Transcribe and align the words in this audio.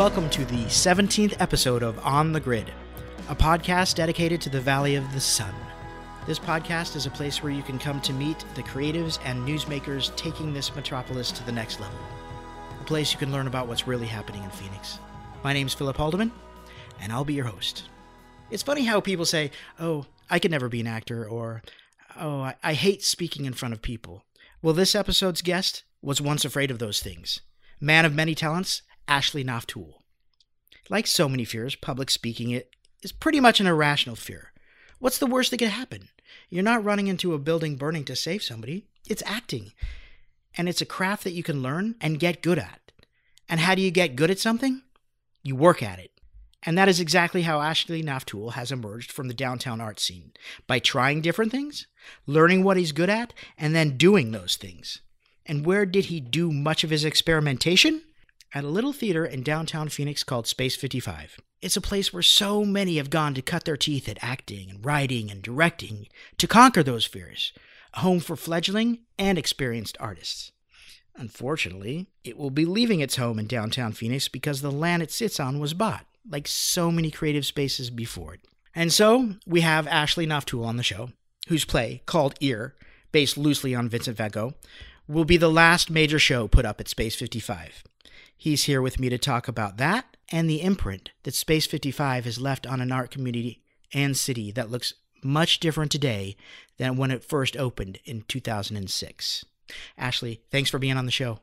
Welcome 0.00 0.30
to 0.30 0.46
the 0.46 0.64
17th 0.64 1.36
episode 1.40 1.82
of 1.82 1.98
On 1.98 2.32
the 2.32 2.40
Grid, 2.40 2.72
a 3.28 3.36
podcast 3.36 3.96
dedicated 3.96 4.40
to 4.40 4.48
the 4.48 4.58
Valley 4.58 4.94
of 4.94 5.12
the 5.12 5.20
Sun. 5.20 5.54
This 6.26 6.38
podcast 6.38 6.96
is 6.96 7.04
a 7.04 7.10
place 7.10 7.42
where 7.42 7.52
you 7.52 7.62
can 7.62 7.78
come 7.78 8.00
to 8.00 8.14
meet 8.14 8.42
the 8.54 8.62
creatives 8.62 9.18
and 9.26 9.46
newsmakers 9.46 10.16
taking 10.16 10.54
this 10.54 10.74
metropolis 10.74 11.30
to 11.32 11.44
the 11.44 11.52
next 11.52 11.80
level. 11.80 11.98
A 12.80 12.84
place 12.84 13.12
you 13.12 13.18
can 13.18 13.30
learn 13.30 13.46
about 13.46 13.68
what's 13.68 13.86
really 13.86 14.06
happening 14.06 14.42
in 14.42 14.48
Phoenix. 14.48 14.98
My 15.44 15.52
name's 15.52 15.74
Philip 15.74 15.98
Haldiman, 15.98 16.32
and 16.98 17.12
I'll 17.12 17.26
be 17.26 17.34
your 17.34 17.44
host. 17.44 17.82
It's 18.50 18.62
funny 18.62 18.86
how 18.86 19.02
people 19.02 19.26
say, 19.26 19.50
oh, 19.78 20.06
I 20.30 20.38
could 20.38 20.50
never 20.50 20.70
be 20.70 20.80
an 20.80 20.86
actor, 20.86 21.28
or 21.28 21.62
oh, 22.18 22.40
I, 22.40 22.54
I 22.62 22.72
hate 22.72 23.04
speaking 23.04 23.44
in 23.44 23.52
front 23.52 23.74
of 23.74 23.82
people. 23.82 24.24
Well, 24.62 24.72
this 24.72 24.94
episode's 24.94 25.42
guest 25.42 25.84
was 26.00 26.22
once 26.22 26.46
afraid 26.46 26.70
of 26.70 26.78
those 26.78 27.00
things. 27.00 27.42
Man 27.82 28.06
of 28.06 28.14
many 28.14 28.34
talents, 28.34 28.80
Ashley 29.10 29.42
Naftule. 29.42 29.94
Like 30.88 31.08
so 31.08 31.28
many 31.28 31.44
fears, 31.44 31.74
public 31.74 32.10
speaking 32.10 32.50
it 32.52 32.70
is 33.02 33.10
pretty 33.10 33.40
much 33.40 33.58
an 33.60 33.66
irrational 33.66 34.14
fear. 34.14 34.52
What's 35.00 35.18
the 35.18 35.26
worst 35.26 35.50
that 35.50 35.58
could 35.58 35.68
happen? 35.68 36.08
You're 36.48 36.62
not 36.62 36.84
running 36.84 37.08
into 37.08 37.34
a 37.34 37.38
building 37.38 37.76
burning 37.76 38.04
to 38.04 38.14
save 38.14 38.42
somebody. 38.42 38.86
It's 39.08 39.22
acting. 39.26 39.72
And 40.56 40.68
it's 40.68 40.80
a 40.80 40.86
craft 40.86 41.24
that 41.24 41.32
you 41.32 41.42
can 41.42 41.60
learn 41.60 41.96
and 42.00 42.20
get 42.20 42.40
good 42.40 42.58
at. 42.58 42.92
And 43.48 43.58
how 43.58 43.74
do 43.74 43.82
you 43.82 43.90
get 43.90 44.14
good 44.14 44.30
at 44.30 44.38
something? 44.38 44.82
You 45.42 45.56
work 45.56 45.82
at 45.82 45.98
it. 45.98 46.12
And 46.62 46.78
that 46.78 46.88
is 46.88 47.00
exactly 47.00 47.42
how 47.42 47.60
Ashley 47.60 48.04
Naftule 48.04 48.52
has 48.52 48.70
emerged 48.70 49.10
from 49.10 49.26
the 49.26 49.34
downtown 49.34 49.80
art 49.80 49.98
scene 49.98 50.32
by 50.68 50.78
trying 50.78 51.20
different 51.20 51.50
things, 51.50 51.86
learning 52.26 52.62
what 52.62 52.76
he's 52.76 52.92
good 52.92 53.10
at, 53.10 53.32
and 53.58 53.74
then 53.74 53.96
doing 53.96 54.30
those 54.30 54.56
things. 54.56 55.00
And 55.46 55.66
where 55.66 55.86
did 55.86 56.06
he 56.06 56.20
do 56.20 56.52
much 56.52 56.84
of 56.84 56.90
his 56.90 57.04
experimentation? 57.04 58.02
At 58.52 58.64
a 58.64 58.68
little 58.68 58.92
theater 58.92 59.24
in 59.24 59.44
downtown 59.44 59.88
Phoenix 59.88 60.24
called 60.24 60.48
Space 60.48 60.74
55. 60.74 61.38
It's 61.62 61.76
a 61.76 61.80
place 61.80 62.12
where 62.12 62.22
so 62.22 62.64
many 62.64 62.96
have 62.96 63.08
gone 63.08 63.32
to 63.34 63.42
cut 63.42 63.64
their 63.64 63.76
teeth 63.76 64.08
at 64.08 64.18
acting 64.22 64.68
and 64.70 64.84
writing 64.84 65.30
and 65.30 65.40
directing 65.40 66.08
to 66.38 66.48
conquer 66.48 66.82
those 66.82 67.06
fears. 67.06 67.52
A 67.94 68.00
home 68.00 68.18
for 68.18 68.34
fledgling 68.34 69.00
and 69.16 69.38
experienced 69.38 69.96
artists. 70.00 70.50
Unfortunately, 71.14 72.08
it 72.24 72.36
will 72.36 72.50
be 72.50 72.64
leaving 72.64 72.98
its 72.98 73.16
home 73.16 73.38
in 73.38 73.46
downtown 73.46 73.92
Phoenix 73.92 74.26
because 74.26 74.62
the 74.62 74.72
land 74.72 75.04
it 75.04 75.12
sits 75.12 75.38
on 75.38 75.60
was 75.60 75.72
bought, 75.72 76.06
like 76.28 76.48
so 76.48 76.90
many 76.90 77.12
creative 77.12 77.46
spaces 77.46 77.88
before 77.88 78.34
it. 78.34 78.40
And 78.74 78.92
so 78.92 79.34
we 79.46 79.60
have 79.60 79.86
Ashley 79.86 80.26
Naftule 80.26 80.66
on 80.66 80.76
the 80.76 80.82
show, 80.82 81.10
whose 81.46 81.64
play, 81.64 82.02
called 82.04 82.34
Ear, 82.40 82.74
based 83.12 83.38
loosely 83.38 83.76
on 83.76 83.88
Vincent 83.88 84.16
van 84.16 84.30
Gogh, 84.30 84.54
will 85.06 85.24
be 85.24 85.36
the 85.36 85.50
last 85.50 85.88
major 85.88 86.18
show 86.18 86.48
put 86.48 86.64
up 86.64 86.80
at 86.80 86.88
Space 86.88 87.14
55. 87.14 87.84
He's 88.40 88.64
here 88.64 88.80
with 88.80 88.98
me 88.98 89.10
to 89.10 89.18
talk 89.18 89.48
about 89.48 89.76
that 89.76 90.16
and 90.32 90.48
the 90.48 90.62
imprint 90.62 91.10
that 91.24 91.34
Space 91.34 91.66
55 91.66 92.24
has 92.24 92.40
left 92.40 92.66
on 92.66 92.80
an 92.80 92.90
art 92.90 93.10
community 93.10 93.60
and 93.92 94.16
city 94.16 94.50
that 94.52 94.70
looks 94.70 94.94
much 95.22 95.60
different 95.60 95.92
today 95.92 96.38
than 96.78 96.96
when 96.96 97.10
it 97.10 97.22
first 97.22 97.54
opened 97.54 97.98
in 98.06 98.22
2006. 98.28 99.44
Ashley, 99.98 100.40
thanks 100.50 100.70
for 100.70 100.78
being 100.78 100.96
on 100.96 101.04
the 101.04 101.12
show. 101.12 101.40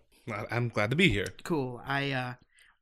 I'm 0.50 0.69
glad 0.69 0.90
to 0.90 0.96
be 0.96 1.09
here. 1.09 1.28
Cool. 1.44 1.80
I 1.86 2.13
uh, 2.13 2.34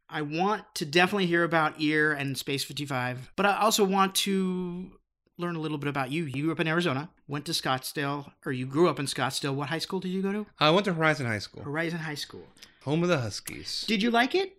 I 0.10 0.22
want 0.22 0.64
to 0.76 0.86
definitely 0.86 1.26
hear 1.26 1.44
about 1.44 1.82
Ear 1.82 2.14
and 2.14 2.38
Space 2.38 2.64
55, 2.64 3.34
but 3.36 3.46
I 3.46 3.58
also 3.58 3.84
want 3.84 4.16
to 4.16 4.92
learn 5.38 5.58
a 5.58 5.60
little 5.60 5.78
bit 5.78 5.90
about 5.90 6.10
you. 6.10 6.24
You 6.24 6.44
grew 6.44 6.52
up 6.54 6.62
in 6.62 6.70
Arizona, 6.70 7.10
went 7.28 7.44
to 7.48 7.52
Scottsdale, 7.52 8.32
or 8.46 8.54
you 8.54 8.66
grew 8.66 8.88
up 8.88 8.98
in 8.98 9.08
Scottsdale. 9.08 9.54
What 9.54 9.68
high 9.68 9.80
school 9.80 10.00
did 10.00 10.08
you 10.08 10.22
go 10.22 10.32
to? 10.32 10.46
I 10.58 10.70
went 10.70 10.86
to 10.86 10.94
Horizon 10.94 11.26
High 11.26 11.40
School, 11.40 11.64
Horizon 11.64 12.00
High 12.00 12.16
School. 12.16 12.48
Home 12.86 13.02
of 13.02 13.10
the 13.10 13.18
Huskies. 13.18 13.84
Did 13.88 14.02
you 14.04 14.12
like 14.12 14.36
it? 14.36 14.58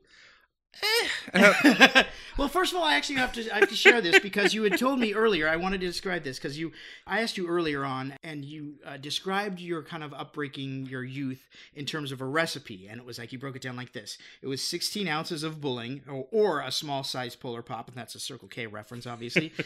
Eh. 1.33 2.03
well, 2.37 2.49
first 2.49 2.73
of 2.73 2.79
all, 2.79 2.85
I 2.85 2.97
actually 2.97 3.17
have 3.17 3.33
to 3.33 3.55
I 3.55 3.61
have 3.61 3.69
to 3.69 3.75
share 3.75 4.01
this 4.01 4.19
because 4.19 4.53
you 4.53 4.63
had 4.65 4.77
told 4.79 4.99
me 4.99 5.15
earlier. 5.15 5.49
I 5.49 5.57
wanted 5.57 5.81
to 5.81 5.87
describe 5.87 6.23
this 6.23 6.39
because 6.39 6.59
you 6.59 6.73
I 7.07 7.23
asked 7.23 7.39
you 7.39 7.47
earlier 7.47 7.85
on, 7.85 8.15
and 8.23 8.45
you 8.45 8.75
uh, 8.85 8.97
described 8.99 9.61
your 9.61 9.83
kind 9.83 10.03
of 10.05 10.11
upbreaking, 10.11 10.91
your 10.91 11.05
youth, 11.05 11.49
in 11.75 11.87
terms 11.87 12.13
of 12.13 12.21
a 12.21 12.27
recipe, 12.27 12.89
and 12.89 13.01
it 13.01 13.07
was 13.07 13.19
like 13.19 13.33
you 13.33 13.39
broke 13.39 13.57
it 13.57 13.63
down 13.63 13.77
like 13.77 13.93
this: 13.93 14.19
it 14.43 14.49
was 14.49 14.63
16 14.63 15.09
ounces 15.09 15.43
of 15.43 15.61
bulling, 15.61 16.03
or, 16.09 16.27
or 16.31 16.61
a 16.61 16.73
small 16.73 17.05
size 17.05 17.37
Polar 17.37 17.63
Pop, 17.63 17.89
and 17.89 17.97
that's 17.97 18.15
a 18.15 18.21
Circle 18.21 18.49
K 18.49 18.67
reference, 18.67 19.07
obviously. 19.07 19.53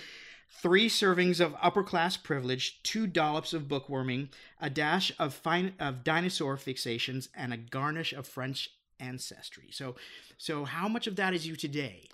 Three 0.51 0.89
servings 0.89 1.41
of 1.41 1.55
upper 1.63 1.83
class 1.83 2.17
privilege, 2.17 2.83
two 2.83 3.07
dollops 3.07 3.55
of 3.55 3.69
bookworming, 3.69 4.29
a 4.61 4.69
dash 4.69 5.13
of 5.19 5.33
fine 5.33 5.75
of 5.79 6.05
dinosaur 6.05 6.57
fixations, 6.57 7.29
and 7.35 7.55
a 7.55 7.57
garnish 7.57 8.13
of 8.13 8.27
French 8.27 8.69
ancestry. 8.99 9.69
So, 9.71 9.95
so 10.37 10.65
how 10.65 10.89
much 10.89 11.07
of 11.07 11.17
that 11.17 11.33
is 11.33 11.47
you 11.47 11.57
today? 11.57 12.09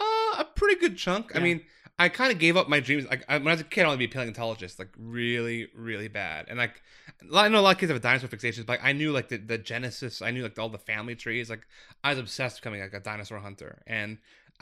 Uh, 0.00 0.38
a 0.38 0.46
pretty 0.56 0.80
good 0.80 0.96
chunk. 0.96 1.36
I 1.36 1.38
mean, 1.38 1.60
I 1.98 2.08
kind 2.08 2.32
of 2.32 2.38
gave 2.38 2.56
up 2.56 2.68
my 2.68 2.80
dreams. 2.80 3.06
Like 3.08 3.24
I, 3.28 3.38
when 3.38 3.48
I 3.48 3.52
was 3.52 3.60
a 3.60 3.64
kid, 3.64 3.82
I 3.82 3.88
wanted 3.88 3.96
to 3.96 4.08
be 4.08 4.12
a 4.12 4.14
paleontologist, 4.14 4.78
like 4.78 4.88
really, 4.98 5.68
really 5.76 6.08
bad. 6.08 6.46
And 6.48 6.58
like, 6.58 6.82
I 7.32 7.48
know 7.48 7.60
a 7.60 7.62
lot 7.62 7.74
of 7.74 7.78
kids 7.78 7.90
have 7.90 7.98
a 7.98 8.02
dinosaur 8.02 8.28
fixations, 8.28 8.66
but 8.66 8.80
like, 8.80 8.84
I 8.84 8.92
knew 8.92 9.12
like 9.12 9.28
the, 9.28 9.36
the 9.36 9.58
genesis. 9.58 10.22
I 10.22 10.30
knew 10.30 10.42
like 10.42 10.58
all 10.58 10.70
the 10.70 10.78
family 10.78 11.14
trees. 11.14 11.50
Like 11.50 11.66
I 12.02 12.10
was 12.10 12.18
obsessed 12.18 12.56
with 12.56 12.62
becoming 12.62 12.80
like 12.80 12.94
a 12.94 13.00
dinosaur 13.00 13.38
hunter, 13.38 13.82
and 13.86 14.18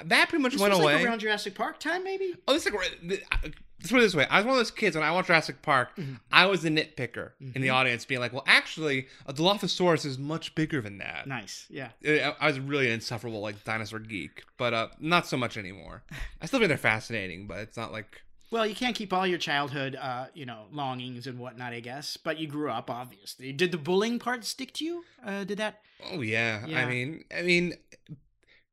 that 0.07 0.29
pretty 0.29 0.43
much 0.43 0.53
This 0.53 0.61
went 0.61 0.73
was 0.75 0.81
away. 0.83 0.95
like 0.97 1.05
around 1.07 1.21
Jurassic 1.21 1.55
Park 1.55 1.79
time, 1.81 2.05
maybe. 2.05 2.35
Oh, 2.49 2.53
this 2.55 2.67
is 2.67 2.73
like 2.73 2.81
let's 3.03 3.91
put 3.91 3.99
it 3.99 4.03
this 4.03 4.15
way. 4.15 4.27
I 4.29 4.37
was 4.39 4.45
one 4.47 4.53
of 4.55 4.59
those 4.59 4.71
kids 4.71 4.95
when 4.97 5.05
I 5.05 5.11
watched 5.11 5.29
Jurassic 5.29 5.63
Park. 5.63 5.97
Mhm. 5.97 6.21
I 6.31 6.47
was 6.47 6.63
the 6.63 6.69
nitpicker 6.71 7.33
in 7.41 7.63
the 7.63 7.69
Mhm. 7.69 7.75
audience, 7.75 8.05
being 8.05 8.21
like, 8.21 8.33
"Well, 8.33 8.45
actually, 8.47 9.07
a 9.27 9.33
Dilophosaurus 9.33 10.05
is 10.05 10.19
much 10.19 10.55
bigger 10.55 10.81
than 10.81 10.99
that." 10.99 11.27
Nice, 11.27 11.67
yeah. 11.71 11.91
I 12.05 12.35
I 12.41 12.47
was 12.49 12.61
really 12.61 12.87
an 12.87 12.93
insufferable 12.93 13.41
like 13.41 13.65
dinosaur 13.65 13.99
geek, 14.01 14.43
but 14.59 14.75
uh, 14.75 14.89
not 14.99 15.27
so 15.27 15.37
much 15.37 15.57
anymore. 15.57 16.03
I 16.43 16.47
still 16.47 16.59
think 16.61 16.69
they're 16.69 16.77
fascinating, 16.79 17.47
but 17.47 17.59
it's 17.61 17.77
not 17.77 17.93
like 17.93 18.23
Well, 18.53 18.67
you 18.67 18.75
can't 18.75 18.97
keep 18.97 19.13
all 19.13 19.29
your 19.29 19.39
childhood, 19.39 19.95
uh, 19.95 20.27
you 20.35 20.45
know, 20.45 20.67
longings 20.73 21.29
and 21.29 21.39
whatnot, 21.39 21.73
I 21.73 21.79
guess. 21.79 22.17
But 22.17 22.39
you 22.41 22.49
grew 22.49 22.69
up, 22.69 22.91
obviously. 22.91 23.53
Did 23.53 23.71
the 23.71 23.79
bullying 23.79 24.19
part 24.19 24.45
stick 24.45 24.73
to 24.75 24.85
you? 24.85 25.05
Uh, 25.25 25.45
did 25.45 25.59
that? 25.59 25.81
oh 26.13 26.21
yeah. 26.21 26.67
Yeah. 26.67 26.81
I 26.81 26.87
mean, 26.87 27.25
I 27.33 27.43
mean, 27.43 27.75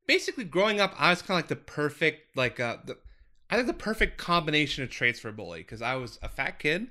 basically 0.08 0.42
growing 0.42 0.80
up, 0.80 0.92
I 0.98 1.10
was 1.10 1.22
kind 1.22 1.38
of 1.38 1.44
like 1.44 1.48
the 1.48 1.56
perfect 1.56 2.36
like 2.36 2.58
uh 2.58 2.78
the 2.84 2.98
I 3.48 3.54
think 3.54 3.68
the 3.68 3.74
perfect 3.74 4.18
combination 4.18 4.82
of 4.82 4.90
traits 4.90 5.20
for 5.20 5.28
a 5.28 5.32
bully 5.32 5.60
because 5.60 5.80
I 5.80 5.94
was 5.94 6.18
a 6.20 6.28
fat 6.28 6.58
kid, 6.58 6.88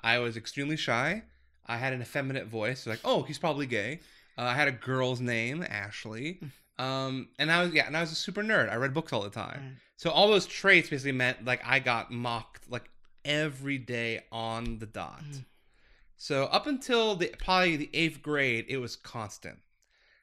I 0.00 0.18
was 0.20 0.38
extremely 0.38 0.76
shy, 0.76 1.24
I 1.66 1.76
had 1.76 1.92
an 1.92 2.00
effeminate 2.00 2.46
voice, 2.46 2.86
like 2.86 3.00
oh 3.04 3.24
he's 3.24 3.38
probably 3.38 3.66
gay. 3.66 4.00
Uh, 4.38 4.44
I 4.44 4.54
had 4.54 4.68
a 4.68 4.72
girl's 4.72 5.20
name, 5.20 5.62
Ashley. 5.68 6.40
Um, 6.78 7.28
and 7.38 7.52
I 7.52 7.62
was 7.62 7.74
yeah, 7.74 7.86
and 7.86 7.94
I 7.94 8.00
was 8.00 8.10
a 8.10 8.14
super 8.14 8.42
nerd. 8.42 8.72
I 8.72 8.76
read 8.76 8.94
books 8.94 9.12
all 9.12 9.20
the 9.20 9.28
time. 9.28 9.60
Right. 9.60 9.72
So 9.98 10.08
all 10.10 10.28
those 10.28 10.46
traits 10.46 10.88
basically 10.88 11.12
meant 11.12 11.44
like 11.44 11.60
I 11.66 11.78
got 11.78 12.10
mocked 12.10 12.70
like 12.70 12.88
every 13.22 13.76
day 13.76 14.22
on 14.32 14.78
the 14.78 14.86
dot. 14.86 15.22
Mm. 15.30 15.44
So 16.16 16.44
up 16.44 16.66
until 16.66 17.16
the 17.16 17.34
probably 17.38 17.76
the 17.76 17.90
eighth 17.92 18.22
grade, 18.22 18.64
it 18.68 18.78
was 18.78 18.96
constant. 18.96 19.58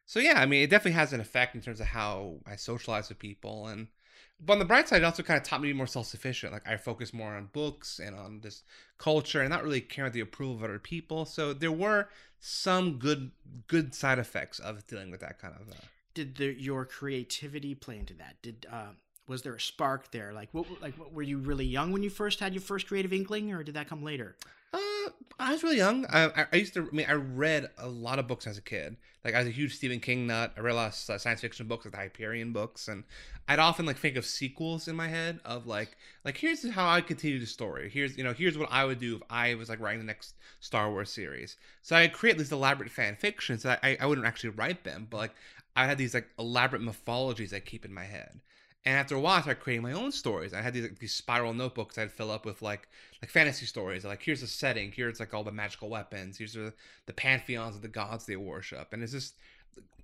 So 0.07 0.19
yeah, 0.19 0.41
I 0.41 0.45
mean, 0.45 0.63
it 0.63 0.69
definitely 0.69 0.93
has 0.93 1.13
an 1.13 1.19
effect 1.19 1.53
in 1.53 1.61
terms 1.61 1.81
of 1.81 1.87
how 1.87 2.37
I 2.47 2.55
socialize 2.55 3.09
with 3.09 3.19
people, 3.19 3.67
and 3.67 3.87
but 4.39 4.53
on 4.53 4.59
the 4.59 4.65
bright 4.65 4.87
side, 4.87 5.01
it 5.01 5.05
also 5.05 5.21
kind 5.21 5.37
of 5.37 5.43
taught 5.43 5.61
me 5.61 5.67
to 5.67 5.73
be 5.73 5.77
more 5.77 5.85
self-sufficient. 5.85 6.53
Like 6.53 6.67
I 6.67 6.77
focus 6.77 7.13
more 7.13 7.35
on 7.35 7.49
books 7.51 7.99
and 7.99 8.15
on 8.15 8.39
this 8.39 8.63
culture, 8.97 9.41
and 9.41 9.49
not 9.49 9.63
really 9.63 9.81
caring 9.81 10.13
the 10.13 10.21
approval 10.21 10.55
of 10.55 10.63
other 10.63 10.79
people. 10.79 11.25
So 11.25 11.53
there 11.53 11.71
were 11.71 12.07
some 12.39 12.99
good 12.99 13.31
good 13.67 13.93
side 13.93 14.17
effects 14.17 14.59
of 14.59 14.87
dealing 14.87 15.11
with 15.11 15.19
that 15.19 15.39
kind 15.39 15.53
of. 15.59 15.69
Uh, 15.69 15.81
Did 16.13 16.37
the, 16.37 16.55
your 16.57 16.85
creativity 16.85 17.75
play 17.75 17.99
into 17.99 18.13
that? 18.15 18.37
Did 18.41 18.65
uh, 18.71 18.93
was 19.27 19.41
there 19.41 19.55
a 19.55 19.59
spark 19.61 20.11
there? 20.11 20.33
Like, 20.33 20.49
what? 20.51 20.65
Like, 20.81 20.97
what, 20.97 21.13
were 21.13 21.23
you 21.23 21.37
really 21.37 21.65
young 21.65 21.91
when 21.91 22.03
you 22.03 22.09
first 22.09 22.39
had 22.39 22.53
your 22.53 22.61
first 22.61 22.87
creative 22.87 23.13
inkling, 23.13 23.53
or 23.53 23.63
did 23.63 23.75
that 23.75 23.87
come 23.87 24.03
later? 24.03 24.35
Uh, 24.73 25.09
I 25.39 25.51
was 25.51 25.63
really 25.63 25.77
young. 25.77 26.05
I, 26.07 26.47
I, 26.51 26.55
used 26.55 26.73
to. 26.73 26.87
I 26.91 26.95
mean, 26.95 27.05
I 27.07 27.13
read 27.13 27.69
a 27.77 27.87
lot 27.87 28.19
of 28.19 28.27
books 28.27 28.47
as 28.47 28.57
a 28.57 28.61
kid. 28.61 28.97
Like 29.23 29.33
I 29.33 29.39
was 29.39 29.47
a 29.47 29.51
huge 29.51 29.75
Stephen 29.75 29.99
King 29.99 30.27
nut. 30.27 30.53
I 30.57 30.61
read 30.61 30.73
a 30.73 30.75
lot 30.75 30.87
of 30.87 31.09
uh, 31.09 31.17
science 31.17 31.41
fiction 31.41 31.67
books, 31.67 31.85
like 31.85 31.93
the 31.93 31.97
Hyperion 31.97 32.53
books, 32.53 32.87
and 32.87 33.03
I'd 33.47 33.59
often 33.59 33.85
like 33.85 33.97
think 33.97 34.15
of 34.15 34.25
sequels 34.25 34.87
in 34.87 34.95
my 34.95 35.07
head 35.07 35.39
of 35.45 35.67
like, 35.67 35.97
like 36.25 36.37
here's 36.37 36.69
how 36.69 36.89
I 36.89 37.01
continue 37.01 37.39
the 37.39 37.45
story. 37.45 37.89
Here's 37.89 38.17
you 38.17 38.23
know 38.23 38.33
here's 38.33 38.57
what 38.57 38.69
I 38.71 38.85
would 38.85 38.99
do 38.99 39.17
if 39.17 39.21
I 39.29 39.55
was 39.55 39.69
like 39.69 39.79
writing 39.79 39.99
the 39.99 40.05
next 40.05 40.35
Star 40.59 40.89
Wars 40.89 41.09
series. 41.09 41.57
So 41.81 41.95
I 41.95 42.07
create 42.07 42.37
these 42.37 42.51
elaborate 42.51 42.91
fan 42.91 43.15
fictions. 43.15 43.65
I 43.65 43.97
I 43.99 44.05
wouldn't 44.05 44.27
actually 44.27 44.51
write 44.51 44.83
them, 44.83 45.07
but 45.09 45.17
like 45.17 45.35
I 45.75 45.85
had 45.85 45.97
these 45.97 46.13
like 46.13 46.27
elaborate 46.39 46.81
mythologies 46.81 47.53
I 47.53 47.59
keep 47.59 47.85
in 47.85 47.93
my 47.93 48.05
head. 48.05 48.39
And 48.87 48.95
after 48.95 49.15
a 49.15 49.19
while, 49.19 49.39
I 49.39 49.41
started 49.41 49.61
creating 49.61 49.83
my 49.83 49.91
own 49.91 50.13
stories. 50.13 50.53
I 50.53 50.61
had 50.61 50.73
these 50.73 50.83
like, 50.83 50.97
these 50.97 51.13
spiral 51.13 51.53
notebooks 51.53 51.97
I'd 51.97 52.09
fill 52.09 52.31
up 52.31 52.45
with 52.45 52.61
like 52.61 52.87
like 53.21 53.29
fantasy 53.29 53.65
stories. 53.65 54.05
Like 54.05 54.23
here's 54.23 54.41
a 54.41 54.47
setting, 54.47 54.93
here's 54.93 55.19
like 55.19 55.33
all 55.33 55.43
the 55.43 55.51
magical 55.51 55.89
weapons, 55.89 56.37
here's 56.37 56.53
the, 56.53 56.71
the 57.05 57.11
pantheons 57.11 57.75
of 57.75 57.81
the 57.81 57.89
gods 57.89 58.25
they 58.25 58.37
worship, 58.37 58.93
and 58.93 59.03
it's 59.03 59.11
just 59.11 59.35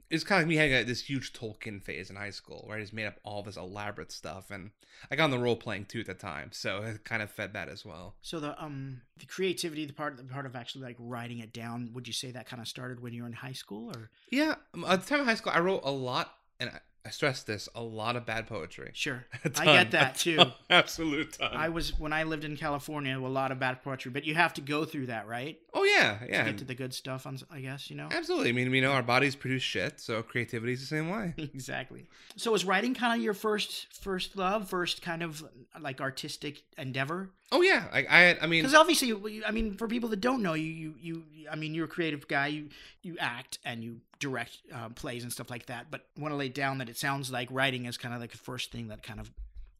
it's 0.09 0.25
kind 0.25 0.41
of 0.41 0.43
like 0.43 0.49
me 0.49 0.55
having 0.57 0.73
a, 0.73 0.83
this 0.83 0.99
huge 0.99 1.31
Tolkien 1.31 1.81
phase 1.81 2.09
in 2.09 2.17
high 2.17 2.29
school 2.29 2.65
where 2.67 2.77
I 2.77 2.81
just 2.81 2.91
made 2.91 3.05
up 3.05 3.21
all 3.23 3.41
this 3.41 3.55
elaborate 3.55 4.11
stuff, 4.11 4.51
and 4.51 4.71
I 5.09 5.15
got 5.15 5.23
on 5.23 5.31
the 5.31 5.39
role 5.39 5.55
playing 5.55 5.85
too 5.85 6.01
at 6.01 6.07
the 6.07 6.13
time, 6.13 6.49
so 6.51 6.83
it 6.83 7.05
kind 7.05 7.21
of 7.21 7.31
fed 7.31 7.53
that 7.53 7.69
as 7.69 7.85
well. 7.85 8.15
So 8.21 8.41
the 8.41 8.61
um 8.61 8.99
the 9.17 9.27
creativity, 9.27 9.85
the 9.85 9.93
part 9.93 10.17
the 10.17 10.25
part 10.25 10.45
of 10.45 10.57
actually 10.57 10.83
like 10.83 10.97
writing 10.99 11.39
it 11.39 11.53
down. 11.53 11.91
Would 11.93 12.05
you 12.05 12.13
say 12.13 12.31
that 12.31 12.47
kind 12.47 12.61
of 12.61 12.67
started 12.67 12.99
when 12.99 13.13
you 13.13 13.21
were 13.21 13.29
in 13.29 13.33
high 13.33 13.53
school, 13.53 13.95
or 13.95 14.09
Yeah, 14.29 14.55
um, 14.73 14.83
at 14.83 15.03
the 15.03 15.07
time 15.07 15.21
of 15.21 15.25
high 15.25 15.35
school, 15.35 15.53
I 15.55 15.61
wrote 15.61 15.83
a 15.85 15.91
lot, 15.91 16.33
and 16.59 16.69
I, 17.05 17.09
stress 17.09 17.43
this 17.43 17.69
a 17.75 17.81
lot 17.81 18.15
of 18.15 18.25
bad 18.25 18.47
poetry. 18.47 18.91
Sure, 18.93 19.25
I 19.57 19.65
get 19.65 19.91
that 19.91 20.15
too. 20.15 20.39
Absolute 20.69 21.33
ton. 21.33 21.51
I 21.53 21.69
was 21.69 21.97
when 21.99 22.13
I 22.13 22.23
lived 22.23 22.43
in 22.43 22.57
California, 22.57 23.17
a 23.17 23.19
lot 23.19 23.51
of 23.51 23.59
bad 23.59 23.83
poetry, 23.83 24.11
but 24.11 24.25
you 24.25 24.35
have 24.35 24.53
to 24.55 24.61
go 24.61 24.85
through 24.85 25.07
that, 25.07 25.27
right? 25.27 25.59
oh 25.73 25.83
yeah, 25.83 26.19
yeah. 26.27 26.43
To 26.43 26.51
get 26.51 26.57
to 26.59 26.65
the 26.65 26.75
good 26.75 26.93
stuff, 26.93 27.27
on, 27.27 27.37
I 27.51 27.59
guess 27.59 27.89
you 27.89 27.95
know. 27.95 28.07
Absolutely. 28.11 28.49
I 28.49 28.51
mean, 28.53 28.71
we 28.71 28.81
know 28.81 28.91
our 28.91 29.03
bodies 29.03 29.35
produce 29.35 29.63
shit, 29.63 29.99
so 29.99 30.21
creativity 30.23 30.73
is 30.73 30.81
the 30.81 30.85
same 30.85 31.09
way. 31.09 31.33
exactly. 31.37 32.07
So 32.35 32.53
is 32.55 32.65
writing 32.65 32.93
kind 32.93 33.17
of 33.17 33.23
your 33.23 33.33
first 33.33 33.87
first 33.93 34.35
love, 34.35 34.69
first 34.69 35.01
kind 35.01 35.23
of 35.23 35.43
like 35.79 36.01
artistic 36.01 36.63
endeavor? 36.77 37.29
Oh 37.51 37.61
yeah, 37.61 37.85
I, 37.91 38.05
I, 38.09 38.37
I 38.41 38.47
mean, 38.47 38.63
Because 38.63 38.73
obviously, 38.73 39.43
I 39.45 39.51
mean, 39.51 39.77
for 39.77 39.87
people 39.87 40.09
that 40.09 40.21
don't 40.21 40.41
know 40.41 40.53
you, 40.53 40.71
you, 40.71 40.93
you, 40.99 41.23
I 41.51 41.55
mean, 41.55 41.75
you're 41.75 41.85
a 41.85 41.89
creative 41.89 42.27
guy. 42.27 42.47
You, 42.47 42.69
you 43.03 43.17
act 43.19 43.59
and 43.63 43.83
you 43.83 44.01
direct 44.19 44.57
uh, 44.73 44.89
plays 44.89 45.23
and 45.23 45.31
stuff 45.31 45.49
like 45.49 45.65
that. 45.67 45.87
But 45.91 46.05
want 46.17 46.31
to 46.31 46.37
lay 46.37 46.49
down 46.49 46.77
that 46.79 46.89
it 46.89 46.97
sounds 46.97 47.31
like 47.31 47.47
writing 47.51 47.85
is 47.85 47.97
kind 47.97 48.13
of 48.13 48.21
like 48.21 48.31
the 48.31 48.37
first 48.37 48.71
thing 48.71 48.87
that 48.87 49.03
kind 49.03 49.19
of 49.19 49.31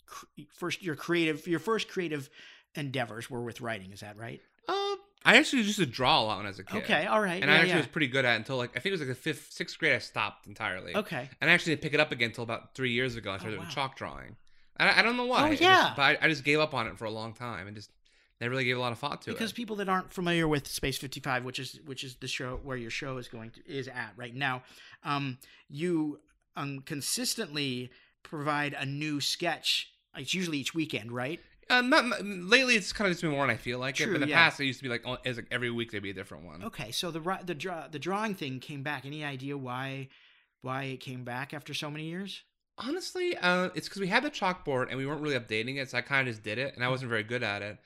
cr- 0.05 0.25
first 0.55 0.81
your 0.83 0.95
creative, 0.95 1.47
your 1.47 1.59
first 1.59 1.87
creative 1.87 2.29
endeavors 2.75 3.29
were 3.29 3.41
with 3.43 3.61
writing. 3.61 3.91
Is 3.91 3.99
that 4.01 4.17
right? 4.17 4.41
uh, 4.67 4.95
I 5.25 5.37
actually 5.37 5.61
used 5.61 5.79
to 5.79 5.85
draw 5.85 6.21
a 6.21 6.23
lot 6.23 6.37
when 6.37 6.45
I 6.47 6.49
was 6.49 6.59
a 6.59 6.63
kid. 6.65 6.83
Okay, 6.83 7.05
all 7.05 7.21
right. 7.21 7.41
And 7.41 7.45
yeah, 7.45 7.51
I 7.53 7.55
actually 7.55 7.69
yeah. 7.71 7.77
was 7.77 7.87
pretty 7.87 8.07
good 8.07 8.25
at 8.25 8.33
it 8.33 8.37
until 8.37 8.57
like 8.57 8.71
I 8.71 8.79
think 8.79 8.87
it 8.87 8.91
was 8.91 9.01
like 9.01 9.09
the 9.09 9.15
fifth, 9.15 9.53
sixth 9.53 9.79
grade. 9.79 9.93
I 9.93 9.99
stopped 9.99 10.47
entirely. 10.47 10.95
okay. 10.95 11.29
And 11.39 11.49
I 11.49 11.53
actually 11.53 11.73
didn't 11.73 11.83
pick 11.83 11.93
it 11.93 12.01
up 12.01 12.11
again 12.11 12.29
until 12.29 12.43
about 12.43 12.75
three 12.75 12.91
years 12.91 13.15
ago. 13.15 13.31
I 13.31 13.37
started 13.37 13.55
Oh, 13.55 13.59
doing 13.59 13.67
wow. 13.69 13.73
chalk 13.73 13.95
drawing. 13.95 14.35
I, 14.77 14.99
I 14.99 15.01
don't 15.01 15.15
know 15.15 15.25
why. 15.25 15.43
Oh, 15.43 15.45
It 15.45 15.49
just- 15.51 15.61
yeah. 15.61 15.93
but 15.95 16.01
I, 16.01 16.17
I 16.25 16.27
just 16.27 16.43
gave 16.43 16.59
up 16.59 16.73
on 16.73 16.87
it 16.87 16.97
for 16.97 17.05
a 17.05 17.11
long 17.11 17.33
time 17.33 17.67
and 17.67 17.75
just 17.75 17.89
never 18.41 18.51
really 18.51 18.65
gave 18.65 18.77
a 18.77 18.79
lot 18.79 18.91
of 18.91 18.99
thought 18.99 19.21
to 19.21 19.29
because 19.29 19.29
it. 19.29 19.33
Because 19.33 19.53
people 19.53 19.75
that 19.77 19.89
aren't 19.89 20.11
familiar 20.11 20.47
with 20.47 20.67
Space 20.67 20.97
55, 20.97 21.45
which 21.45 21.59
is 21.59 21.79
which 21.85 22.03
is 22.03 22.15
the 22.15 22.27
show 22.27 22.59
where 22.63 22.77
your 22.77 22.89
show 22.89 23.17
is 23.17 23.27
going 23.27 23.51
to 23.51 23.67
is 23.67 23.87
at 23.87 24.13
right 24.15 24.35
now, 24.35 24.63
um, 25.03 25.37
you 25.69 26.19
um, 26.55 26.79
consistently 26.79 27.91
provide 28.23 28.73
a 28.73 28.85
new 28.85 29.19
sketch. 29.19 29.91
It's 30.15 30.33
usually 30.33 30.59
each 30.59 30.75
weekend, 30.75 31.11
right? 31.11 31.39
Uh, 31.69 31.81
not, 31.81 32.05
lately, 32.23 32.75
it's 32.75 32.91
kind 32.91 33.07
of 33.07 33.13
just 33.13 33.21
been 33.21 33.31
more 33.31 33.41
when 33.41 33.49
I 33.49 33.55
feel 33.55 33.79
like 33.79 33.99
it. 33.99 34.03
True, 34.03 34.13
But 34.13 34.15
in 34.15 34.21
the 34.21 34.27
yeah. 34.27 34.43
past, 34.43 34.59
it 34.59 34.65
used 34.65 34.79
to 34.79 34.83
be 34.83 34.89
like, 34.89 35.03
oh, 35.05 35.17
like 35.25 35.47
every 35.49 35.71
week 35.71 35.91
there'd 35.91 36.03
be 36.03 36.09
a 36.09 36.13
different 36.13 36.45
one. 36.45 36.63
Okay, 36.63 36.91
so 36.91 37.09
the 37.09 37.39
the 37.45 37.55
draw 37.55 37.87
the 37.87 37.99
drawing 37.99 38.35
thing 38.35 38.59
came 38.59 38.83
back. 38.83 39.05
Any 39.05 39.23
idea 39.23 39.57
why 39.57 40.09
why 40.61 40.83
it 40.83 40.97
came 40.99 41.23
back 41.23 41.53
after 41.53 41.73
so 41.73 41.89
many 41.89 42.05
years? 42.05 42.43
Honestly, 42.77 43.37
uh, 43.37 43.69
it's 43.75 43.87
because 43.87 44.01
we 44.01 44.07
had 44.07 44.23
the 44.23 44.31
chalkboard 44.31 44.89
and 44.89 44.97
we 44.97 45.05
weren't 45.05 45.21
really 45.21 45.39
updating 45.39 45.77
it, 45.77 45.91
so 45.91 45.97
I 45.97 46.01
kind 46.01 46.27
of 46.27 46.33
just 46.33 46.43
did 46.43 46.57
it, 46.57 46.73
and 46.75 46.83
I 46.83 46.89
wasn't 46.89 47.09
very 47.09 47.23
good 47.23 47.43
at 47.43 47.61
it. 47.61 47.77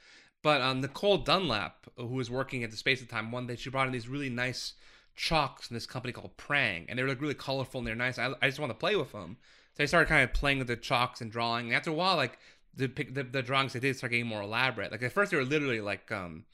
But 0.43 0.61
um, 0.61 0.81
Nicole 0.81 1.17
Dunlap, 1.17 1.87
who 1.97 2.05
was 2.05 2.29
working 2.29 2.63
at 2.63 2.71
the 2.71 2.77
space 2.77 3.01
at 3.01 3.09
the 3.09 3.13
time, 3.13 3.31
one 3.31 3.47
day 3.47 3.55
she 3.55 3.69
brought 3.69 3.87
in 3.87 3.93
these 3.93 4.07
really 4.07 4.29
nice 4.29 4.73
chalks 5.15 5.67
from 5.67 5.73
this 5.73 5.87
company 5.87 6.13
called 6.13 6.37
Prang, 6.37 6.85
and 6.87 6.97
they 6.97 7.03
were 7.03 7.09
like 7.09 7.21
really 7.21 7.33
colorful 7.33 7.79
and 7.79 7.87
they're 7.87 7.95
nice. 7.95 8.19
I, 8.19 8.33
I 8.41 8.47
just 8.47 8.59
wanted 8.59 8.73
to 8.73 8.79
play 8.79 8.95
with 8.95 9.11
them, 9.11 9.37
so 9.73 9.83
I 9.83 9.87
started 9.87 10.07
kind 10.07 10.23
of 10.23 10.33
playing 10.33 10.59
with 10.59 10.67
the 10.67 10.75
chalks 10.75 11.21
and 11.21 11.31
drawing. 11.31 11.67
And 11.67 11.75
after 11.75 11.89
a 11.89 11.93
while, 11.93 12.15
like 12.15 12.37
the 12.75 12.87
the, 12.87 13.23
the 13.23 13.41
drawings 13.41 13.75
I 13.75 13.79
did 13.79 13.97
start 13.97 14.11
getting 14.11 14.27
more 14.27 14.43
elaborate. 14.43 14.91
Like 14.91 15.01
at 15.01 15.11
first, 15.11 15.31
they 15.31 15.37
were 15.37 15.43
literally 15.43 15.81
like 15.81 16.11
um, 16.11 16.45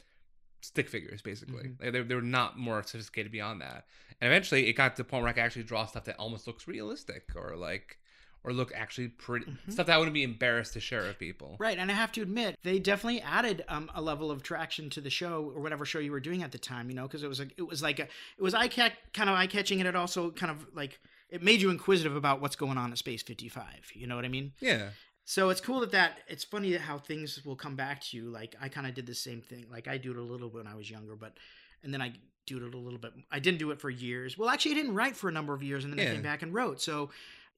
stick 0.62 0.90
figures, 0.90 1.22
basically. 1.22 1.64
Mhm. 1.64 1.84
Like, 1.84 1.92
they, 1.92 2.02
they 2.02 2.16
were 2.16 2.22
not 2.22 2.58
more 2.58 2.82
sophisticated 2.84 3.32
beyond 3.32 3.62
that. 3.62 3.86
And 4.22 4.32
eventually, 4.32 4.70
it 4.70 4.74
got 4.74 4.96
to 4.96 5.04
the 5.04 5.08
point 5.08 5.24
where 5.24 5.30
I 5.30 5.34
could 5.34 5.44
actually 5.44 5.64
draw 5.64 5.86
stuff 5.86 6.06
that 6.06 6.18
almost 6.18 6.48
looks 6.48 6.68
realistic, 6.68 7.32
or 7.36 7.58
like, 7.58 7.98
or 8.44 8.52
look 8.54 8.72
actually 8.76 9.08
pretty 9.08 9.46
Mhm. 9.46 9.72
stuff 9.72 9.88
that 9.88 9.96
I 9.96 9.98
wouldn't 9.98 10.14
be 10.14 10.24
embarrassed 10.24 10.74
to 10.74 10.80
share 10.80 11.04
with 11.04 11.18
people. 11.18 11.56
Right, 11.60 11.78
and 11.78 11.90
I 11.90 11.94
have 11.94 12.12
to 12.14 12.22
admit, 12.22 12.58
they 12.64 12.78
definitely 12.80 13.22
added 13.22 13.64
um, 13.68 13.90
a 13.96 14.02
level 14.02 14.32
of 14.32 14.44
traction 14.44 14.90
to 14.92 15.02
the 15.02 15.10
show 15.10 15.52
or 15.56 15.62
whatever 15.62 15.86
show 15.86 16.00
you 16.00 16.12
were 16.12 16.20
doing 16.20 16.44
at 16.44 16.52
the 16.52 16.58
time. 16.58 16.90
You 16.90 16.96
know, 16.96 17.04
because 17.04 17.24
it 17.24 17.28
was 17.30 17.40
like 17.40 17.54
it 17.58 17.64
was 17.64 17.82
like 17.82 18.00
a, 18.00 18.04
it 18.04 18.42
was 18.42 18.54
eye 18.54 18.68
kind 18.68 18.94
of 19.30 19.30
eye 19.30 19.48
catching, 19.48 19.80
and 19.80 19.88
it 19.88 19.96
also 19.96 20.32
kind 20.32 20.52
of 20.52 20.66
like 20.74 21.00
it 21.30 21.42
made 21.42 21.62
you 21.62 21.70
inquisitive 21.70 22.16
about 22.16 22.42
what's 22.42 22.56
going 22.56 22.78
on 22.78 22.92
at 22.92 22.98
Space 22.98 23.24
Fifty 23.24 23.50
Five. 23.50 23.92
You 23.94 24.08
know 24.08 24.16
what 24.16 24.26
I 24.26 24.30
mean? 24.30 24.54
Yeah. 24.60 24.90
So 25.26 25.50
it's 25.50 25.62
cool 25.62 25.80
that 25.80 25.92
that 25.92 26.20
it's 26.28 26.44
funny 26.44 26.74
how 26.76 26.98
things 27.00 27.46
will 27.46 27.56
come 27.56 27.76
back 27.78 28.02
to 28.02 28.18
you. 28.18 28.26
Like 28.30 28.56
I 28.60 28.68
kind 28.68 28.86
of 28.86 28.94
did 28.94 29.06
the 29.06 29.16
same 29.16 29.42
thing. 29.42 29.68
Like 29.72 29.88
I 29.88 29.98
do 29.98 30.12
it 30.12 30.18
a 30.18 30.22
little 30.22 30.50
bit 30.50 30.58
when 30.58 30.68
I 30.68 30.76
was 30.76 30.90
younger, 30.92 31.16
but 31.16 31.38
and 31.82 31.94
then 31.94 32.02
I 32.02 32.14
do 32.46 32.58
it 32.58 32.74
a 32.74 32.78
little 32.78 33.00
bit. 33.00 33.14
I 33.32 33.40
didn't 33.40 33.60
do 33.60 33.72
it 33.72 33.80
for 33.80 33.90
years. 33.90 34.38
Well, 34.38 34.50
actually, 34.50 34.74
I 34.74 34.76
didn't 34.76 34.96
write 34.96 35.16
for 35.16 35.30
a 35.30 35.32
number 35.32 35.54
of 35.54 35.64
years, 35.64 35.86
and 35.86 35.94
then 35.94 36.06
I 36.06 36.12
came 36.12 36.22
back 36.22 36.42
and 36.42 36.54
wrote. 36.54 36.82
So 36.82 37.10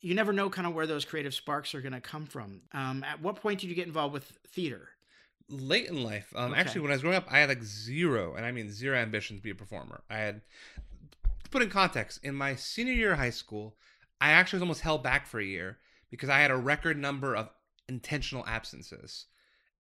you 0.02 0.14
never 0.14 0.34
know 0.34 0.50
kind 0.50 0.68
of 0.68 0.74
where 0.74 0.88
those 0.88 1.06
creative 1.06 1.34
sparks 1.34 1.74
are 1.74 1.82
going 1.82 1.94
to 1.94 2.02
come 2.02 2.26
from. 2.26 2.62
Um, 2.74 3.04
at 3.04 3.22
what 3.22 3.38
point 3.38 3.60
did 3.62 3.68
you 3.68 3.76
get 3.76 3.88
involved 3.88 4.14
with 4.14 4.38
theater? 4.48 4.90
late 5.50 5.88
in 5.88 6.04
life. 6.04 6.34
Um, 6.36 6.52
Okay. 6.52 6.60
Actually, 6.60 6.82
when 6.82 6.92
I 6.92 6.96
was 6.96 7.02
growing 7.02 7.18
up, 7.18 7.28
I 7.30 7.40
had 7.40 7.50
like 7.50 7.64
zero, 7.64 8.36
and 8.36 8.46
I 8.46 8.52
mean 8.52 8.72
zero 8.72 8.98
ambition 8.98 9.36
to 9.38 9.44
be 9.44 9.52
a 9.52 9.56
performer. 9.56 10.02
I 10.10 10.18
had, 10.18 10.42
to 11.44 11.50
put 11.50 11.62
in 11.62 11.70
context, 11.70 12.20
in 12.24 12.36
my 12.36 12.56
senior 12.56 12.94
year 12.94 13.12
of 13.14 13.20
high 13.20 13.30
school, 13.30 13.76
I 14.20 14.32
actually 14.32 14.58
was 14.58 14.64
almost 14.64 14.82
held 14.82 15.04
back 15.04 15.28
for 15.28 15.40
a 15.40 15.46
year 15.46 15.78
because 16.10 16.30
I 16.30 16.40
had 16.40 16.52
a 16.52 16.58
record 16.58 16.98
number 16.98 17.36
of 17.36 17.50
intentional 17.88 18.46
absences. 18.48 19.26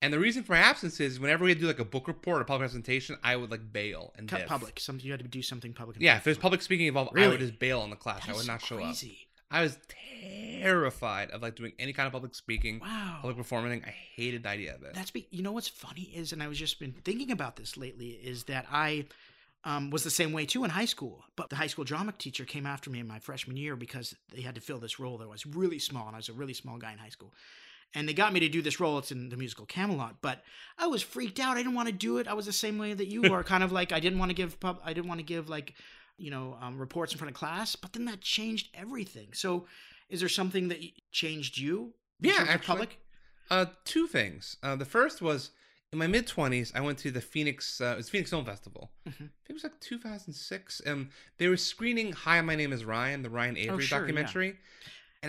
And 0.01 0.13
the 0.13 0.19
reason 0.19 0.43
for 0.43 0.51
my 0.51 0.59
absences 0.59 0.99
is 1.13 1.19
whenever 1.19 1.45
we 1.45 1.51
had 1.51 1.57
to 1.57 1.61
do 1.61 1.67
like 1.67 1.79
a 1.79 1.85
book 1.85 2.07
report 2.07 2.41
or 2.41 2.45
public 2.45 2.67
presentation, 2.67 3.17
I 3.23 3.35
would 3.35 3.49
like 3.49 3.71
bail 3.73 4.13
and 4.17 4.27
Cut 4.27 4.41
diff. 4.41 4.47
public. 4.47 4.79
Something 4.79 5.05
you 5.05 5.11
had 5.13 5.21
to 5.21 5.27
do 5.27 5.41
something 5.41 5.73
public. 5.73 5.97
Yeah, 5.99 6.17
if 6.17 6.23
there's 6.23 6.37
public 6.37 6.61
speaking 6.61 6.85
involved, 6.87 7.17
I 7.17 7.27
would 7.27 7.39
just 7.39 7.57
bail 7.57 7.79
on 7.79 7.89
the 7.89 7.95
class. 7.95 8.29
I 8.29 8.33
would 8.33 8.45
not 8.45 8.61
show 8.61 8.77
up. 8.83 8.95
I 9.51 9.61
was 9.61 9.77
terrified 10.61 11.31
of 11.31 11.41
like 11.41 11.55
doing 11.55 11.73
any 11.79 11.93
kind 11.93 12.07
of 12.07 12.13
public 12.13 12.35
speaking, 12.35 12.79
Wow. 12.79 13.17
public 13.21 13.37
performing. 13.37 13.83
I 13.85 13.89
hated 14.15 14.43
the 14.43 14.49
idea 14.49 14.75
of 14.75 14.83
it. 14.83 14.93
That's 14.93 15.11
be, 15.11 15.27
you 15.31 15.43
know 15.43 15.51
what's 15.51 15.67
funny 15.67 16.11
is, 16.13 16.33
and 16.33 16.41
I 16.41 16.47
was 16.47 16.57
just 16.57 16.79
been 16.79 16.93
thinking 17.03 17.31
about 17.31 17.55
this 17.55 17.77
lately, 17.77 18.09
is 18.09 18.45
that 18.45 18.65
I 18.71 19.05
um, 19.63 19.89
was 19.89 20.03
the 20.03 20.09
same 20.09 20.31
way 20.31 20.45
too 20.45 20.63
in 20.63 20.69
high 20.69 20.85
school. 20.85 21.23
But 21.35 21.49
the 21.49 21.55
high 21.55 21.67
school 21.67 21.85
drama 21.85 22.13
teacher 22.17 22.45
came 22.45 22.65
after 22.65 22.89
me 22.89 22.99
in 22.99 23.07
my 23.07 23.19
freshman 23.19 23.57
year 23.57 23.75
because 23.75 24.15
they 24.33 24.41
had 24.41 24.55
to 24.55 24.61
fill 24.61 24.79
this 24.79 24.99
role 24.99 25.17
that 25.19 25.29
was 25.29 25.45
really 25.45 25.79
small, 25.79 26.07
and 26.07 26.15
I 26.15 26.19
was 26.19 26.29
a 26.29 26.33
really 26.33 26.53
small 26.53 26.77
guy 26.77 26.91
in 26.91 26.97
high 26.99 27.09
school. 27.09 27.33
And 27.93 28.09
they 28.09 28.13
got 28.13 28.33
me 28.33 28.41
to 28.41 28.49
do 28.49 28.61
this 28.61 28.79
role. 28.79 28.97
It's 28.97 29.11
in 29.11 29.29
the 29.29 29.37
musical 29.37 29.65
Camelot, 29.65 30.17
but 30.21 30.43
I 30.77 30.87
was 30.87 31.01
freaked 31.01 31.39
out. 31.39 31.55
I 31.55 31.59
didn't 31.61 31.75
want 31.75 31.87
to 31.87 31.93
do 31.93 32.17
it. 32.17 32.27
I 32.27 32.33
was 32.33 32.45
the 32.45 32.51
same 32.51 32.77
way 32.77 32.93
that 32.93 33.07
you 33.07 33.21
were, 33.31 33.43
kind 33.43 33.63
of 33.63 33.71
like 33.71 33.91
I 33.91 33.99
didn't 33.99 34.19
want 34.19 34.29
to 34.31 34.35
give 34.35 34.59
pub. 34.59 34.81
I 34.83 34.91
didn't 34.93 35.07
want 35.07 35.19
to 35.19 35.25
give 35.25 35.47
like, 35.49 35.73
you 36.17 36.31
know, 36.31 36.57
um, 36.61 36.77
reports 36.79 37.11
in 37.11 37.17
front 37.17 37.31
of 37.31 37.37
class. 37.37 37.75
But 37.75 37.93
then 37.93 38.05
that 38.05 38.21
changed 38.21 38.69
everything. 38.73 39.29
So, 39.33 39.65
is 40.09 40.19
there 40.19 40.29
something 40.29 40.67
that 40.69 40.79
changed 41.11 41.57
you? 41.57 41.93
in 42.21 42.29
Yeah, 42.29 42.45
actually. 42.47 42.65
public. 42.67 42.99
Uh, 43.49 43.65
two 43.83 44.07
things. 44.07 44.57
Uh, 44.63 44.75
the 44.75 44.85
first 44.85 45.21
was 45.21 45.51
in 45.91 45.99
my 45.99 46.07
mid 46.07 46.25
twenties. 46.27 46.71
I 46.75 46.81
went 46.81 46.97
to 46.99 47.11
the 47.11 47.21
Phoenix. 47.21 47.79
Uh, 47.81 47.85
it 47.93 47.97
was 47.97 48.09
Phoenix 48.09 48.29
Film 48.29 48.45
Festival. 48.45 48.91
Mhm. 49.07 49.11
I 49.13 49.17
think 49.17 49.31
it 49.49 49.53
was 49.53 49.63
like 49.63 49.79
2006. 49.81 50.79
and 50.81 51.09
they 51.37 51.47
were 51.47 51.57
screening 51.57 52.13
"Hi, 52.13 52.41
My 52.41 52.55
Name 52.55 52.73
Is 52.73 52.83
Ryan," 52.85 53.21
the 53.21 53.29
Ryan 53.29 53.57
Avery 53.57 53.75
Oh, 53.75 53.79
sure, 53.79 54.07
yeah. 54.07 54.13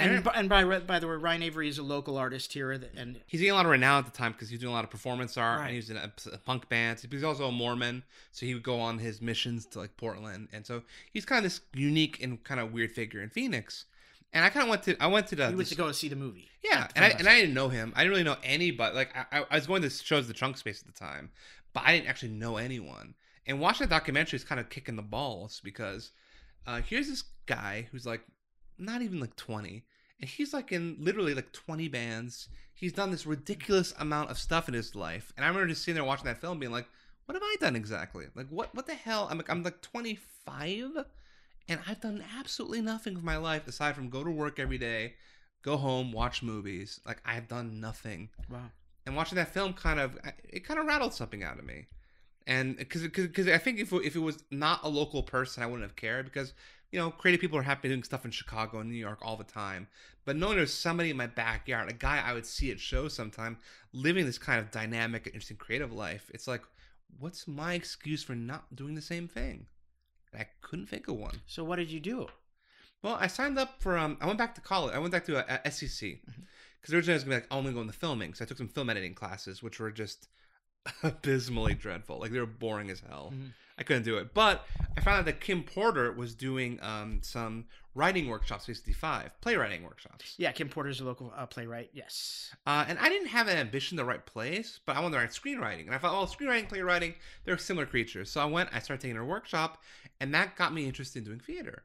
And, 0.00 0.02
And, 0.02 0.10
remember, 0.10 0.32
and 0.34 0.48
by 0.48 0.78
by 0.80 0.98
the 0.98 1.06
way, 1.08 1.14
Ryan 1.16 1.42
Avery 1.42 1.68
is 1.68 1.78
a 1.78 1.82
local 1.82 2.16
artist 2.18 2.52
here, 2.52 2.72
and 2.72 3.20
he's 3.26 3.40
getting 3.40 3.52
a 3.52 3.54
lot 3.54 3.64
of 3.66 3.70
renown 3.72 3.98
at 3.98 4.04
the 4.12 4.16
time 4.16 4.32
because 4.32 4.48
he's 4.48 4.58
doing 4.60 4.72
a 4.72 4.74
lot 4.74 4.84
of 4.84 4.90
performance 4.90 5.36
art 5.36 5.60
Right. 5.60 5.66
and 5.68 5.74
he's 5.74 5.90
in 5.90 5.96
a, 5.96 6.12
a 6.32 6.38
punk 6.38 6.68
band. 6.68 7.04
He's 7.10 7.24
also 7.24 7.46
a 7.48 7.52
Mormon, 7.52 8.02
so 8.32 8.46
he 8.46 8.54
would 8.54 8.62
go 8.62 8.78
on 8.80 8.98
his 8.98 9.20
missions 9.22 9.66
to 9.66 9.78
like 9.78 9.96
Portland, 9.96 10.48
and 10.52 10.66
so 10.66 10.82
he's 11.12 11.24
kind 11.24 11.38
of 11.38 11.44
this 11.44 11.60
unique 11.74 12.22
and 12.22 12.42
kind 12.44 12.60
of 12.60 12.72
weird 12.72 12.92
figure 12.92 13.20
in 13.22 13.30
Phoenix. 13.30 13.86
And 14.32 14.44
I 14.44 14.50
kind 14.50 14.64
of 14.64 14.68
went 14.70 14.82
to 14.82 14.96
I 15.02 15.06
went 15.06 15.28
to 15.28 15.36
the 15.36 15.50
you 15.50 15.56
went 15.56 15.68
to 15.68 15.76
go 15.76 15.90
see 15.92 16.08
the 16.08 16.16
movie. 16.16 16.48
Yeah, 16.62 16.88
the 16.88 16.96
and 16.96 17.04
I 17.04 17.08
and 17.18 17.28
I 17.28 17.40
didn't 17.40 17.54
know 17.54 17.68
him. 17.68 17.92
I 17.96 18.00
didn't 18.02 18.10
really 18.10 18.24
know 18.24 18.36
anybody. 18.44 18.94
Like 18.94 19.16
I, 19.16 19.38
I- 19.40 19.44
I 19.50 19.54
was 19.54 19.66
going 19.66 19.82
to 19.82 19.88
shows 19.90 20.26
the 20.28 20.34
Trunk 20.34 20.58
Space 20.58 20.82
at 20.82 20.92
the 20.92 20.98
time, 20.98 21.30
but 21.72 21.84
I 21.86 21.92
didn't 21.96 22.08
actually 22.08 22.32
know 22.32 22.56
anyone. 22.56 23.14
And 23.46 23.60
watching 23.60 23.86
the 23.86 23.90
documentary 23.90 24.36
is 24.36 24.44
kind 24.44 24.60
of 24.60 24.68
kicking 24.68 24.96
the 24.96 25.02
balls 25.02 25.60
because 25.62 26.10
uh, 26.66 26.80
here's 26.82 27.06
this 27.08 27.22
guy 27.46 27.86
who's 27.92 28.04
like 28.04 28.22
not 28.78 29.02
even 29.02 29.20
like 29.20 29.36
20, 29.36 29.84
and 30.20 30.30
he's 30.30 30.52
like 30.52 30.72
in 30.72 30.96
literally 30.98 31.34
like 31.34 31.52
20 31.52 31.88
bands. 31.88 32.48
He's 32.74 32.92
done 32.92 33.10
this 33.10 33.26
ridiculous 33.26 33.94
amount 33.98 34.30
of 34.30 34.38
stuff 34.38 34.68
in 34.68 34.74
his 34.74 34.94
life, 34.94 35.32
and 35.36 35.44
I 35.44 35.48
remember 35.48 35.68
just 35.68 35.82
sitting 35.82 35.94
there 35.94 36.04
watching 36.04 36.26
that 36.26 36.40
film, 36.40 36.58
being 36.58 36.72
like, 36.72 36.88
"What 37.24 37.34
have 37.34 37.42
I 37.42 37.56
done 37.60 37.76
exactly? 37.76 38.26
Like 38.34 38.48
what 38.48 38.74
what 38.74 38.86
the 38.86 38.94
hell? 38.94 39.28
I'm 39.30 39.38
like 39.38 39.50
I'm 39.50 39.62
like 39.62 39.82
25." 39.82 41.04
And 41.68 41.80
I've 41.88 42.00
done 42.00 42.22
absolutely 42.38 42.80
nothing 42.80 43.14
with 43.14 43.24
my 43.24 43.36
life 43.36 43.66
aside 43.66 43.96
from 43.96 44.08
go 44.08 44.22
to 44.22 44.30
work 44.30 44.60
every 44.60 44.78
day, 44.78 45.14
go 45.62 45.76
home, 45.76 46.12
watch 46.12 46.42
movies. 46.42 47.00
Like 47.04 47.20
I've 47.24 47.48
done 47.48 47.80
nothing. 47.80 48.28
Wow. 48.48 48.70
And 49.04 49.16
watching 49.16 49.36
that 49.36 49.52
film 49.52 49.72
kind 49.72 50.00
of 50.00 50.16
it 50.48 50.64
kind 50.66 50.78
of 50.78 50.86
rattled 50.86 51.14
something 51.14 51.42
out 51.42 51.58
of 51.58 51.64
me. 51.64 51.86
And 52.46 52.76
because 52.76 53.02
because 53.02 53.48
I 53.48 53.58
think 53.58 53.80
if 53.80 53.92
if 53.92 54.14
it 54.14 54.20
was 54.20 54.44
not 54.50 54.80
a 54.84 54.88
local 54.88 55.22
person, 55.22 55.62
I 55.62 55.66
wouldn't 55.66 55.82
have 55.82 55.96
cared 55.96 56.26
because 56.26 56.54
you 56.90 56.98
know 56.98 57.10
creative 57.10 57.40
people 57.40 57.58
are 57.58 57.62
happy 57.62 57.88
doing 57.88 58.02
stuff 58.02 58.24
in 58.24 58.30
Chicago 58.30 58.78
and 58.78 58.90
New 58.90 58.96
York 58.96 59.18
all 59.22 59.36
the 59.36 59.44
time. 59.44 59.88
But 60.24 60.36
knowing 60.36 60.56
there's 60.56 60.72
somebody 60.74 61.10
in 61.10 61.16
my 61.16 61.26
backyard, 61.26 61.88
a 61.90 61.94
guy 61.94 62.22
I 62.24 62.32
would 62.32 62.46
see 62.46 62.70
at 62.70 62.80
shows 62.80 63.14
sometime, 63.14 63.58
living 63.92 64.26
this 64.26 64.38
kind 64.38 64.58
of 64.60 64.70
dynamic, 64.70 65.26
interesting, 65.26 65.56
creative 65.56 65.92
life, 65.92 66.30
it's 66.34 66.48
like, 66.48 66.62
what's 67.18 67.46
my 67.46 67.74
excuse 67.74 68.22
for 68.24 68.34
not 68.34 68.74
doing 68.74 68.94
the 68.94 69.02
same 69.02 69.28
thing? 69.28 69.66
And 70.32 70.42
I 70.42 70.48
couldn't 70.62 70.86
think 70.86 71.06
of 71.08 71.16
one. 71.16 71.40
So 71.46 71.62
what 71.64 71.76
did 71.76 71.90
you 71.90 72.00
do? 72.00 72.26
Well, 73.02 73.16
I 73.20 73.26
signed 73.28 73.58
up 73.58 73.80
for 73.80 73.96
um. 73.96 74.16
I 74.20 74.26
went 74.26 74.38
back 74.38 74.54
to 74.56 74.60
college. 74.60 74.94
I 74.94 74.98
went 74.98 75.12
back 75.12 75.26
to 75.26 75.38
a, 75.38 75.60
a 75.64 75.70
SEC 75.70 76.18
because 76.80 76.94
originally 76.94 77.12
I 77.12 77.16
was 77.16 77.24
gonna 77.24 77.36
be 77.36 77.40
like, 77.42 77.52
I'm 77.52 77.62
gonna 77.62 77.74
go 77.74 77.80
into 77.82 77.92
filming. 77.92 78.34
So 78.34 78.44
I 78.44 78.48
took 78.48 78.58
some 78.58 78.68
film 78.68 78.90
editing 78.90 79.14
classes, 79.14 79.62
which 79.62 79.78
were 79.78 79.90
just 79.90 80.28
abysmally 81.02 81.74
dreadful. 81.74 82.18
Like 82.18 82.32
they 82.32 82.40
were 82.40 82.46
boring 82.46 82.90
as 82.90 83.00
hell. 83.00 83.32
Mhm. 83.34 83.52
I 83.78 83.82
couldn't 83.82 84.04
do 84.04 84.16
it. 84.16 84.32
But 84.34 84.64
I 84.96 85.00
found 85.00 85.18
out 85.18 85.24
that 85.26 85.40
Kim 85.40 85.62
Porter 85.62 86.12
was 86.12 86.34
doing 86.34 86.78
um, 86.82 87.20
some 87.22 87.66
writing 87.94 88.28
workshops, 88.28 88.66
65 88.66 89.30
playwriting 89.40 89.82
workshops. 89.82 90.34
Yeah, 90.38 90.52
Kim 90.52 90.68
Porter's 90.68 91.00
a 91.00 91.04
local 91.04 91.32
uh, 91.36 91.46
playwright. 91.46 91.90
Yes. 91.92 92.54
Uh, 92.66 92.84
and 92.86 92.98
I 92.98 93.08
didn't 93.08 93.28
have 93.28 93.48
an 93.48 93.56
ambition 93.56 93.96
to 93.98 94.04
write 94.04 94.26
plays, 94.26 94.80
but 94.86 94.96
I 94.96 95.00
wanted 95.00 95.16
to 95.16 95.20
write 95.22 95.30
screenwriting. 95.30 95.86
And 95.86 95.94
I 95.94 95.98
thought, 95.98 96.14
oh, 96.14 96.26
screenwriting, 96.26 96.68
playwriting, 96.68 97.14
they're 97.44 97.58
similar 97.58 97.86
creatures. 97.86 98.30
So 98.30 98.40
I 98.40 98.44
went, 98.44 98.70
I 98.72 98.80
started 98.80 99.02
taking 99.02 99.16
her 99.16 99.24
workshop, 99.24 99.82
and 100.20 100.32
that 100.34 100.56
got 100.56 100.72
me 100.72 100.86
interested 100.86 101.20
in 101.20 101.24
doing 101.24 101.40
theater. 101.40 101.82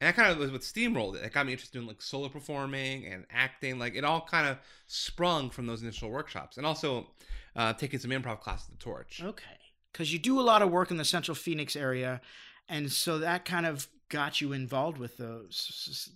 And 0.00 0.08
that 0.08 0.16
kind 0.16 0.30
of 0.30 0.38
was 0.38 0.50
what 0.50 0.60
steamrolled 0.60 1.16
it. 1.16 1.24
It 1.24 1.32
got 1.32 1.46
me 1.46 1.52
interested 1.52 1.78
in 1.78 1.86
like 1.86 2.02
solo 2.02 2.28
performing 2.28 3.06
and 3.06 3.24
acting. 3.30 3.78
Like 3.78 3.94
it 3.94 4.04
all 4.04 4.20
kind 4.20 4.46
of 4.46 4.58
sprung 4.86 5.48
from 5.48 5.66
those 5.66 5.82
initial 5.82 6.10
workshops, 6.10 6.58
and 6.58 6.66
also 6.66 7.06
uh, 7.54 7.72
taking 7.72 7.98
some 7.98 8.10
improv 8.10 8.40
classes 8.40 8.68
at 8.68 8.78
the 8.78 8.84
Torch. 8.84 9.22
Okay. 9.24 9.56
Because 9.96 10.12
you 10.12 10.18
do 10.18 10.38
a 10.38 10.42
lot 10.42 10.60
of 10.60 10.70
work 10.70 10.90
in 10.90 10.98
the 10.98 11.06
Central 11.06 11.34
Phoenix 11.34 11.74
area, 11.74 12.20
and 12.68 12.92
so 12.92 13.18
that 13.18 13.46
kind 13.46 13.64
of 13.64 13.88
got 14.10 14.42
you 14.42 14.52
involved 14.52 14.98
with 14.98 15.16
the 15.16 15.46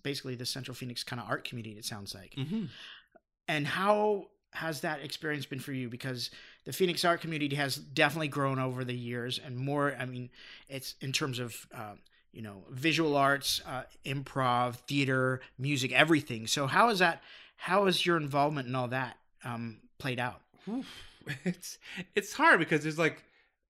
basically 0.02 0.34
the 0.34 0.44
Central 0.44 0.75
Phoenix 0.75 1.02
kind 1.02 1.18
of 1.18 1.26
art 1.26 1.44
community. 1.44 1.78
It 1.78 1.87
sounds 1.87 2.14
like. 2.14 2.34
Mm-hmm. 2.37 2.64
And 3.49 3.66
how 3.66 4.26
has 4.52 4.82
that 4.82 5.00
experience 5.00 5.46
been 5.46 5.60
for 5.60 5.72
you? 5.72 5.88
Because 5.88 6.28
the 6.66 6.75
Phoenix 6.75 7.06
art 7.06 7.22
community 7.22 7.56
has 7.56 7.76
definitely 7.76 8.28
grown 8.28 8.58
over 8.58 8.84
the 8.84 8.94
years, 8.94 9.40
and 9.42 9.56
more. 9.56 9.96
I 9.99 10.04
mean, 10.04 10.28
it's 10.68 10.94
in 11.00 11.12
terms 11.12 11.38
of. 11.38 11.66
Um, 11.72 12.00
you 12.32 12.42
know, 12.42 12.62
visual 12.70 13.16
arts, 13.16 13.60
uh, 13.66 13.82
improv, 14.06 14.76
theater, 14.87 15.40
music, 15.58 15.90
everything. 15.90 16.46
So 16.46 16.68
how 16.68 16.88
is 16.90 17.00
that? 17.00 17.25
How 17.56 17.87
is 17.87 18.06
your 18.06 18.16
involvement 18.16 18.68
in 18.68 18.75
all 18.76 18.87
that 18.87 19.16
um, 19.44 19.78
played 19.99 20.20
out? 20.20 20.40
It's 21.44 21.78
it's 22.14 22.32
hard 22.32 22.58
because 22.60 22.82
there's 22.82 22.99
like, 22.99 23.22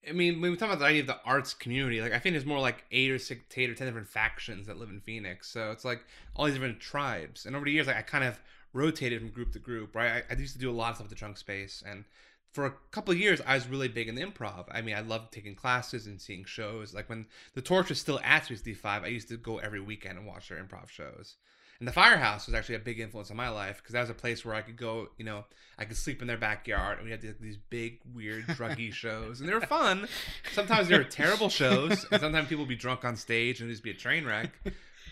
I 0.09 0.12
mean, 0.12 0.40
when 0.40 0.50
we 0.50 0.57
talk 0.57 0.69
about 0.69 0.78
the 0.78 0.87
idea 0.87 1.02
of 1.02 1.07
the 1.07 1.21
arts 1.25 1.52
community, 1.52 2.00
like 2.00 2.12
I 2.12 2.19
think 2.19 2.33
there's 2.35 2.47
more 2.47 2.61
like 2.61 2.85
eight 2.90 3.11
or 3.11 3.19
six, 3.19 3.42
eight 3.57 3.69
or 3.69 3.75
ten 3.75 3.87
different 3.87 4.09
factions 4.09 4.66
that 4.66 4.78
live 4.78 4.88
in 4.88 5.00
Phoenix. 5.00 5.49
So 5.50 5.71
it's 5.71 5.85
like 5.85 6.04
all 6.35 6.47
these 6.47 6.54
different 6.54 6.80
tribes, 6.80 7.45
and 7.47 7.54
over 7.54 7.64
the 7.64 7.73
years, 7.73 7.87
like 7.87 7.97
I 7.97 8.02
kind 8.02 8.25
of 8.25 8.40
rotated 8.73 9.21
from 9.21 9.30
group 9.30 9.52
to 9.52 9.59
group. 9.59 9.95
Right, 9.95 10.25
I, 10.30 10.35
I 10.35 10.37
used 10.38 10.54
to 10.54 10.61
do 10.61 10.71
a 10.71 10.73
lot 10.73 10.90
of 10.90 10.97
stuff 10.97 11.07
at 11.07 11.11
the 11.11 11.16
Trunk 11.16 11.37
Space, 11.37 11.83
and 11.87 12.04
for 12.52 12.66
a 12.66 12.73
couple 12.90 13.12
of 13.12 13.21
years, 13.21 13.40
I 13.47 13.54
was 13.54 13.69
really 13.69 13.88
big 13.88 14.09
in 14.09 14.14
the 14.14 14.23
improv. 14.23 14.66
I 14.71 14.80
mean, 14.80 14.97
I 14.97 15.00
loved 15.00 15.33
taking 15.33 15.54
classes 15.54 16.07
and 16.07 16.21
seeing 16.21 16.45
shows. 16.45 16.92
Like 16.95 17.09
when 17.09 17.26
the 17.54 17.62
Torch 17.62 17.90
was 17.90 18.00
still 18.00 18.21
at 18.25 18.47
65, 18.47 19.04
I 19.04 19.07
used 19.09 19.28
to 19.28 19.37
go 19.37 19.59
every 19.59 19.80
weekend 19.80 20.19
and 20.19 20.26
watch 20.26 20.49
their 20.49 20.62
improv 20.62 20.88
shows. 20.88 21.37
And 21.81 21.89
the 21.89 21.93
Firehouse 21.93 22.47
was 22.47 22.55
actually 22.55 22.75
a 22.77 22.81
big 22.81 23.01
influence 23.01 23.31
on 23.31 23.37
my 23.37 23.49
life 23.49 23.79
because 23.79 23.95
that 23.95 24.03
was 24.03 24.11
a 24.11 24.15
place 24.15 24.45
where 24.45 24.55
I 24.55 24.61
could 24.61 24.77
go, 24.77 25.09
you 25.17 25.25
know, 25.25 25.45
I 25.79 25.87
could 25.87 25.97
sleep 25.97 26.21
in 26.21 26.29
their 26.29 26.37
backyard 26.37 26.99
and 26.99 27.07
we 27.07 27.11
had 27.11 27.23
these 27.41 27.57
big, 27.57 28.01
weird, 28.15 28.47
druggy 28.49 28.93
shows. 28.93 29.41
And 29.41 29.49
they 29.49 29.55
were 29.55 29.63
fun. 29.63 30.07
Sometimes 30.53 30.89
they 30.89 30.99
were 30.99 31.05
terrible 31.05 31.49
shows. 31.49 32.07
And 32.13 32.21
sometimes 32.21 32.49
people 32.49 32.65
would 32.65 32.69
be 32.69 32.77
drunk 32.77 33.05
on 33.05 33.17
stage 33.17 33.61
and 33.61 33.69
it'd 33.69 33.77
just 33.77 33.85
be 33.85 33.91
a 33.91 33.95
train 33.95 34.27
wreck. 34.27 34.51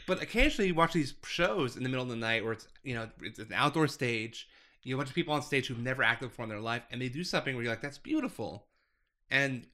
But 0.07 0.23
occasionally 0.23 0.69
you 0.69 0.75
watch 0.75 0.93
these 0.93 1.15
shows 1.25 1.77
in 1.77 1.83
the 1.83 1.89
middle 1.89 2.05
of 2.05 2.11
the 2.11 2.17
night 2.17 2.45
where 2.45 2.53
it's, 2.53 2.69
you 2.83 2.95
know, 2.95 3.09
it's 3.23 3.39
an 3.39 3.53
outdoor 3.55 3.89
stage 3.89 4.47
you 4.83 4.95
know, 4.95 4.97
a 4.97 5.01
bunch 5.01 5.11
of 5.11 5.15
people 5.15 5.35
on 5.35 5.43
stage 5.43 5.67
who've 5.67 5.79
never 5.79 6.03
acted 6.03 6.31
before 6.31 6.45
in 6.45 6.49
their 6.49 6.61
life, 6.61 6.83
and 6.91 7.01
they 7.03 7.09
do 7.09 7.25
something 7.25 7.55
where 7.55 7.63
you're 7.63 7.73
like, 7.73 7.83
"That's 7.83 7.99
beautiful," 7.99 8.67
and 9.31 9.67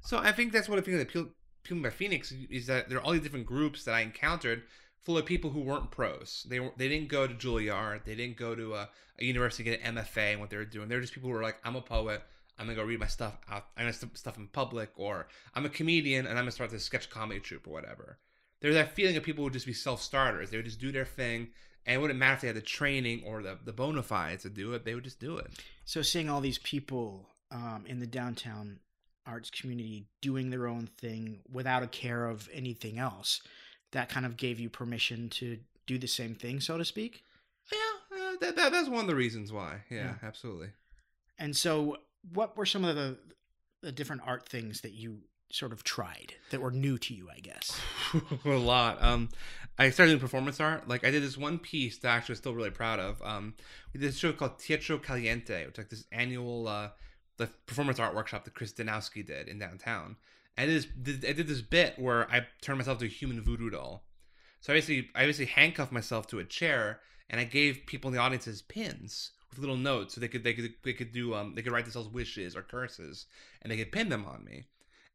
so 0.00 0.18
I 0.18 0.32
think 0.32 0.52
that's 0.52 0.68
what 0.68 0.78
I 0.78 0.82
think 0.82 0.96
that 0.96 1.04
appealed, 1.04 1.30
appealed 1.64 1.82
by 1.82 1.90
Phoenix 1.90 2.32
is 2.50 2.66
that 2.66 2.88
there 2.88 2.98
are 2.98 3.00
all 3.00 3.12
these 3.12 3.22
different 3.22 3.46
groups 3.46 3.84
that 3.84 3.94
I 3.94 4.00
encountered 4.00 4.64
full 5.06 5.16
of 5.16 5.24
people 5.24 5.50
who 5.50 5.60
weren't 5.60 5.90
pros. 5.90 6.44
They 6.48 6.58
they 6.76 6.88
didn't 6.88 7.08
go 7.08 7.26
to 7.26 7.34
Juilliard, 7.34 8.04
they 8.04 8.14
didn't 8.14 8.36
go 8.36 8.54
to 8.54 8.74
a, 8.74 8.88
a 9.18 9.24
university 9.24 9.64
to 9.64 9.70
get 9.70 9.80
an 9.82 9.96
MFA 9.96 10.32
and 10.32 10.40
what 10.40 10.50
they 10.50 10.58
were 10.58 10.64
doing. 10.64 10.88
They're 10.88 11.00
just 11.00 11.14
people 11.14 11.30
who 11.30 11.36
were 11.36 11.42
like, 11.42 11.58
"I'm 11.64 11.76
a 11.76 11.80
poet." 11.80 12.22
I'm 12.58 12.64
gonna 12.64 12.76
go 12.76 12.84
read 12.84 13.00
my 13.00 13.06
stuff 13.06 13.36
out. 13.50 13.66
I'm 13.76 13.82
gonna 13.82 13.92
st- 13.92 14.16
stuff 14.16 14.38
in 14.38 14.48
public, 14.48 14.90
or 14.96 15.28
I'm 15.54 15.66
a 15.66 15.68
comedian 15.68 16.26
and 16.26 16.38
I'm 16.38 16.44
gonna 16.44 16.52
start 16.52 16.70
this 16.70 16.84
sketch 16.84 17.10
comedy 17.10 17.38
troupe 17.38 17.68
or 17.68 17.70
whatever. 17.70 18.18
There's 18.60 18.74
that 18.76 18.94
feeling 18.94 19.14
of 19.14 19.22
people 19.22 19.44
would 19.44 19.52
just 19.52 19.66
be 19.66 19.74
self 19.74 20.00
starters. 20.00 20.48
They 20.48 20.56
would 20.56 20.64
just 20.64 20.80
do 20.80 20.90
their 20.90 21.04
thing 21.04 21.48
and 21.86 21.96
it 21.96 21.98
wouldn't 22.00 22.18
matter 22.18 22.34
if 22.34 22.40
they 22.40 22.46
had 22.48 22.56
the 22.56 22.62
training 22.62 23.22
or 23.24 23.42
the, 23.42 23.58
the 23.64 23.72
bona 23.72 24.02
to 24.02 24.50
do 24.50 24.72
it, 24.72 24.84
they 24.84 24.94
would 24.94 25.04
just 25.04 25.20
do 25.20 25.36
it. 25.38 25.46
So 25.84 26.02
seeing 26.02 26.28
all 26.28 26.40
these 26.40 26.58
people 26.58 27.28
um, 27.52 27.84
in 27.86 28.00
the 28.00 28.06
downtown 28.06 28.80
arts 29.24 29.50
community 29.50 30.06
doing 30.20 30.50
their 30.50 30.66
own 30.66 30.88
thing 30.98 31.40
without 31.50 31.82
a 31.82 31.86
care 31.86 32.26
of 32.26 32.48
anything 32.52 32.98
else, 32.98 33.40
that 33.92 34.08
kind 34.08 34.26
of 34.26 34.36
gave 34.36 34.60
you 34.60 34.68
permission 34.68 35.28
to 35.30 35.58
do 35.86 35.98
the 35.98 36.08
same 36.08 36.34
thing, 36.34 36.60
so 36.60 36.78
to 36.78 36.84
speak? 36.84 37.22
Yeah, 37.72 38.16
uh, 38.16 38.32
that, 38.40 38.56
that, 38.56 38.72
that's 38.72 38.88
one 38.88 39.00
of 39.00 39.06
the 39.06 39.14
reasons 39.14 39.52
why. 39.52 39.82
Yeah, 39.90 39.96
yeah, 39.98 40.14
absolutely. 40.22 40.68
And 41.38 41.56
so 41.56 41.98
what 42.32 42.56
were 42.56 42.66
some 42.66 42.84
of 42.84 42.96
the, 42.96 43.16
the 43.82 43.92
different 43.92 44.22
art 44.24 44.48
things 44.48 44.80
that 44.80 44.92
you 44.92 45.18
sort 45.50 45.72
of 45.72 45.84
tried 45.84 46.34
that 46.50 46.60
were 46.60 46.70
new 46.70 46.98
to 46.98 47.14
you, 47.14 47.28
I 47.34 47.40
guess? 47.40 47.80
a 48.44 48.48
lot. 48.50 49.02
Um, 49.02 49.28
I 49.78 49.90
started 49.90 50.12
doing 50.12 50.20
performance 50.20 50.60
art. 50.60 50.88
Like 50.88 51.04
I 51.04 51.10
did 51.10 51.22
this 51.22 51.36
one 51.36 51.58
piece 51.58 51.98
that 51.98 52.08
I'm 52.08 52.18
actually 52.18 52.36
still 52.36 52.54
really 52.54 52.70
proud 52.70 52.98
of. 52.98 53.20
Um, 53.22 53.54
we 53.92 54.00
did 54.00 54.10
a 54.10 54.12
show 54.12 54.32
called 54.32 54.58
Teatro 54.58 54.98
Caliente, 54.98 55.66
which 55.66 55.74
is 55.74 55.78
like 55.78 55.90
this 55.90 56.04
annual 56.12 56.68
uh, 56.68 56.90
the 57.36 57.48
performance 57.66 57.98
art 57.98 58.14
workshop 58.14 58.44
that 58.44 58.54
Chris 58.54 58.72
Danowski 58.72 59.24
did 59.24 59.48
in 59.48 59.58
downtown. 59.58 60.16
I 60.58 60.66
did, 60.66 60.86
this, 60.96 61.16
I 61.28 61.32
did 61.32 61.46
this 61.48 61.60
bit 61.60 61.98
where 61.98 62.30
I 62.30 62.46
turned 62.62 62.78
myself 62.78 62.98
to 62.98 63.04
a 63.04 63.08
human 63.08 63.42
voodoo 63.42 63.70
doll. 63.70 64.04
So 64.60 64.72
I 64.72 64.76
basically, 64.76 65.10
I 65.14 65.26
basically 65.26 65.52
handcuffed 65.52 65.92
myself 65.92 66.26
to 66.28 66.38
a 66.38 66.44
chair, 66.44 67.00
and 67.28 67.40
I 67.40 67.44
gave 67.44 67.86
people 67.86 68.08
in 68.08 68.14
the 68.14 68.20
audiences 68.20 68.62
pins 68.62 69.32
with 69.50 69.58
little 69.58 69.76
notes, 69.76 70.14
so 70.14 70.20
they 70.20 70.28
could, 70.28 70.44
they 70.44 70.54
could, 70.54 70.74
they 70.82 70.92
could 70.92 71.12
do, 71.12 71.34
um, 71.34 71.54
they 71.54 71.62
could 71.62 71.72
write 71.72 71.84
themselves 71.84 72.08
wishes 72.08 72.56
or 72.56 72.62
curses, 72.62 73.26
and 73.62 73.70
they 73.70 73.76
could 73.76 73.92
pin 73.92 74.08
them 74.08 74.24
on 74.24 74.44
me 74.44 74.66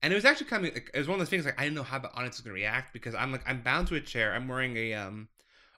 and 0.02 0.12
it 0.12 0.16
was 0.16 0.26
actually 0.26 0.48
kind 0.48 0.66
of 0.66 0.76
it 0.76 0.90
was 0.96 1.08
one 1.08 1.16
of 1.16 1.20
those 1.20 1.30
things 1.30 1.46
like 1.46 1.60
I 1.60 1.64
didn't 1.64 1.76
know 1.76 1.84
how 1.84 2.00
the 2.00 2.12
audience 2.14 2.38
was 2.38 2.42
gonna 2.42 2.56
react 2.56 2.94
because 2.94 3.14
I'm 3.14 3.32
like 3.32 3.48
I'm 3.48 3.62
bound 3.62 3.88
to 3.90 3.96
a 3.96 4.02
chair. 4.02 4.34
I'm 4.34 4.48
wearing 4.48 4.76
a 4.78 4.94
um 4.94 5.28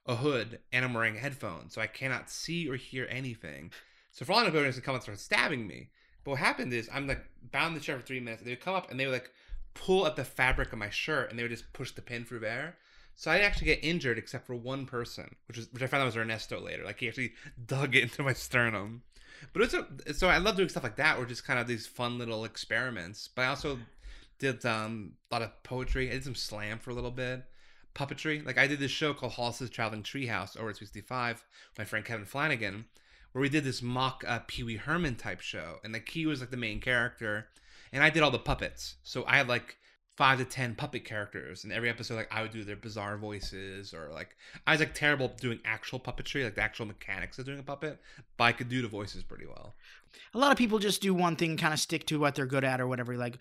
a 0.06 0.16
hood 0.16 0.60
and 0.72 0.84
I'm 0.84 0.94
wearing 0.94 1.16
a 1.16 1.20
headphones, 1.20 1.74
so 1.74 1.82
I 1.82 1.88
cannot 1.88 2.30
see 2.30 2.70
or 2.70 2.76
hear 2.76 3.08
anything. 3.10 3.72
So 4.12 4.26
for 4.26 4.34
all 4.34 4.40
I 4.40 4.44
know, 4.44 4.50
people 4.50 4.62
are 4.62 4.70
gonna 4.70 4.82
come 4.82 4.96
and 4.96 5.04
start 5.04 5.20
stabbing 5.20 5.68
me. 5.68 5.90
But 6.24 6.32
what 6.32 6.40
happened 6.40 6.72
is 6.72 6.90
I'm 6.94 7.08
like 7.08 7.26
bound 7.52 7.70
in 7.70 7.74
the 7.76 7.80
chair 7.82 7.98
for 7.98 8.06
three 8.06 8.20
minutes. 8.20 8.44
They 8.44 8.52
would 8.52 8.62
come 8.62 8.76
up 8.76 8.92
and 8.92 9.00
they 9.00 9.06
would 9.06 9.14
like 9.14 9.32
pull 9.74 10.06
at 10.06 10.16
the 10.16 10.24
fabric 10.24 10.72
of 10.72 10.80
my 10.80 10.90
shirt 10.90 11.30
and 11.30 11.38
they 11.38 11.44
would 11.44 11.52
just 11.52 11.72
push 11.74 11.92
the 11.92 12.02
pin 12.02 12.26
through 12.26 12.40
there. 12.40 12.78
So 13.16 13.30
I 13.30 13.36
didn't 13.36 13.48
actually 13.48 13.68
get 13.68 13.84
injured 13.84 14.18
except 14.18 14.48
for 14.48 14.56
one 14.56 14.86
person, 14.86 15.36
which 15.48 15.58
is 15.58 15.72
which 15.72 15.84
I 15.84 15.88
found 15.88 16.02
out 16.02 16.08
was 16.08 16.18
Ernesto 16.18 16.60
later. 16.60 16.84
Like 16.84 17.00
he 17.00 17.08
actually 17.08 17.34
dug 17.66 17.96
it 17.96 18.04
into 18.04 18.24
my 18.24 18.34
sternum. 18.34 19.04
But 19.52 19.64
it's 19.64 19.74
a, 19.74 20.14
so 20.14 20.30
I 20.30 20.38
love 20.38 20.56
doing 20.56 20.70
stuff 20.70 20.84
like 20.84 20.96
that, 20.96 21.18
or 21.18 21.26
just 21.26 21.46
kind 21.46 21.60
of 21.60 21.68
these 21.68 21.86
fun 21.86 22.18
little 22.18 22.46
experiments. 22.46 23.28
But 23.28 23.44
I 23.44 23.48
also 23.48 23.78
did 24.40 24.66
um, 24.66 25.14
a 25.32 25.36
lot 25.36 25.42
of 25.42 25.64
poetry. 25.64 26.10
I 26.10 26.14
did 26.14 26.24
some 26.24 26.36
slam 26.36 26.80
for 26.80 26.92
a 26.92 26.94
little 26.94 27.12
bit. 27.12 27.44
Puppetry. 27.94 28.46
Like 28.46 28.58
I 28.58 28.68
did 28.68 28.80
this 28.80 28.92
show 28.92 29.14
called 29.14 29.34
Hollis's 29.34 29.70
Traveling 29.70 30.04
Treehouse 30.04 30.58
over 30.58 30.70
at 30.70 30.78
65 30.78 31.44
with 31.72 31.78
my 31.78 31.86
friend 31.86 32.04
Kevin 32.04 32.26
Flanagan, 32.26 32.86
where 33.32 33.42
we 33.42 33.50
did 33.50 33.64
this 33.64 33.82
mock 33.82 34.24
uh, 34.28 34.40
Pee 34.48 34.64
Wee 34.64 34.78
Herman 34.78 35.16
type 35.16 35.42
show. 35.42 35.78
And 35.84 35.94
like 35.94 36.06
key 36.06 36.26
was 36.26 36.40
like 36.40 36.52
the 36.52 36.58
main 36.58 36.80
character. 36.80 37.50
And 37.94 38.04
I 38.04 38.10
did 38.10 38.24
all 38.24 38.32
the 38.32 38.40
puppets. 38.40 38.96
So 39.04 39.24
I 39.26 39.38
had 39.38 39.48
like 39.48 39.78
five 40.18 40.40
to 40.40 40.46
ten 40.46 40.76
puppet 40.76 41.06
characters. 41.06 41.64
And 41.64 41.72
every 41.72 41.90
episode, 41.90 42.16
like 42.16 42.34
I 42.34 42.42
would 42.42 42.52
do 42.52 42.66
their 42.66 42.76
bizarre 42.76 43.18
voices 43.18 43.94
or 43.94 44.10
like 44.12 44.36
I 44.68 44.72
was 44.72 44.82
like 44.82 44.94
terrible 44.94 45.30
doing 45.40 45.60
actual 45.64 46.00
puppetry, 46.00 46.44
like 46.44 46.56
the 46.56 46.62
actual 46.62 46.88
mechanics 46.88 47.40
of 47.40 47.46
doing 47.46 47.60
a 47.60 47.64
puppet, 47.64 48.00
but 48.36 48.44
I 48.44 48.52
could 48.52 48.68
do 48.68 48.82
the 48.82 48.88
voices 48.88 49.24
pretty 49.24 49.46
well. 49.46 49.76
A 50.34 50.38
lot 50.38 50.52
of 50.52 50.58
people 50.58 50.80
just 50.80 51.02
do 51.02 51.14
one 51.14 51.36
thing, 51.36 51.56
kind 51.56 51.74
of 51.74 51.80
stick 51.80 52.06
to 52.08 52.20
what 52.20 52.36
they're 52.36 52.46
good 52.46 52.64
at 52.64 52.82
or 52.82 52.88
whatever. 52.88 53.16
Like 53.16 53.38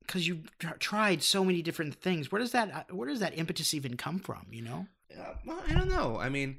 because 0.00 0.26
you've 0.26 0.48
tried 0.78 1.22
so 1.22 1.44
many 1.44 1.62
different 1.62 1.96
things. 1.96 2.30
Where 2.30 2.40
does 2.40 2.52
that 2.52 2.72
uh, 2.72 2.94
where 2.94 3.08
does 3.08 3.20
that 3.20 3.36
impetus 3.36 3.74
even 3.74 3.96
come 3.96 4.18
from? 4.18 4.46
You 4.50 4.62
know? 4.62 4.86
Uh, 5.16 5.34
well, 5.44 5.62
I 5.68 5.72
don't 5.72 5.88
know. 5.88 6.18
I 6.18 6.28
mean, 6.28 6.58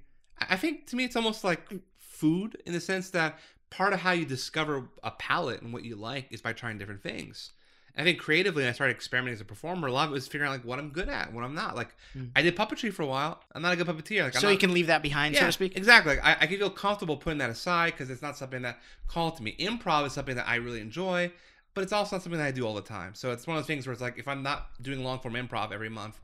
I 0.49 0.57
think 0.57 0.87
to 0.87 0.95
me 0.95 1.05
it's 1.05 1.15
almost 1.15 1.43
like 1.43 1.61
food 1.97 2.61
in 2.65 2.73
the 2.73 2.81
sense 2.81 3.09
that 3.11 3.39
part 3.69 3.93
of 3.93 3.99
how 3.99 4.11
you 4.11 4.25
discover 4.25 4.89
a 5.03 5.11
palette 5.11 5.61
and 5.61 5.73
what 5.73 5.83
you 5.83 5.95
like 5.95 6.27
is 6.31 6.41
by 6.41 6.53
trying 6.53 6.77
different 6.77 7.03
things. 7.03 7.51
I 7.99 8.03
think 8.03 8.19
creatively, 8.19 8.67
I 8.67 8.73
started 8.73 8.95
experimenting 8.95 9.33
as 9.33 9.41
a 9.41 9.45
performer. 9.45 9.87
A 9.87 9.91
lot 9.91 10.05
of 10.05 10.11
it 10.11 10.13
was 10.13 10.27
figuring 10.27 10.49
out 10.49 10.53
like 10.53 10.65
what 10.65 10.77
I'm 10.77 10.89
good 10.89 11.09
at, 11.09 11.33
what 11.33 11.43
I'm 11.43 11.55
not. 11.55 11.75
Like 11.75 11.95
mm. 12.15 12.29
I 12.35 12.43
did 12.43 12.55
puppetry 12.55 12.93
for 12.93 13.01
a 13.01 13.07
while. 13.07 13.41
I'm 13.53 13.63
not 13.63 13.73
a 13.73 13.75
good 13.75 13.87
puppeteer. 13.87 14.25
Like, 14.25 14.35
so 14.35 14.47
not, 14.47 14.53
you 14.53 14.59
can 14.59 14.71
leave 14.71 14.85
that 14.87 15.01
behind, 15.01 15.33
yeah, 15.33 15.41
so 15.41 15.45
to 15.47 15.51
speak. 15.51 15.75
Exactly. 15.75 16.15
Like, 16.15 16.23
I, 16.23 16.43
I 16.43 16.47
can 16.47 16.59
feel 16.59 16.69
comfortable 16.69 17.17
putting 17.17 17.39
that 17.39 17.49
aside 17.49 17.93
because 17.93 18.11
it's 18.11 18.21
not 18.21 18.37
something 18.37 18.61
that 18.61 18.77
called 19.07 19.37
to 19.37 19.43
me. 19.43 19.55
Improv 19.59 20.05
is 20.05 20.13
something 20.13 20.35
that 20.35 20.47
I 20.47 20.55
really 20.55 20.79
enjoy 20.79 21.31
but 21.77 21.83
it's 21.83 21.93
also 21.93 22.15
not 22.15 22.23
something 22.23 22.39
that 22.39 22.47
I 22.47 22.51
do 22.51 22.65
all 22.65 22.73
the 22.73 22.81
time. 22.81 23.13
So 23.13 23.31
it's 23.31 23.45
one 23.45 23.55
of 23.55 23.61
those 23.61 23.67
things 23.67 23.85
where 23.85 23.93
it's 23.93 24.01
like 24.01 24.17
if 24.17 24.27
I'm 24.27 24.41
not 24.41 24.69
doing 24.81 25.03
long 25.03 25.19
form 25.19 25.35
improv 25.35 25.71
every 25.71 25.89
month, 25.89 26.19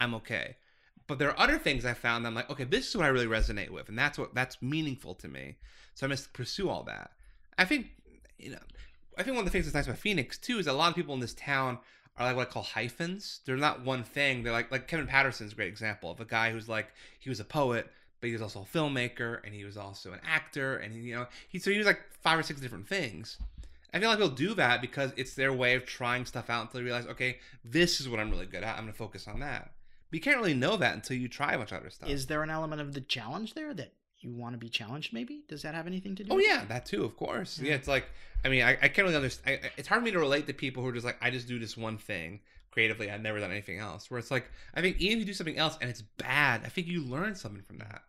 I'm 0.00 0.14
okay. 0.14 0.54
But 1.08 1.18
there 1.18 1.28
are 1.28 1.40
other 1.40 1.58
things 1.58 1.84
I 1.84 1.92
found 1.92 2.24
that 2.24 2.28
I'm 2.28 2.36
like, 2.36 2.48
okay, 2.48 2.62
this 2.62 2.86
is 2.86 2.96
what 2.96 3.06
I 3.06 3.08
really 3.08 3.26
resonate 3.26 3.70
with, 3.70 3.88
and 3.88 3.98
that's 3.98 4.16
what 4.16 4.32
that's 4.32 4.62
meaningful 4.62 5.16
to 5.16 5.26
me. 5.26 5.56
So 5.94 6.06
I 6.06 6.08
must 6.08 6.32
pursue 6.32 6.68
all 6.68 6.82
that. 6.84 7.10
I 7.58 7.64
think 7.64 7.86
you 8.38 8.50
know, 8.50 8.58
I 9.16 9.22
think 9.22 9.36
one 9.36 9.44
of 9.44 9.44
the 9.46 9.50
things 9.50 9.66
that's 9.66 9.74
nice 9.74 9.86
about 9.86 9.98
Phoenix 9.98 10.38
too 10.38 10.58
is 10.58 10.66
a 10.66 10.72
lot 10.72 10.90
of 10.90 10.96
people 10.96 11.14
in 11.14 11.20
this 11.20 11.34
town 11.34 11.78
are 12.16 12.26
like 12.26 12.36
what 12.36 12.48
I 12.48 12.50
call 12.50 12.62
hyphens. 12.62 13.40
They're 13.44 13.56
not 13.56 13.84
one 13.84 14.04
thing. 14.04 14.42
They're 14.42 14.52
like 14.52 14.70
like 14.70 14.88
Kevin 14.88 15.06
Patterson's 15.06 15.52
a 15.52 15.56
great 15.56 15.68
example 15.68 16.10
of 16.10 16.20
a 16.20 16.24
guy 16.24 16.50
who's 16.50 16.68
like 16.68 16.88
he 17.18 17.28
was 17.28 17.40
a 17.40 17.44
poet, 17.44 17.90
but 18.20 18.26
he 18.28 18.32
was 18.32 18.42
also 18.42 18.60
a 18.60 18.64
filmmaker 18.78 19.40
and 19.44 19.54
he 19.54 19.64
was 19.64 19.76
also 19.76 20.12
an 20.12 20.20
actor 20.24 20.76
and 20.76 20.94
he, 20.94 21.00
you 21.00 21.14
know 21.14 21.26
he 21.48 21.58
so 21.58 21.70
he 21.70 21.78
was 21.78 21.86
like 21.86 22.00
five 22.20 22.38
or 22.38 22.42
six 22.42 22.60
different 22.60 22.88
things 22.88 23.38
I 23.94 24.00
feel 24.00 24.08
like 24.08 24.18
people 24.18 24.34
do 24.34 24.54
that 24.54 24.80
because 24.80 25.12
it's 25.16 25.34
their 25.34 25.52
way 25.52 25.74
of 25.74 25.84
trying 25.84 26.24
stuff 26.24 26.48
out 26.48 26.62
until 26.62 26.80
they 26.80 26.84
realize, 26.84 27.06
okay, 27.06 27.38
this 27.64 28.00
is 28.00 28.08
what 28.08 28.20
I'm 28.20 28.30
really 28.30 28.46
good 28.46 28.62
at. 28.62 28.76
I'm 28.76 28.84
going 28.84 28.92
to 28.92 28.98
focus 28.98 29.28
on 29.28 29.40
that. 29.40 29.72
But 30.10 30.16
you 30.16 30.20
can't 30.20 30.38
really 30.38 30.54
know 30.54 30.76
that 30.78 30.94
until 30.94 31.16
you 31.16 31.28
try 31.28 31.52
a 31.52 31.58
bunch 31.58 31.72
of 31.72 31.80
other 31.80 31.90
stuff. 31.90 32.08
Is 32.08 32.26
there 32.26 32.42
an 32.42 32.50
element 32.50 32.80
of 32.80 32.94
the 32.94 33.02
challenge 33.02 33.52
there 33.54 33.74
that 33.74 33.92
you 34.24 34.32
want 34.32 34.54
to 34.54 34.58
be 34.58 34.68
challenged? 34.68 35.12
Maybe 35.12 35.42
does 35.48 35.62
that 35.62 35.74
have 35.74 35.86
anything 35.86 36.14
to 36.16 36.24
do? 36.24 36.32
Oh 36.32 36.38
yeah, 36.38 36.64
that 36.66 36.86
too, 36.86 37.04
of 37.04 37.16
course. 37.16 37.58
Yeah, 37.58 37.70
Yeah. 37.70 37.74
it's 37.76 37.88
like 37.88 38.06
I 38.44 38.48
mean, 38.48 38.62
I, 38.62 38.70
I 38.72 38.88
can't 38.88 38.98
really 39.04 39.16
understand. 39.16 39.60
I, 39.64 39.70
it's 39.76 39.86
hard 39.88 40.00
for 40.00 40.04
me 40.04 40.10
to 40.10 40.18
relate 40.18 40.46
to 40.48 40.52
people 40.52 40.82
who 40.82 40.88
are 40.88 40.92
just 40.92 41.06
like, 41.06 41.16
I 41.20 41.30
just 41.30 41.46
do 41.46 41.58
this 41.60 41.76
one 41.76 41.96
thing 41.96 42.40
creatively. 42.72 43.10
I've 43.10 43.20
never 43.20 43.38
done 43.38 43.50
anything 43.52 43.78
else. 43.78 44.10
Where 44.10 44.18
it's 44.18 44.30
like, 44.32 44.50
I 44.74 44.80
think 44.80 44.98
even 44.98 45.18
if 45.18 45.20
you 45.20 45.26
do 45.26 45.34
something 45.34 45.58
else 45.58 45.78
and 45.80 45.88
it's 45.88 46.02
bad, 46.02 46.62
I 46.64 46.68
think 46.68 46.88
you 46.88 47.02
learn 47.04 47.34
something 47.36 47.62
from 47.62 47.78
that. 47.78 48.02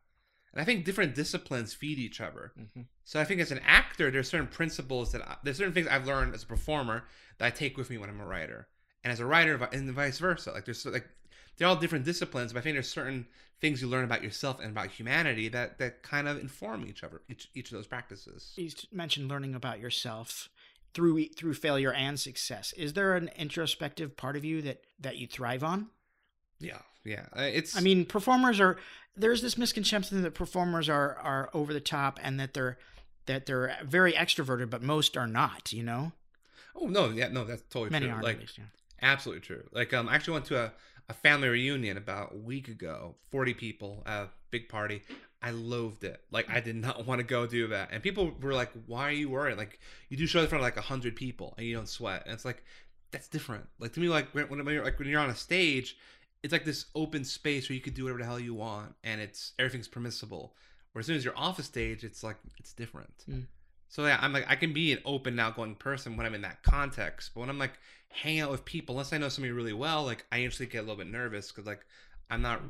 And 0.51 0.61
I 0.61 0.65
think 0.65 0.85
different 0.85 1.13
disciplines 1.15 1.73
feed 1.73 1.99
each 1.99 2.19
other. 2.21 2.51
Mhm. 2.59 2.85
So 3.03 3.19
I 3.19 3.25
think 3.25 3.41
as 3.41 3.51
an 3.51 3.59
actor, 3.65 4.09
there's 4.09 4.29
certain 4.29 4.47
principles 4.47 5.11
that 5.11 5.21
I, 5.21 5.35
there's 5.43 5.57
certain 5.57 5.73
things 5.73 5.87
I've 5.87 6.07
learned 6.07 6.33
as 6.33 6.43
a 6.43 6.47
performer 6.47 7.03
that 7.37 7.45
I 7.45 7.49
take 7.51 7.77
with 7.77 7.89
me 7.91 7.97
when 7.99 8.09
I'm 8.09 8.21
a 8.21 8.25
writer, 8.25 8.67
and 9.03 9.11
as 9.11 9.19
a 9.19 9.25
writer, 9.25 9.55
and 9.71 9.91
vice 9.91 10.17
versa. 10.19 10.51
Like 10.51 10.65
there's 10.65 10.83
like 10.85 11.07
they're 11.57 11.67
all 11.67 11.75
different 11.75 12.05
disciplines, 12.05 12.53
but 12.53 12.59
I 12.59 12.61
think 12.61 12.75
there's 12.75 12.89
certain 12.89 13.27
things 13.61 13.81
you 13.81 13.87
learn 13.87 14.03
about 14.03 14.23
yourself 14.23 14.59
and 14.59 14.71
about 14.71 14.89
humanity 14.91 15.47
that 15.49 15.77
that 15.79 16.03
kind 16.03 16.27
of 16.27 16.39
inform 16.39 16.85
each 16.85 17.03
other, 17.03 17.21
each 17.29 17.49
each 17.53 17.71
of 17.71 17.77
those 17.77 17.87
practices. 17.87 18.53
You 18.55 18.69
mentioned 18.91 19.29
learning 19.29 19.55
about 19.55 19.79
yourself 19.79 20.49
through 20.93 21.25
through 21.29 21.53
failure 21.53 21.93
and 21.93 22.19
success. 22.19 22.73
Is 22.73 22.93
there 22.93 23.15
an 23.15 23.29
introspective 23.37 24.15
part 24.17 24.35
of 24.35 24.43
you 24.45 24.61
that 24.63 24.83
that 24.99 25.17
you 25.17 25.27
thrive 25.27 25.63
on? 25.63 25.87
Yeah, 26.59 26.79
yeah. 27.03 27.25
Uh, 27.35 27.41
It's 27.43 27.77
I 27.77 27.81
mean, 27.81 28.05
performers 28.05 28.59
are 28.59 28.77
there's 29.15 29.41
this 29.41 29.57
misconception 29.57 30.21
that 30.21 30.33
performers 30.33 30.89
are 30.89 31.15
are 31.15 31.49
over 31.53 31.73
the 31.73 31.81
top 31.81 32.19
and 32.21 32.39
that 32.39 32.53
they're 32.53 32.77
that 33.25 33.45
they're 33.45 33.77
very 33.83 34.13
extroverted, 34.13 34.69
but 34.69 34.81
most 34.81 35.15
are 35.15 35.27
not. 35.27 35.71
You 35.71 35.83
know, 35.83 36.11
oh 36.75 36.87
no, 36.87 37.09
yeah, 37.09 37.29
no, 37.29 37.45
that's 37.45 37.63
totally 37.63 37.91
many 37.91 38.05
true. 38.05 38.13
aren't. 38.13 38.25
Like 38.25 38.35
at 38.35 38.41
least, 38.41 38.57
yeah. 38.57 38.65
Absolutely 39.01 39.41
true. 39.41 39.63
Like 39.71 39.93
um, 39.93 40.07
I 40.07 40.15
actually 40.15 40.33
went 40.33 40.45
to 40.45 40.59
a, 40.61 40.71
a 41.09 41.13
family 41.13 41.49
reunion 41.49 41.97
about 41.97 42.33
a 42.33 42.37
week 42.37 42.67
ago. 42.67 43.15
Forty 43.29 43.53
people, 43.53 44.03
a 44.05 44.27
big 44.51 44.69
party. 44.69 45.01
I 45.41 45.51
loathed 45.51 46.05
it. 46.05 46.21
Like 46.31 46.49
I 46.49 46.61
did 46.61 46.75
not 46.75 47.05
want 47.07 47.19
to 47.19 47.25
go 47.25 47.45
do 47.45 47.67
that. 47.67 47.89
And 47.91 48.01
people 48.01 48.33
were 48.41 48.53
like, 48.53 48.71
"Why 48.85 49.07
are 49.09 49.11
you 49.11 49.29
worried? 49.29 49.57
Like 49.57 49.79
you 50.09 50.17
do 50.17 50.25
shows 50.25 50.43
in 50.43 50.49
front 50.49 50.61
of 50.61 50.65
like 50.65 50.77
a 50.77 50.81
hundred 50.81 51.15
people 51.15 51.53
and 51.57 51.67
you 51.67 51.75
don't 51.75 51.89
sweat." 51.89 52.23
And 52.25 52.33
it's 52.33 52.45
like 52.45 52.63
that's 53.11 53.27
different. 53.27 53.65
Like 53.79 53.93
to 53.93 53.99
me, 53.99 54.09
like 54.09 54.29
when, 54.33 54.47
when 54.47 54.65
you're 54.67 54.83
like 54.83 54.97
when 54.99 55.07
you're 55.07 55.19
on 55.19 55.29
a 55.29 55.35
stage, 55.35 55.97
it's 56.41 56.51
like 56.53 56.65
this 56.65 56.85
open 56.95 57.23
space 57.23 57.69
where 57.69 57.75
you 57.75 57.81
could 57.81 57.93
do 57.93 58.03
whatever 58.03 58.19
the 58.19 58.25
hell 58.25 58.39
you 58.39 58.53
want, 58.53 58.95
and 59.03 59.19
it's 59.21 59.53
everything's 59.59 59.87
permissible. 59.87 60.55
Where 60.93 61.01
as 61.01 61.07
soon 61.07 61.15
as 61.15 61.25
you're 61.25 61.37
off 61.37 61.59
a 61.59 61.63
stage, 61.63 62.03
it's 62.03 62.23
like 62.23 62.37
it's 62.57 62.73
different. 62.73 63.25
Mm. 63.29 63.45
So 63.89 64.05
yeah, 64.05 64.17
I'm 64.21 64.33
like 64.33 64.45
I 64.47 64.55
can 64.55 64.73
be 64.73 64.91
an 64.91 64.99
open, 65.05 65.39
outgoing 65.39 65.75
person 65.75 66.17
when 66.17 66.25
I'm 66.25 66.33
in 66.33 66.41
that 66.41 66.63
context, 66.63 67.31
but 67.33 67.41
when 67.41 67.49
I'm 67.49 67.59
like 67.59 67.73
hanging 68.13 68.41
out 68.41 68.51
with 68.51 68.65
people, 68.65 68.95
unless 68.95 69.11
I 69.11 69.17
know 69.17 69.29
somebody 69.29 69.51
really 69.51 69.73
well, 69.73 70.03
like 70.05 70.25
I 70.31 70.37
usually 70.37 70.67
get 70.67 70.79
a 70.79 70.81
little 70.81 70.95
bit 70.95 71.07
nervous 71.07 71.51
because 71.51 71.65
like 71.65 71.85
I'm 72.29 72.41
not. 72.41 72.61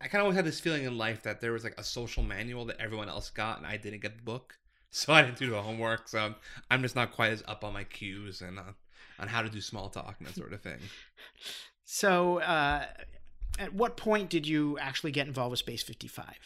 I 0.00 0.08
kind 0.08 0.20
of 0.20 0.26
always 0.26 0.36
had 0.36 0.44
this 0.44 0.60
feeling 0.60 0.84
in 0.84 0.98
life 0.98 1.22
that 1.22 1.40
there 1.40 1.52
was 1.52 1.64
like 1.64 1.74
a 1.78 1.82
social 1.82 2.22
manual 2.22 2.66
that 2.66 2.78
everyone 2.78 3.08
else 3.08 3.30
got, 3.30 3.58
and 3.58 3.66
I 3.66 3.78
didn't 3.78 4.02
get 4.02 4.16
the 4.16 4.22
book, 4.22 4.58
so 4.90 5.12
I 5.12 5.22
didn't 5.22 5.38
do 5.38 5.50
the 5.50 5.62
homework. 5.62 6.08
So 6.08 6.18
I'm, 6.18 6.34
I'm 6.70 6.82
just 6.82 6.94
not 6.94 7.12
quite 7.12 7.32
as 7.32 7.42
up 7.48 7.64
on 7.64 7.72
my 7.72 7.84
cues 7.84 8.42
and 8.42 8.58
uh, 8.58 8.72
on 9.18 9.28
how 9.28 9.42
to 9.42 9.48
do 9.48 9.60
small 9.60 9.88
talk 9.88 10.16
and 10.18 10.28
that 10.28 10.34
sort 10.34 10.52
of 10.52 10.60
thing. 10.60 10.78
So, 11.84 12.40
uh, 12.40 12.84
at 13.58 13.72
what 13.72 13.96
point 13.96 14.28
did 14.28 14.46
you 14.46 14.78
actually 14.78 15.12
get 15.12 15.26
involved 15.26 15.52
with 15.52 15.60
Space 15.60 15.82
Fifty 15.82 16.08
Five? 16.08 16.38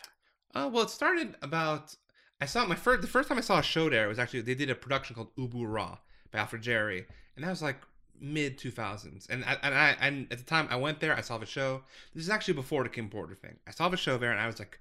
Uh, 0.55 0.71
well, 0.73 0.85
it 0.85 0.91
started 0.91 1.37
about. 1.43 1.97
I 2.41 2.47
saw 2.47 2.65
my 2.67 2.77
first. 2.77 3.03
The 3.03 3.09
first 3.09 3.29
time 3.29 3.39
I 3.39 3.43
saw 3.43 3.59
a 3.59 3.63
show 3.63 3.91
there 3.91 4.09
was 4.09 4.19
actually 4.19 4.43
they 4.43 4.55
did 4.55 4.71
a 4.71 4.75
production 4.75 5.17
called 5.17 5.35
Ubu 5.37 5.67
Roi 5.67 5.99
by 6.31 6.39
Alfred 6.39 6.63
Jarry, 6.63 7.07
and 7.37 7.45
that 7.45 7.51
was 7.51 7.63
like 7.63 7.79
mid 8.21 8.59
two 8.59 8.71
thousands. 8.71 9.27
And 9.29 9.45
I, 9.45 9.57
and 9.63 9.75
I 9.75 9.97
and 10.01 10.27
at 10.31 10.39
the 10.39 10.45
time 10.45 10.69
I 10.71 10.77
went 10.77 11.01
there, 11.01 11.17
I 11.17 11.21
saw 11.21 11.39
the 11.39 11.47
show. 11.47 11.83
This 12.15 12.25
is 12.25 12.31
actually 12.31 12.55
before 12.55 12.83
the 12.83 12.89
Kim 12.89 13.09
Porter 13.09 13.35
thing. 13.35 13.57
I 13.67 13.71
saw 13.71 13.89
the 13.89 13.97
show 13.97 14.19
there, 14.19 14.31
and 14.31 14.41
I 14.41 14.47
was 14.47 14.59
like, 14.59 14.79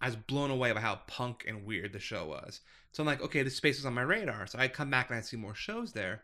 I 0.00 0.06
was 0.06 0.16
blown 0.16 0.50
away 0.50 0.72
by 0.72 0.80
how 0.80 0.96
punk 1.06 1.44
and 1.46 1.64
weird 1.64 1.92
the 1.92 2.00
show 2.00 2.26
was. 2.26 2.60
So 2.92 3.02
I'm 3.02 3.06
like, 3.06 3.22
okay, 3.22 3.42
this 3.42 3.56
space 3.56 3.78
was 3.78 3.86
on 3.86 3.94
my 3.94 4.02
radar. 4.02 4.46
So 4.46 4.58
I'd 4.58 4.72
come 4.74 4.90
back 4.90 5.08
and 5.08 5.16
I'd 5.18 5.24
see 5.24 5.36
more 5.36 5.54
shows 5.54 5.92
there. 5.92 6.22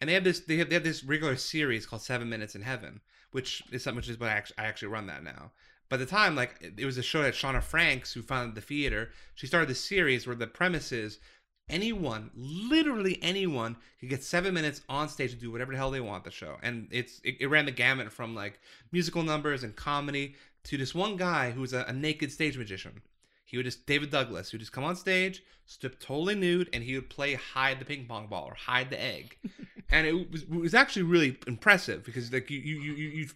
And 0.00 0.08
they 0.08 0.14
have 0.14 0.24
this 0.24 0.40
they 0.40 0.56
have, 0.58 0.68
they 0.68 0.74
have 0.74 0.84
this 0.84 1.04
regular 1.04 1.36
series 1.36 1.86
called 1.86 2.02
Seven 2.02 2.28
Minutes 2.28 2.54
in 2.54 2.62
Heaven, 2.62 3.00
which 3.32 3.62
is 3.72 3.82
something 3.82 3.96
which 3.96 4.08
is 4.08 4.18
what 4.20 4.28
I 4.28 4.32
actually, 4.32 4.58
I 4.58 4.64
actually 4.66 4.88
run 4.88 5.06
that 5.06 5.24
now. 5.24 5.52
By 5.90 5.98
the 5.98 6.06
time, 6.06 6.34
like, 6.34 6.56
it- 6.60 6.74
it 6.78 6.86
was 6.86 6.98
a 6.98 7.02
show 7.02 7.22
that 7.22 7.34
Shawna 7.34 7.62
Franks, 7.62 8.12
who 8.12 8.22
founded 8.22 8.54
the 8.54 8.60
theater, 8.60 9.12
she 9.34 9.46
started 9.46 9.68
this 9.68 9.84
series 9.84 10.26
where 10.26 10.34
the 10.34 10.46
premise 10.46 10.92
is 10.92 11.18
anyone, 11.68 12.30
literally 12.34 13.18
anyone, 13.22 13.76
could 14.00 14.08
get 14.08 14.22
seven 14.22 14.54
minutes 14.54 14.82
on 14.88 15.08
stage 15.08 15.30
to 15.30 15.36
do 15.36 15.50
whatever 15.50 15.72
the 15.72 15.78
hell 15.78 15.90
they 15.90 16.00
want 16.00 16.24
the 16.24 16.30
show. 16.30 16.56
And 16.62 16.88
it's 16.90 17.20
it, 17.24 17.36
it 17.40 17.46
ran 17.46 17.66
the 17.66 17.72
gamut 17.72 18.12
from 18.12 18.34
like 18.34 18.60
musical 18.92 19.22
numbers 19.22 19.62
and 19.62 19.74
comedy 19.74 20.34
to 20.64 20.76
this 20.76 20.94
one 20.94 21.16
guy 21.16 21.50
who's 21.50 21.72
a, 21.72 21.84
a 21.88 21.92
naked 21.92 22.32
stage 22.32 22.58
magician. 22.58 23.02
He 23.44 23.56
would 23.56 23.66
just 23.66 23.86
David 23.86 24.10
Douglas, 24.10 24.50
who 24.50 24.56
would 24.56 24.60
just 24.60 24.72
come 24.72 24.84
on 24.84 24.96
stage, 24.96 25.42
strip 25.66 26.00
totally 26.00 26.34
nude, 26.34 26.70
and 26.72 26.82
he 26.82 26.94
would 26.94 27.10
play 27.10 27.34
hide 27.34 27.78
the 27.78 27.84
ping 27.84 28.06
pong 28.06 28.26
ball 28.26 28.46
or 28.46 28.54
hide 28.54 28.90
the 28.90 29.00
egg, 29.00 29.38
and 29.90 30.06
it 30.06 30.30
was, 30.30 30.42
it 30.42 30.50
was 30.50 30.74
actually 30.74 31.02
really 31.02 31.38
impressive 31.46 32.04
because 32.04 32.32
like 32.32 32.50
you 32.50 32.58
you 32.58 32.80
you 32.80 33.08
you 33.10 33.28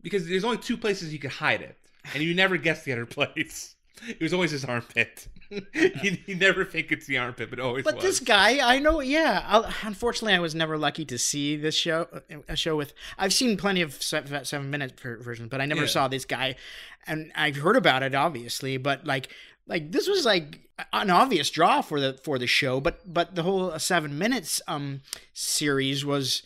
because 0.00 0.28
there's 0.28 0.44
only 0.44 0.58
two 0.58 0.76
places 0.76 1.12
you 1.12 1.18
could 1.18 1.32
hide 1.32 1.60
it, 1.60 1.76
and 2.14 2.22
you 2.22 2.34
never 2.34 2.56
guess 2.56 2.84
the 2.84 2.92
other 2.92 3.06
place. 3.18 3.74
It 4.06 4.20
was 4.20 4.32
always 4.32 4.52
his 4.52 4.64
armpit. 4.64 5.26
he, 5.72 6.10
he 6.26 6.34
never 6.34 6.64
think 6.64 6.92
it's 6.92 7.06
the 7.06 7.16
armpit, 7.18 7.50
but 7.50 7.58
always 7.58 7.84
But 7.84 7.96
was. 7.96 8.04
this 8.04 8.20
guy, 8.20 8.58
I 8.62 8.78
know. 8.78 9.00
Yeah, 9.00 9.42
i 9.46 9.74
unfortunately, 9.86 10.34
I 10.34 10.40
was 10.40 10.54
never 10.54 10.76
lucky 10.76 11.04
to 11.06 11.18
see 11.18 11.56
this 11.56 11.74
show. 11.74 12.06
A 12.48 12.56
show 12.56 12.76
with 12.76 12.92
I've 13.16 13.32
seen 13.32 13.56
plenty 13.56 13.80
of 13.82 14.02
seven, 14.02 14.44
seven 14.44 14.70
minute 14.70 14.98
ver- 15.00 15.18
versions, 15.18 15.48
but 15.48 15.60
I 15.60 15.66
never 15.66 15.82
Yeah. 15.82 15.86
saw 15.88 16.08
this 16.08 16.24
guy, 16.24 16.56
and 17.06 17.32
I've 17.34 17.56
heard 17.56 17.76
about 17.76 18.02
it 18.02 18.14
obviously. 18.14 18.76
But 18.76 19.06
like, 19.06 19.28
like 19.66 19.90
this 19.92 20.06
was 20.08 20.24
like 20.24 20.60
an 20.92 21.10
obvious 21.10 21.50
draw 21.50 21.80
for 21.82 21.98
the 22.00 22.18
for 22.22 22.38
the 22.38 22.46
show. 22.46 22.80
But 22.80 23.12
but 23.12 23.34
the 23.34 23.42
whole 23.42 23.78
seven 23.78 24.18
minutes 24.18 24.60
um 24.68 25.00
series 25.32 26.04
was 26.04 26.42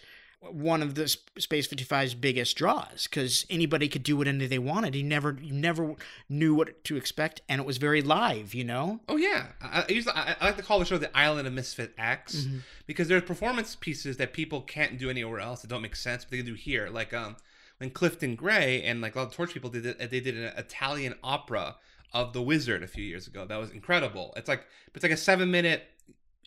one 0.51 0.83
of 0.83 0.95
the 0.97 1.07
Space 1.39 1.69
55's 1.69 2.15
biggest 2.15 2.57
draws 2.57 3.07
because 3.07 3.47
anybody 3.49 3.89
could 3.89 4.03
do 4.03 4.17
whatever 4.17 4.47
they 4.47 4.59
wanted. 4.59 4.95
You 4.95 5.05
never 5.05 5.39
you 5.41 5.53
never 5.53 5.95
knew 6.29 6.55
what 6.55 6.83
to 6.85 6.97
expect, 6.97 7.43
and 7.49 7.61
it 7.61 7.67
was 7.67 7.79
very 7.79 8.03
live. 8.03 8.53
You 8.55 8.65
know. 8.65 9.01
Oh 9.09 9.17
yeah, 9.17 9.47
I, 9.61 9.83
I, 9.83 9.85
usually, 9.93 10.15
I, 10.17 10.37
I 10.41 10.45
like 10.47 10.57
to 10.57 10.63
call 10.63 10.79
the 10.79 10.85
show 10.85 10.99
the 10.99 11.17
Island 11.17 11.47
of 11.47 11.53
Misfit 11.55 11.95
Acts 11.97 12.35
Mm-hmm. 12.45 12.59
because 12.87 13.09
there's 13.09 13.23
performance 13.23 13.77
pieces 13.77 14.17
that 14.17 14.33
people 14.33 14.61
can't 14.63 14.99
do 14.99 15.09
anywhere 15.11 15.41
else 15.41 15.63
that 15.63 15.69
don't 15.69 15.83
make 15.83 15.97
sense, 15.97 16.25
but 16.25 16.33
they 16.33 16.37
can 16.39 16.47
do 16.47 16.55
here. 16.55 16.89
Like 16.91 17.15
um, 17.15 17.37
when 17.79 17.91
Clifton 17.91 18.35
Gray 18.35 18.83
and 18.83 19.01
like 19.01 19.17
all 19.17 19.27
the 19.27 19.35
Torch 19.35 19.53
people 19.53 19.71
did 19.71 19.87
it, 19.87 20.11
they 20.11 20.21
did 20.21 20.37
an 20.37 20.53
Italian 20.57 21.15
opera 21.23 21.77
of 22.13 22.33
The 22.33 22.43
Wizard 22.43 22.83
a 22.83 22.87
few 22.89 23.05
years 23.05 23.27
ago. 23.27 23.47
That 23.47 23.59
was 23.59 23.71
incredible. 23.71 24.35
It's 24.37 24.49
like 24.49 24.67
it's 24.95 25.03
like 25.03 25.13
a 25.13 25.17
seven 25.17 25.51
minute 25.51 25.85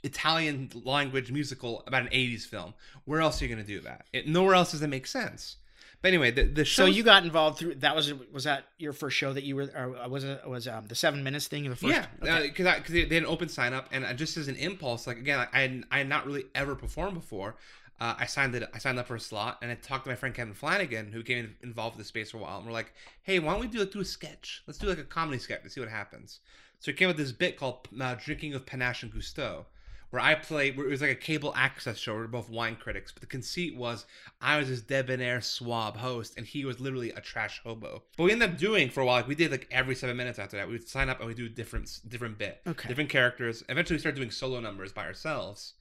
Italian 0.05 0.69
language 0.83 1.31
musical 1.31 1.83
about 1.87 2.03
an 2.03 2.09
'80s 2.09 2.45
film. 2.45 2.73
Where 3.05 3.21
else 3.21 3.41
are 3.41 3.45
you 3.45 3.53
going 3.53 3.65
to 3.65 3.73
do 3.75 3.79
that? 3.81 4.05
It, 4.13 4.27
nowhere 4.27 4.55
else 4.55 4.71
does 4.71 4.81
it 4.81 4.87
make 4.87 5.07
sense. 5.07 5.57
But 6.01 6.09
anyway, 6.09 6.29
the 6.31 6.43
the 6.43 6.65
So 6.65 6.85
you 6.85 7.01
got 7.03 7.23
involved 7.23 7.57
through 7.59 7.75
that 7.75 7.95
was 7.95 8.13
was 8.31 8.43
that 8.43 8.65
your 8.77 8.93
first 8.93 9.17
show 9.17 9.33
that 9.33 9.43
you 9.43 9.55
were 9.55 9.71
or 9.75 10.07
was 10.07 10.23
it 10.23 10.47
was 10.47 10.67
um 10.67 10.85
the 10.87 10.93
seven 10.95 11.23
minutes 11.23 11.47
thing 11.47 11.67
the 11.67 11.75
first 11.75 11.93
Yeah, 11.95 12.05
okay. 12.21 12.47
because 12.47 12.75
because 12.75 12.93
they, 12.93 13.05
they 13.05 13.15
had 13.15 13.23
an 13.23 13.29
open 13.29 13.49
sign 13.49 13.73
up, 13.73 13.87
and 13.91 14.05
I- 14.05 14.13
just 14.13 14.37
as 14.37 14.47
an 14.47 14.55
impulse, 14.55 15.07
like 15.07 15.17
again, 15.17 15.47
I 15.51 15.59
had, 15.61 15.83
I 15.91 15.97
had 15.99 16.09
not 16.09 16.25
really 16.27 16.45
ever 16.53 16.75
performed 16.75 17.15
before. 17.15 17.55
Uh, 17.99 18.13
I 18.19 18.25
signed 18.25 18.53
it. 18.55 18.69
I 18.73 18.77
signed 18.77 18.99
up 18.99 19.07
for 19.07 19.15
a 19.15 19.19
slot, 19.19 19.59
and 19.61 19.71
I 19.71 19.75
talked 19.75 20.03
to 20.03 20.09
my 20.09 20.15
friend 20.17 20.35
Kevin 20.35 20.53
Flanagan, 20.53 21.13
who 21.13 21.19
became 21.19 21.55
involved 21.63 21.95
with 21.95 22.05
the 22.05 22.07
space 22.09 22.29
for 22.31 22.37
a 22.37 22.41
while. 22.41 22.57
And 22.57 22.65
we're 22.67 22.73
like, 22.73 22.93
"Hey, 23.23 23.39
why 23.39 23.53
don't 23.53 23.61
we 23.61 23.67
do 23.67 23.79
like 23.79 23.91
do 23.91 24.01
a 24.01 24.05
sketch? 24.05 24.61
Let's 24.67 24.77
do 24.77 24.87
like 24.87 24.97
a 24.97 25.05
comedy 25.05 25.39
sketch 25.39 25.61
and 25.63 25.71
see 25.71 25.79
what 25.79 25.89
happens." 25.89 26.39
So 26.81 26.91
we 26.91 26.93
came 26.97 27.09
up 27.09 27.15
with 27.15 27.25
this 27.25 27.31
bit 27.35 27.57
called 27.57 27.87
uh, 27.99 28.15
"Drinking 28.15 28.51
with 28.51 28.65
Panache 28.65 29.01
and 29.03 29.13
Gusteau," 29.13 29.65
where 30.09 30.21
I 30.21 30.35
played. 30.35 30.77
Where 30.77 30.85
it 30.87 30.89
was 30.89 31.01
like 31.01 31.11
a 31.11 31.15
cable 31.15 31.53
access 31.55 31.97
show. 31.97 32.15
We 32.15 32.21
are 32.21 32.27
both 32.27 32.49
wine 32.49 32.75
critics, 32.75 33.11
but 33.11 33.21
the 33.21 33.27
conceit 33.27 33.75
was 33.75 34.05
I 34.41 34.57
was 34.57 34.69
this 34.69 34.81
debonair 34.81 35.41
swab 35.41 35.97
host, 35.97 36.33
and 36.37 36.45
he 36.45 36.65
was 36.65 36.79
literally 36.79 37.11
a 37.11 37.21
trash 37.21 37.61
hobo. 37.63 38.03
But 38.17 38.23
we 38.23 38.31
ended 38.31 38.51
up 38.51 38.57
doing 38.57 38.89
for 38.89 39.01
a 39.01 39.05
while. 39.05 39.15
Like 39.17 39.27
we 39.27 39.35
did 39.35 39.51
like 39.51 39.67
every 39.71 39.95
seven 39.95 40.17
minutes 40.17 40.39
after 40.39 40.57
that. 40.57 40.67
We 40.67 40.73
would 40.73 40.87
sign 40.87 41.09
up 41.09 41.19
and 41.19 41.27
we 41.27 41.33
do 41.33 41.49
different 41.49 41.99
different 42.07 42.37
bit, 42.37 42.61
Okay. 42.67 42.87
different 42.87 43.09
characters. 43.09 43.63
Eventually, 43.69 43.95
we 43.95 43.99
started 43.99 44.17
doing 44.17 44.31
solo 44.31 44.59
numbers 44.59 44.91
by 44.91 45.05
ourselves. 45.05 45.73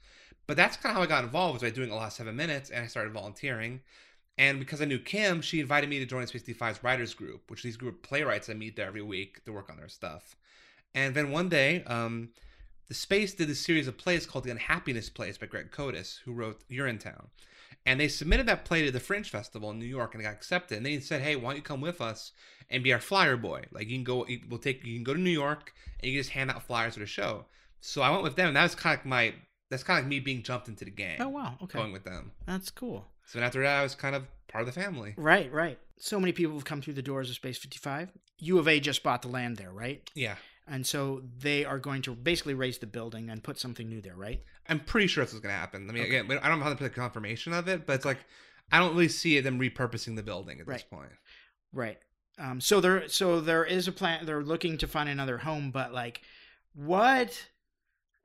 But 0.46 0.56
that's 0.58 0.76
kind 0.76 0.90
of 0.92 0.96
how 0.98 1.02
I 1.02 1.06
got 1.06 1.24
involved 1.24 1.54
was 1.54 1.62
by 1.62 1.74
doing 1.74 1.90
a 1.90 1.94
lot 1.94 2.08
of 2.08 2.12
seven 2.12 2.36
minutes, 2.36 2.68
and 2.70 2.84
I 2.84 2.86
started 2.86 3.12
volunteering. 3.14 3.80
And 4.36 4.58
because 4.58 4.82
I 4.82 4.84
knew 4.84 4.98
Kim, 4.98 5.40
she 5.40 5.60
invited 5.60 5.88
me 5.88 6.00
to 6.00 6.06
join 6.06 6.26
65's 6.26 6.82
writers 6.82 7.14
group, 7.14 7.50
which 7.50 7.62
these 7.62 7.76
group 7.76 7.94
of 7.94 8.02
playwrights 8.02 8.50
I 8.50 8.54
meet 8.54 8.74
there 8.76 8.88
every 8.88 9.00
week 9.00 9.44
to 9.44 9.52
work 9.52 9.70
on 9.70 9.76
their 9.76 9.88
stuff. 9.88 10.36
And 10.94 11.14
then 11.14 11.30
one 11.30 11.48
day, 11.48 11.84
um, 11.84 12.30
the 12.88 12.94
Space 12.94 13.34
did 13.34 13.48
a 13.50 13.54
series 13.54 13.88
of 13.88 13.96
plays 13.98 14.26
called 14.26 14.44
The 14.44 14.50
Unhappiness 14.50 15.08
Plays 15.10 15.38
by 15.38 15.46
Greg 15.46 15.70
Kotis, 15.70 16.18
who 16.24 16.32
wrote 16.32 16.62
Urinetown. 16.70 17.26
And 17.86 18.00
they 18.00 18.08
submitted 18.08 18.46
that 18.46 18.64
play 18.64 18.84
to 18.84 18.90
the 18.90 19.00
Fringe 19.00 19.28
Festival 19.28 19.70
in 19.70 19.78
New 19.78 19.84
York 19.86 20.14
and 20.14 20.20
it 20.22 20.24
got 20.24 20.32
accepted. 20.32 20.76
And 20.78 20.86
they 20.86 21.00
said, 21.00 21.20
"Hey, 21.22 21.36
why 21.36 21.50
don't 21.50 21.56
you 21.56 21.62
come 21.62 21.80
with 21.82 22.00
us 22.00 22.32
and 22.70 22.82
be 22.82 22.92
our 22.92 23.00
flyer 23.00 23.36
boy? 23.36 23.64
Like 23.72 23.88
you 23.88 23.96
can 23.96 24.04
go, 24.04 24.26
we'll 24.48 24.58
take, 24.58 24.84
you 24.84 24.94
can 24.96 25.04
go 25.04 25.12
to 25.14 25.20
New 25.20 25.28
York 25.30 25.72
and 26.00 26.10
you 26.10 26.16
can 26.16 26.20
just 26.20 26.30
hand 26.34 26.50
out 26.50 26.62
flyers 26.66 26.96
at 26.96 27.02
a 27.02 27.06
show." 27.06 27.44
So 27.80 28.00
I 28.00 28.08
went 28.10 28.22
with 28.22 28.36
them, 28.36 28.48
and 28.48 28.56
that 28.56 28.62
was 28.62 28.74
kind 28.74 28.98
of 28.98 29.04
my 29.04 29.34
that's 29.70 29.82
kind 29.82 29.98
of 29.98 30.04
like 30.04 30.08
me 30.08 30.20
being 30.20 30.42
jumped 30.42 30.68
into 30.68 30.86
the 30.86 30.90
gang. 30.90 31.18
Oh 31.20 31.28
wow, 31.28 31.58
okay, 31.62 31.78
Going 31.78 31.92
with 31.92 32.04
them. 32.04 32.32
that's 32.46 32.70
cool. 32.70 33.06
So 33.26 33.40
after 33.40 33.60
that, 33.62 33.80
I 33.80 33.82
was 33.82 33.94
kind 33.94 34.14
of 34.16 34.24
part 34.48 34.66
of 34.66 34.72
the 34.74 34.80
family. 34.80 35.12
Right, 35.18 35.52
right. 35.52 35.78
So 35.98 36.18
many 36.18 36.32
people 36.32 36.54
have 36.54 36.64
come 36.64 36.80
through 36.80 36.94
the 36.94 37.02
doors 37.02 37.28
of 37.28 37.36
Space 37.36 37.58
55. 37.58 38.10
U 38.38 38.58
of 38.58 38.66
A 38.68 38.80
just 38.80 39.02
bought 39.02 39.22
the 39.22 39.28
land 39.28 39.56
there, 39.58 39.70
right? 39.72 40.08
Yeah. 40.14 40.36
And 40.66 40.86
so 40.86 41.22
they 41.38 41.64
are 41.64 41.78
going 41.78 42.00
to 42.02 42.14
basically 42.14 42.54
raze 42.54 42.78
the 42.78 42.86
building 42.86 43.28
and 43.28 43.42
put 43.44 43.58
something 43.58 43.86
new 43.88 44.00
there, 44.00 44.16
right? 44.16 44.42
I'm 44.68 44.80
pretty 44.80 45.08
sure 45.08 45.22
this 45.24 45.34
is 45.34 45.40
going 45.40 45.52
to 45.54 45.58
happen. 45.58 45.88
I 45.90 45.92
mean, 45.92 46.04
Okay. 46.04 46.16
again, 46.18 46.38
I 46.42 46.48
don't 46.48 46.60
have 46.62 46.78
the 46.78 46.88
confirmation 46.88 47.52
of 47.52 47.68
it, 47.68 47.86
but 47.86 47.94
it's 47.94 48.04
like 48.06 48.18
I 48.72 48.78
don't 48.78 48.92
really 48.94 49.08
see 49.08 49.38
them 49.40 49.60
repurposing 49.60 50.16
the 50.16 50.22
building 50.22 50.60
at 50.60 50.66
this 50.66 50.82
point. 50.82 51.10
Right. 51.72 51.98
Um, 52.38 52.60
so 52.60 52.80
there, 52.80 53.08
so 53.08 53.40
there 53.40 53.64
is 53.64 53.88
a 53.88 53.92
plan. 53.92 54.24
They're 54.24 54.42
looking 54.42 54.78
to 54.78 54.86
find 54.88 55.08
another 55.08 55.38
home, 55.38 55.70
but 55.70 55.92
like, 55.92 56.22
what 56.74 57.46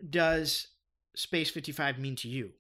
does 0.10 0.68
Space 1.16 1.50
Fifty 1.50 1.72
Five 1.74 2.00
mean 2.00 2.16
to 2.18 2.28
you? 2.30 2.52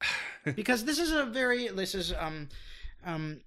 Because 0.54 0.84
this 0.84 0.98
is 0.98 1.10
a 1.10 1.24
very, 1.24 1.68
this 1.68 1.94
is 1.94 2.12
um, 2.12 2.50
um, 3.02 3.40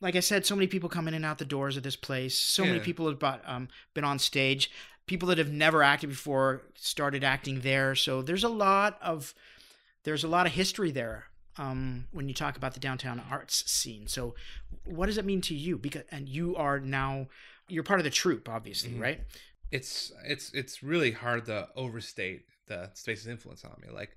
like 0.00 0.16
I 0.16 0.20
said, 0.20 0.44
so 0.44 0.54
many 0.54 0.66
people 0.66 0.88
come 0.88 1.08
in 1.08 1.14
and 1.14 1.24
out 1.24 1.38
the 1.38 1.44
doors 1.44 1.76
of 1.76 1.82
this 1.82 1.96
place. 1.96 2.38
So 2.38 2.64
many 2.64 2.80
people 2.80 3.08
have 3.08 3.18
bought, 3.18 3.42
um, 3.46 3.68
been 3.94 4.04
on 4.04 4.18
stage. 4.18 4.70
People 5.06 5.28
that 5.28 5.38
have 5.38 5.50
never 5.50 5.82
acted 5.82 6.10
before 6.10 6.62
started 6.74 7.22
acting 7.24 7.60
there. 7.60 7.94
So 7.94 8.22
there's 8.22 8.44
a 8.44 8.48
lot 8.48 8.98
of, 9.00 9.34
there's 10.04 10.24
a 10.24 10.28
lot 10.28 10.46
of 10.46 10.52
history 10.52 10.90
there. 10.90 11.26
Um, 11.58 12.06
when 12.12 12.28
you 12.28 12.34
talk 12.34 12.58
about 12.58 12.74
the 12.74 12.80
downtown 12.80 13.22
arts 13.30 13.70
scene, 13.70 14.06
so 14.08 14.34
what 14.84 15.06
does 15.06 15.16
it 15.16 15.24
mean 15.24 15.40
to 15.42 15.54
you? 15.54 15.78
Because 15.78 16.02
and 16.10 16.28
you 16.28 16.54
are 16.56 16.78
now 16.78 17.28
you're 17.66 17.82
part 17.82 17.98
of 17.98 18.04
the 18.04 18.10
troupe, 18.10 18.46
obviously, 18.48 18.90
Mhm. 18.90 19.00
right? 19.00 19.20
it's 19.72 20.12
it's 20.24 20.52
it's 20.52 20.82
really 20.82 21.10
hard 21.12 21.46
to 21.46 21.68
overstate 21.74 22.44
the 22.68 22.90
space's 22.94 23.26
influence 23.26 23.64
on 23.64 23.74
me. 23.80 23.88
Like 23.90 24.16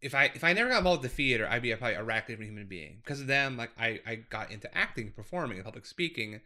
if 0.00 0.14
I 0.14 0.30
if 0.34 0.44
I 0.44 0.52
never 0.52 0.70
got 0.70 0.78
involved 0.78 1.02
with 1.02 1.10
the 1.10 1.16
theater, 1.16 1.46
I'd 1.48 1.62
be 1.62 1.72
a, 1.72 1.76
probably 1.76 1.96
a 1.96 2.02
radically 2.02 2.34
different 2.34 2.50
human 2.50 2.66
being. 2.66 3.00
Because 3.02 3.20
of 3.20 3.26
them, 3.26 3.56
like 3.56 3.70
I 3.78 4.00
I 4.06 4.14
got 4.16 4.50
into 4.50 4.74
acting, 4.76 5.12
performing, 5.12 5.58
and 5.58 5.64
public 5.64 5.86
speaking, 5.86 6.34
and 6.34 6.42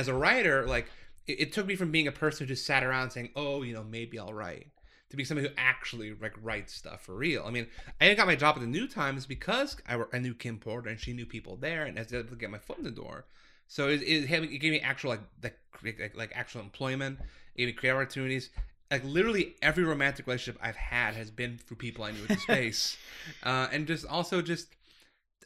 as 0.00 0.08
a 0.08 0.14
writer, 0.14 0.66
like 0.66 0.86
it, 1.26 1.40
it 1.40 1.52
took 1.52 1.66
me 1.66 1.76
from 1.76 1.90
being 1.90 2.08
a 2.08 2.12
person 2.12 2.46
who 2.46 2.54
just 2.54 2.66
sat 2.66 2.82
around 2.82 3.10
saying, 3.10 3.30
"Oh, 3.36 3.62
you 3.62 3.72
know, 3.74 3.84
maybe 3.84 4.18
I'll 4.18 4.34
write." 4.34 4.68
To 5.10 5.16
be 5.16 5.24
somebody 5.24 5.46
who 5.46 5.54
actually 5.56 6.14
like 6.14 6.34
writes 6.42 6.74
stuff 6.74 7.02
for 7.02 7.14
real. 7.14 7.44
I 7.46 7.50
mean, 7.50 7.68
I 8.00 8.12
got 8.14 8.26
my 8.26 8.34
job 8.34 8.56
at 8.56 8.60
the 8.60 8.66
New 8.66 8.88
Times 8.88 9.24
because 9.24 9.76
I, 9.88 10.02
I 10.12 10.18
knew 10.18 10.34
Kim 10.34 10.58
Porter 10.58 10.90
and 10.90 10.98
she 10.98 11.12
knew 11.12 11.26
people 11.26 11.56
there, 11.56 11.84
and 11.84 11.96
I 11.96 12.02
was 12.02 12.12
able 12.12 12.30
to 12.30 12.34
get 12.34 12.50
my 12.50 12.58
foot 12.58 12.78
in 12.78 12.84
the 12.84 12.90
door. 12.90 13.26
So 13.68 13.88
it, 13.88 14.02
it, 14.02 14.28
it 14.28 14.58
gave 14.58 14.72
me 14.72 14.80
actual 14.80 15.10
like, 15.10 15.20
like 15.42 16.00
like 16.00 16.16
like 16.16 16.32
actual 16.34 16.60
employment. 16.60 17.20
It 17.54 17.58
gave 17.58 17.66
me 17.68 17.72
creative 17.74 18.00
opportunities. 18.00 18.50
Like 18.90 19.04
literally 19.04 19.56
every 19.62 19.84
romantic 19.84 20.26
relationship 20.26 20.60
I've 20.62 20.76
had 20.76 21.14
has 21.14 21.30
been 21.30 21.58
through 21.58 21.78
people 21.78 22.04
I 22.04 22.12
knew 22.12 22.22
at 22.22 22.28
the 22.28 22.36
space, 22.36 22.96
uh, 23.42 23.68
and 23.72 23.86
just 23.86 24.06
also 24.06 24.42
just 24.42 24.68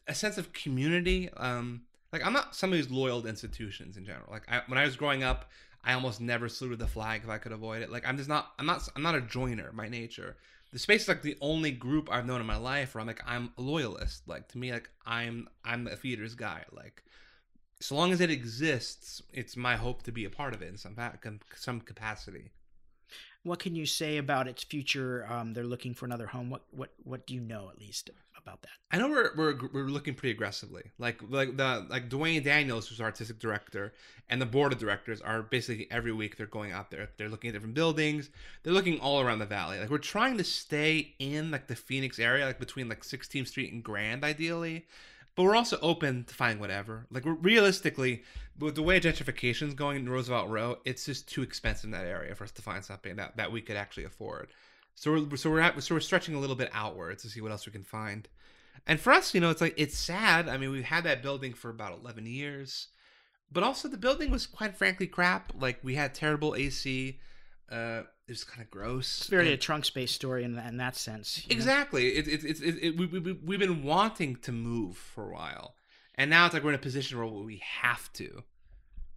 a 0.06 0.14
sense 0.14 0.38
of 0.38 0.52
community. 0.52 1.30
Um, 1.36 1.82
like 2.12 2.24
I'm 2.26 2.32
not 2.32 2.54
somebody 2.54 2.82
who's 2.82 2.90
loyal 2.90 3.22
to 3.22 3.28
institutions 3.28 3.96
in 3.96 4.04
general. 4.04 4.26
Like 4.30 4.42
I, 4.48 4.62
when 4.66 4.78
I 4.78 4.84
was 4.84 4.96
growing 4.96 5.22
up, 5.22 5.50
I 5.84 5.94
almost 5.94 6.20
never 6.20 6.48
saluted 6.48 6.78
the 6.78 6.88
flag 6.88 7.22
if 7.24 7.30
I 7.30 7.38
could 7.38 7.52
avoid 7.52 7.82
it. 7.82 7.90
Like 7.90 8.06
I'm 8.06 8.16
just 8.16 8.28
not. 8.28 8.52
I'm 8.58 8.66
not. 8.66 8.86
I'm 8.94 9.02
not 9.02 9.14
a 9.14 9.20
joiner 9.20 9.70
by 9.72 9.88
nature. 9.88 10.36
The 10.72 10.78
space 10.78 11.02
is 11.02 11.08
like 11.08 11.22
the 11.22 11.36
only 11.40 11.72
group 11.72 12.08
I've 12.12 12.26
known 12.26 12.40
in 12.40 12.46
my 12.46 12.56
life 12.56 12.94
where 12.94 13.00
I'm 13.00 13.06
like 13.06 13.22
I'm 13.26 13.52
a 13.56 13.62
loyalist. 13.62 14.28
Like 14.28 14.48
to 14.48 14.58
me, 14.58 14.72
like 14.72 14.90
I'm 15.06 15.48
I'm 15.64 15.84
the 15.84 15.96
theater's 15.96 16.34
guy. 16.34 16.64
Like 16.72 17.04
so 17.80 17.94
long 17.96 18.12
as 18.12 18.20
it 18.20 18.30
exists, 18.30 19.22
it's 19.32 19.56
my 19.56 19.76
hope 19.76 20.02
to 20.02 20.12
be 20.12 20.24
a 20.26 20.30
part 20.30 20.54
of 20.54 20.62
it 20.62 20.68
in 20.68 20.76
some 20.76 20.96
some 21.56 21.80
capacity. 21.80 22.50
What 23.42 23.58
can 23.58 23.74
you 23.74 23.86
say 23.86 24.18
about 24.18 24.48
its 24.48 24.62
future? 24.62 25.26
Um, 25.30 25.54
they're 25.54 25.64
looking 25.64 25.94
for 25.94 26.04
another 26.04 26.26
home. 26.26 26.50
What 26.50 26.62
what 26.70 26.90
what 27.04 27.26
do 27.26 27.34
you 27.34 27.40
know 27.40 27.70
at 27.70 27.78
least 27.78 28.10
about 28.36 28.62
that? 28.62 28.70
I 28.90 28.98
know 28.98 29.08
we're, 29.08 29.30
we're 29.36 29.68
we're 29.72 29.88
looking 29.88 30.14
pretty 30.14 30.32
aggressively. 30.32 30.82
Like 30.98 31.20
like 31.28 31.56
the 31.56 31.86
like 31.88 32.10
Dwayne 32.10 32.44
Daniels, 32.44 32.88
who's 32.88 33.00
artistic 33.00 33.38
director, 33.38 33.94
and 34.28 34.42
the 34.42 34.46
board 34.46 34.72
of 34.72 34.78
directors 34.78 35.20
are 35.22 35.42
basically 35.42 35.86
every 35.90 36.12
week 36.12 36.36
they're 36.36 36.46
going 36.46 36.72
out 36.72 36.90
there. 36.90 37.08
They're 37.16 37.28
looking 37.28 37.48
at 37.48 37.54
different 37.54 37.74
buildings. 37.74 38.28
They're 38.62 38.74
looking 38.74 39.00
all 39.00 39.20
around 39.20 39.38
the 39.38 39.46
valley. 39.46 39.78
Like 39.78 39.90
we're 39.90 39.98
trying 39.98 40.36
to 40.38 40.44
stay 40.44 41.14
in 41.18 41.50
like 41.50 41.66
the 41.66 41.76
Phoenix 41.76 42.18
area, 42.18 42.44
like 42.44 42.58
between 42.58 42.88
like 42.88 43.02
16th 43.02 43.48
Street 43.48 43.72
and 43.72 43.82
Grand, 43.82 44.22
ideally. 44.22 44.86
But 45.34 45.44
we're 45.44 45.56
also 45.56 45.78
open 45.80 46.24
to 46.24 46.34
finding 46.34 46.60
whatever. 46.60 47.06
Like 47.10 47.24
realistically, 47.24 48.24
with 48.58 48.74
the 48.74 48.82
way 48.82 49.00
gentrification's 49.00 49.74
going 49.74 49.98
in 49.98 50.08
Roosevelt 50.08 50.48
Row, 50.48 50.78
it's 50.84 51.06
just 51.06 51.28
too 51.28 51.42
expensive 51.42 51.84
in 51.84 51.90
that 51.92 52.04
area 52.04 52.34
for 52.34 52.44
us 52.44 52.50
to 52.52 52.62
find 52.62 52.84
something 52.84 53.16
that, 53.16 53.36
that 53.36 53.52
we 53.52 53.60
could 53.60 53.76
actually 53.76 54.04
afford. 54.04 54.48
So 54.94 55.12
we're 55.12 55.36
so 55.36 55.50
we're 55.50 55.60
at, 55.60 55.82
so 55.82 55.94
we're 55.94 56.00
stretching 56.00 56.34
a 56.34 56.40
little 56.40 56.56
bit 56.56 56.70
outwards 56.74 57.22
to 57.22 57.30
see 57.30 57.40
what 57.40 57.52
else 57.52 57.64
we 57.64 57.72
can 57.72 57.84
find. 57.84 58.28
And 58.86 59.00
for 59.00 59.12
us, 59.12 59.34
you 59.34 59.40
know, 59.40 59.50
it's 59.50 59.60
like 59.60 59.74
it's 59.76 59.96
sad. 59.96 60.48
I 60.48 60.56
mean, 60.56 60.70
we've 60.70 60.84
had 60.84 61.04
that 61.04 61.22
building 61.22 61.54
for 61.54 61.70
about 61.70 61.98
11 61.98 62.26
years, 62.26 62.88
but 63.50 63.62
also 63.62 63.88
the 63.88 63.96
building 63.96 64.30
was 64.30 64.46
quite 64.46 64.76
frankly 64.76 65.06
crap. 65.06 65.52
Like 65.58 65.78
we 65.82 65.94
had 65.94 66.14
terrible 66.14 66.54
AC. 66.54 67.18
Uh, 67.70 68.02
it 68.26 68.32
was 68.32 68.44
kind 68.44 68.62
of 68.62 68.70
gross. 68.70 69.18
It's 69.20 69.28
very 69.28 69.46
and- 69.46 69.54
a 69.54 69.56
trunk 69.56 69.84
space 69.84 70.12
story 70.12 70.44
in, 70.44 70.58
in 70.58 70.76
that 70.78 70.96
sense. 70.96 71.46
Exactly. 71.48 72.08
It, 72.16 72.26
it, 72.28 72.44
it, 72.44 72.60
it, 72.62 72.74
it, 72.82 72.96
we, 72.96 73.06
we, 73.06 73.32
we've 73.32 73.58
been 73.60 73.82
wanting 73.82 74.36
to 74.36 74.52
move 74.52 74.96
for 74.96 75.28
a 75.30 75.32
while. 75.32 75.74
And 76.16 76.28
now 76.30 76.44
it's 76.46 76.54
like 76.54 76.62
we're 76.64 76.70
in 76.70 76.74
a 76.76 76.78
position 76.78 77.18
where 77.18 77.26
we 77.26 77.62
have 77.82 78.12
to. 78.14 78.42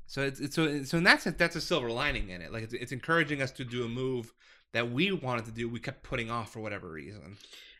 So 0.06 0.22
it's, 0.22 0.39
it's 0.39 0.56
so 0.56 0.84
so 0.84 0.98
in 0.98 1.04
that 1.06 1.22
sense, 1.22 1.36
that's 1.38 1.56
a 1.56 1.62
silver 1.62 1.89
lining 1.89 2.30
in 2.30 2.42
it. 2.42 2.54
Like 2.54 2.63
it's, 2.63 2.74
it's 2.74 2.92
encouraging 2.92 3.42
us 3.42 3.52
to 3.52 3.63
do 3.66 3.84
a 3.84 3.89
move 3.89 4.32
that 4.74 4.92
we 4.92 5.12
wanted 5.12 5.46
to 5.46 5.52
do. 5.52 5.68
We 5.68 5.80
kept 5.80 6.04
putting 6.04 6.30
off 6.30 6.54
for 6.54 6.60
whatever 6.60 6.89
reason. 6.89 7.38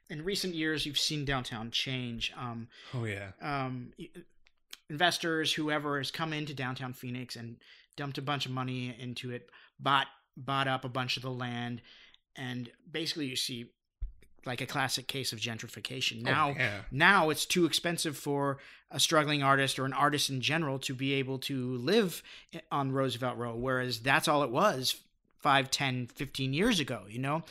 In 0.10 0.24
recent 0.24 0.56
years, 0.56 0.86
you've 0.86 0.98
seen 1.00 1.26
downtown 1.26 1.70
change. 1.72 2.34
Um, 2.38 2.68
Oh 2.94 3.06
yeah. 3.06 3.30
um, 3.42 3.92
investors, 4.90 5.54
whoever 5.54 5.98
has 5.98 6.12
come 6.12 6.34
into 6.34 6.54
downtown 6.54 6.94
Phoenix 6.94 7.36
and 7.36 7.58
dumped 7.96 8.18
a 8.18 8.22
bunch 8.22 8.46
of 8.46 8.52
money 8.52 8.96
into 9.00 9.32
it, 9.32 9.50
bought 9.80 10.08
bought 10.36 10.68
up 10.68 10.86
a 10.86 10.90
bunch 10.90 11.18
of 11.18 11.24
the 11.24 11.32
land, 11.32 11.82
and 12.36 12.70
basically 12.92 13.26
you 13.26 13.36
see 13.36 13.70
like 14.46 14.62
a 14.62 14.66
classic 14.66 15.08
case 15.08 15.32
of 15.32 15.40
gentrification. 15.40 16.20
Oh, 16.20 16.32
now, 16.32 16.50
oh, 16.50 16.56
yeah. 16.58 16.82
now 16.92 17.30
it's 17.30 17.46
too 17.46 17.66
expensive 17.66 18.18
for 18.18 18.58
a 18.92 19.00
struggling 19.00 19.42
artist 19.42 19.80
or 19.80 19.86
an 19.86 19.94
artist 19.94 20.30
in 20.30 20.42
general 20.42 20.80
to 20.80 20.94
be 20.94 21.14
able 21.14 21.40
to 21.40 21.76
live 21.78 22.22
on 22.72 22.92
Roosevelt 22.92 23.38
Row, 23.38 23.56
whereas 23.56 24.00
that's 24.00 24.28
all 24.28 24.44
it 24.44 24.52
was 24.52 24.96
5, 25.40 25.72
10, 25.72 26.08
15 26.08 26.54
years 26.54 26.80
ago, 26.80 27.04
you 27.08 27.20
know? 27.20 27.44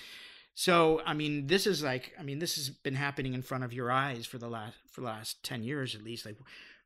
So, 0.55 1.01
I 1.07 1.15
mean, 1.15 1.47
this 1.47 1.67
is 1.67 1.83
like, 1.83 2.13
I 2.21 2.23
mean, 2.23 2.39
this 2.39 2.57
has 2.57 2.69
been 2.69 2.95
happening 2.95 3.33
in 3.33 3.43
front 3.43 3.65
of 3.65 3.73
your 3.73 3.91
eyes 3.91 4.27
for 4.27 4.37
the 4.37 4.49
last, 4.49 4.77
for 4.91 5.01
the 5.01 5.07
last 5.07 5.43
10 5.45 5.65
years 5.65 5.95
at 5.95 6.03
least. 6.03 6.27
Like, 6.27 6.37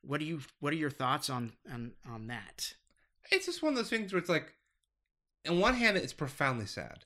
what 0.02 0.20
do 0.20 0.26
you, 0.26 0.40
what 0.61 0.72
are 0.72 0.76
your 0.76 0.90
thoughts 0.90 1.28
on, 1.28 1.52
on, 1.72 1.92
on 2.09 2.28
that? 2.28 2.74
it's 3.32 3.46
just 3.46 3.61
one 3.61 3.72
of 3.72 3.76
those 3.76 3.90
things 3.90 4.12
where 4.12 4.20
it's 4.20 4.28
like, 4.28 4.52
on 5.48 5.61
one 5.61 5.74
hand, 5.74 5.96
it's 5.96 6.12
profoundly 6.12 6.66
sad 6.66 7.04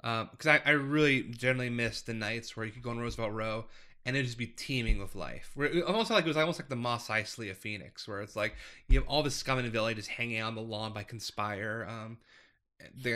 because 0.00 0.46
I, 0.46 0.60
I 0.64 0.70
really 0.70 1.22
generally 1.22 1.70
miss 1.70 2.02
the 2.02 2.14
nights 2.14 2.56
where 2.56 2.64
you 2.64 2.72
could 2.72 2.82
go 2.82 2.90
on 2.90 2.98
Roosevelt 2.98 3.32
Row 3.32 3.66
and 4.04 4.14
it'd 4.14 4.26
just 4.26 4.38
be 4.38 4.46
teeming 4.46 5.00
with 5.00 5.16
life. 5.16 5.50
Where 5.54 5.66
it 5.66 5.82
almost 5.84 6.10
like 6.10 6.24
it 6.24 6.28
was 6.28 6.36
almost 6.36 6.60
like 6.60 6.68
the 6.68 6.76
Mos 6.76 7.08
Eisley 7.08 7.50
of 7.50 7.58
Phoenix, 7.58 8.06
where 8.06 8.20
it's 8.20 8.36
like 8.36 8.54
you 8.88 8.98
have 8.98 9.08
all 9.08 9.24
the 9.24 9.30
scum 9.30 9.58
in 9.58 9.64
the 9.64 9.70
valley 9.70 9.94
just 9.94 10.08
hanging 10.08 10.38
out 10.38 10.48
on 10.48 10.54
the 10.54 10.62
lawn 10.62 10.92
by 10.92 11.02
Conspire. 11.02 11.86
Um, 11.88 12.18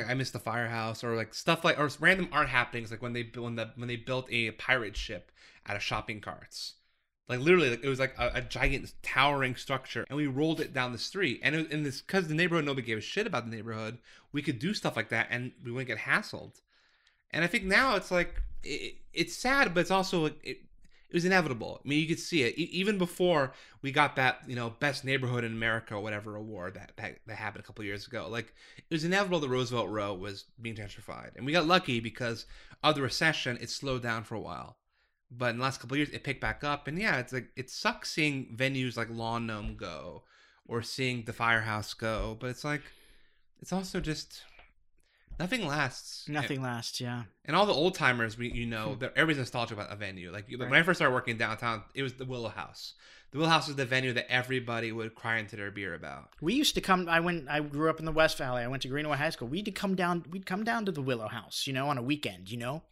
I 0.08 0.14
miss 0.14 0.30
the 0.30 0.38
firehouse 0.38 1.04
or 1.04 1.14
like 1.14 1.32
stuff 1.34 1.64
like 1.64 1.78
or 1.78 1.88
random 2.00 2.28
art 2.32 2.48
happenings 2.48 2.90
like 2.90 3.02
when 3.02 3.12
they 3.12 3.30
when 3.34 3.56
the 3.56 3.70
when 3.76 3.88
they 3.88 3.96
built 3.96 4.26
a 4.30 4.50
pirate 4.52 4.96
ship 4.96 5.30
out 5.66 5.76
of 5.76 5.82
shopping 5.82 6.20
carts. 6.20 6.74
Like 7.30 7.38
literally, 7.38 7.70
like, 7.70 7.84
it 7.84 7.88
was 7.88 8.00
like 8.00 8.18
a, 8.18 8.32
a 8.34 8.40
giant 8.40 8.92
towering 9.04 9.54
structure, 9.54 10.04
and 10.08 10.16
we 10.16 10.26
rolled 10.26 10.60
it 10.60 10.74
down 10.74 10.90
the 10.90 10.98
street. 10.98 11.38
And 11.44 11.54
and 11.54 11.86
this 11.86 12.00
because 12.00 12.26
the 12.26 12.34
neighborhood 12.34 12.64
nobody 12.64 12.84
gave 12.84 12.98
a 12.98 13.00
shit 13.00 13.24
about 13.24 13.48
the 13.48 13.54
neighborhood, 13.54 13.98
we 14.32 14.42
could 14.42 14.58
do 14.58 14.74
stuff 14.74 14.96
like 14.96 15.10
that, 15.10 15.28
and 15.30 15.52
we 15.64 15.70
wouldn't 15.70 15.86
get 15.86 15.98
hassled. 15.98 16.60
And 17.30 17.44
I 17.44 17.46
think 17.46 17.62
now 17.62 17.94
it's 17.94 18.10
like 18.10 18.42
it, 18.64 18.96
it's 19.12 19.36
sad, 19.36 19.72
but 19.74 19.82
it's 19.82 19.92
also 19.92 20.24
it, 20.24 20.38
it 20.42 20.58
was 21.14 21.24
inevitable. 21.24 21.80
I 21.84 21.88
mean, 21.88 22.00
you 22.00 22.08
could 22.08 22.18
see 22.18 22.42
it 22.42 22.58
e- 22.58 22.68
even 22.72 22.98
before 22.98 23.52
we 23.80 23.92
got 23.92 24.16
that 24.16 24.40
you 24.48 24.56
know 24.56 24.70
best 24.80 25.04
neighborhood 25.04 25.44
in 25.44 25.52
America 25.52 25.94
or 25.94 26.00
whatever 26.00 26.34
award 26.34 26.74
that 26.74 26.94
that, 26.96 27.18
that 27.28 27.36
happened 27.36 27.62
a 27.62 27.66
couple 27.66 27.84
years 27.84 28.08
ago. 28.08 28.26
Like 28.28 28.52
it 28.76 28.92
was 28.92 29.04
inevitable 29.04 29.38
that 29.38 29.48
Roosevelt 29.48 29.88
Row 29.88 30.14
was 30.14 30.46
being 30.60 30.74
gentrified, 30.74 31.36
and 31.36 31.46
we 31.46 31.52
got 31.52 31.66
lucky 31.68 32.00
because 32.00 32.46
of 32.82 32.96
the 32.96 33.02
recession. 33.02 33.56
It 33.60 33.70
slowed 33.70 34.02
down 34.02 34.24
for 34.24 34.34
a 34.34 34.40
while, 34.40 34.78
but 35.30 35.50
in 35.50 35.58
the 35.58 35.62
last 35.62 35.80
couple 35.80 35.94
of 35.94 35.98
years, 35.98 36.10
it 36.10 36.24
picked 36.24 36.40
back 36.40 36.64
up. 36.64 36.88
And 36.88 36.98
yeah, 36.98 37.18
it's 37.18 37.32
like 37.32 37.48
it 37.56 37.70
sucks 37.70 38.10
seeing 38.10 38.54
venues 38.56 38.96
like 38.96 39.08
Lawn 39.10 39.46
Gnome 39.46 39.76
go 39.76 40.24
or 40.66 40.82
seeing 40.82 41.24
the 41.24 41.32
Firehouse 41.32 41.94
go, 41.94 42.36
but 42.40 42.50
it's 42.50 42.64
like 42.64 42.82
it's 43.60 43.72
also 43.72 44.00
just 44.00 44.42
nothing 45.38 45.66
lasts. 45.66 46.28
Eh, 46.28 46.32
nothing 46.32 46.62
lasts. 46.62 47.00
Yeah. 47.00 47.24
And 47.44 47.54
all 47.54 47.66
the 47.66 47.72
old 47.72 47.94
timers, 47.94 48.36
we 48.36 48.50
you 48.50 48.66
know, 48.66 48.90
hmm. 48.90 48.98
they're- 48.98 49.12
everybody's 49.14 49.38
nostalgic 49.38 49.78
about 49.78 49.92
a 49.92 49.96
venue. 49.96 50.32
Like 50.32 50.46
when 50.50 50.72
I 50.74 50.82
first 50.82 50.98
started 50.98 51.14
working 51.14 51.36
downtown, 51.36 51.82
it 51.94 52.02
was 52.02 52.14
the 52.14 52.24
Willow 52.24 52.48
House. 52.48 52.94
The 53.30 53.38
Willow 53.38 53.50
House 53.50 53.68
was 53.68 53.76
the 53.76 53.86
venue 53.86 54.12
that 54.14 54.30
everybody 54.30 54.90
would 54.90 55.14
cry 55.14 55.38
into 55.38 55.54
their 55.54 55.70
beer 55.70 55.94
about. 55.94 56.30
We 56.40 56.54
used 56.54 56.74
to 56.74 56.80
come. 56.80 57.08
I 57.08 57.20
went. 57.20 57.48
I 57.48 57.60
grew 57.60 57.88
up 57.88 58.00
in 58.00 58.04
the 58.04 58.10
West 58.12 58.36
Valley. 58.38 58.62
I 58.62 58.66
went 58.66 58.82
to 58.82 58.88
Greenaway 58.88 59.18
High 59.18 59.30
School. 59.30 59.46
We'd 59.46 59.72
come 59.72 59.94
down. 59.94 60.24
We'd 60.30 60.46
come 60.46 60.64
down 60.64 60.84
to 60.86 60.92
the 60.92 61.00
Willow 61.00 61.28
House, 61.28 61.68
you 61.68 61.72
know, 61.72 61.88
on 61.88 61.96
a 61.96 62.02
weekend. 62.02 62.50
You 62.50 62.56
know. 62.58 62.82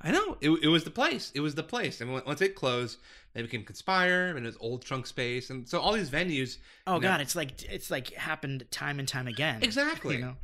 I 0.00 0.10
know 0.12 0.36
it, 0.40 0.50
it 0.62 0.68
was 0.68 0.84
the 0.84 0.90
place. 0.90 1.32
It 1.34 1.40
was 1.40 1.54
the 1.56 1.62
place. 1.62 2.00
And 2.00 2.12
once 2.12 2.40
it 2.40 2.54
closed, 2.54 2.98
they 3.34 3.42
became 3.42 3.64
Conspire 3.64 4.28
and 4.36 4.46
it 4.46 4.48
was 4.48 4.56
Old 4.60 4.84
Trunk 4.84 5.06
Space, 5.06 5.50
and 5.50 5.68
so 5.68 5.80
all 5.80 5.92
these 5.92 6.10
venues. 6.10 6.58
Oh 6.86 6.94
you 6.96 7.00
know- 7.00 7.08
God, 7.08 7.20
it's 7.20 7.34
like 7.34 7.62
it's 7.70 7.90
like 7.90 8.12
happened 8.14 8.64
time 8.70 8.98
and 8.98 9.08
time 9.08 9.26
again. 9.26 9.62
Exactly. 9.62 10.16
You 10.16 10.20
know, 10.22 10.36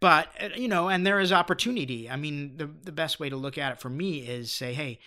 but 0.00 0.28
uh, 0.42 0.48
you 0.54 0.68
know, 0.68 0.88
and 0.88 1.06
there 1.06 1.18
is 1.20 1.32
opportunity. 1.32 2.10
I 2.10 2.16
mean, 2.16 2.56
the 2.56 2.66
the 2.66 2.92
best 2.92 3.18
way 3.20 3.28
to 3.30 3.36
look 3.36 3.56
at 3.58 3.72
it 3.72 3.80
for 3.80 3.88
me 3.90 4.18
is 4.20 4.52
say, 4.52 4.74
hey, 4.74 4.98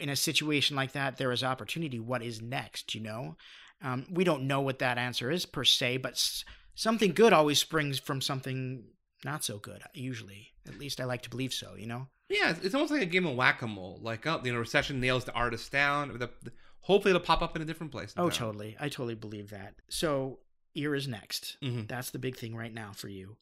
in 0.00 0.08
a 0.10 0.16
situation 0.16 0.76
like 0.76 0.92
that, 0.92 1.16
there 1.16 1.32
is 1.32 1.42
opportunity. 1.42 1.98
What 1.98 2.22
is 2.22 2.42
next? 2.42 2.94
You 2.94 3.00
know, 3.02 3.36
um, 3.82 4.06
we 4.10 4.24
don't 4.24 4.46
know 4.46 4.60
what 4.60 4.78
that 4.80 4.98
answer 4.98 5.30
is 5.30 5.46
per 5.46 5.64
se, 5.64 5.96
but 5.98 6.12
s- 6.12 6.44
something 6.74 7.12
good 7.12 7.32
always 7.32 7.58
springs 7.58 7.98
from 7.98 8.20
something 8.20 8.84
not 9.24 9.44
so 9.44 9.56
good. 9.58 9.82
Usually, 9.94 10.52
at 10.68 10.78
least 10.78 11.00
I 11.00 11.04
like 11.04 11.22
to 11.22 11.30
believe 11.30 11.52
so. 11.54 11.74
You 11.74 11.86
know. 11.86 12.08
Yeah, 12.28 12.50
it's- 12.50 12.64
it's 12.64 12.74
almost 12.74 12.92
like 12.92 13.02
a 13.02 13.06
game 13.06 13.26
of 13.26 13.36
whack 13.36 13.60
a 13.62 13.66
mole. 13.66 13.98
Like, 14.02 14.26
oh, 14.26 14.40
you 14.44 14.52
know, 14.52 14.58
recession 14.58 15.00
nails 15.00 15.24
the 15.24 15.32
artist 15.32 15.70
down. 15.70 16.08
The, 16.18 16.30
the- 16.42 16.52
hopefully, 16.80 17.10
it'll 17.14 17.24
pop 17.24 17.42
up 17.42 17.54
in 17.56 17.62
a 17.62 17.64
different 17.64 17.92
place. 17.92 18.14
Oh, 18.16 18.30
town. 18.30 18.38
totally. 18.38 18.76
I 18.80 18.88
totally 18.88 19.14
believe 19.14 19.50
that. 19.50 19.74
So, 19.88 20.38
Ear 20.74 20.94
is 20.94 21.06
next. 21.06 21.56
Mhm. 21.62 21.86
That's 21.86 22.10
the 22.10 22.18
big 22.18 22.36
thing 22.36 22.56
right 22.56 22.72
now 22.72 22.92
for 22.92 23.08
you. 23.08 23.36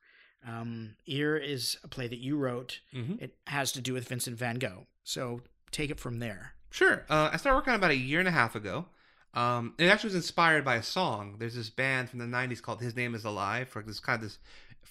Um, 0.46 0.96
Ear 1.06 1.36
is 1.36 1.78
a 1.84 1.88
play 1.88 2.08
that 2.08 2.18
you 2.18 2.36
wrote. 2.36 2.80
Mhm. 2.92 3.22
It 3.22 3.36
has 3.46 3.70
to 3.72 3.80
do 3.80 3.92
with 3.94 4.08
Vincent 4.08 4.36
van 4.36 4.56
Gogh. 4.58 4.86
So, 5.04 5.42
take 5.70 5.90
it 5.90 6.00
from 6.00 6.18
there. 6.18 6.54
Sure. 6.70 7.04
Uh, 7.08 7.30
I 7.32 7.36
started 7.36 7.56
working 7.56 7.70
on 7.70 7.74
it 7.76 7.78
about 7.78 7.90
a 7.92 7.96
year 7.96 8.18
and 8.18 8.28
a 8.28 8.32
half 8.32 8.54
ago. 8.56 8.88
Um, 9.34 9.74
it 9.78 9.86
actually 9.86 10.08
was 10.08 10.16
inspired 10.16 10.64
by 10.64 10.74
a 10.76 10.82
song. 10.82 11.36
There's 11.38 11.54
this 11.54 11.70
band 11.70 12.10
from 12.10 12.18
the 12.18 12.26
'90s 12.26 12.60
called 12.60 12.80
His 12.82 12.94
Name 12.96 13.14
Is 13.14 13.24
Alive, 13.24 13.68
for 13.68 13.82
this 13.82 14.00
kind 14.00 14.16
of 14.16 14.28
this 14.28 14.38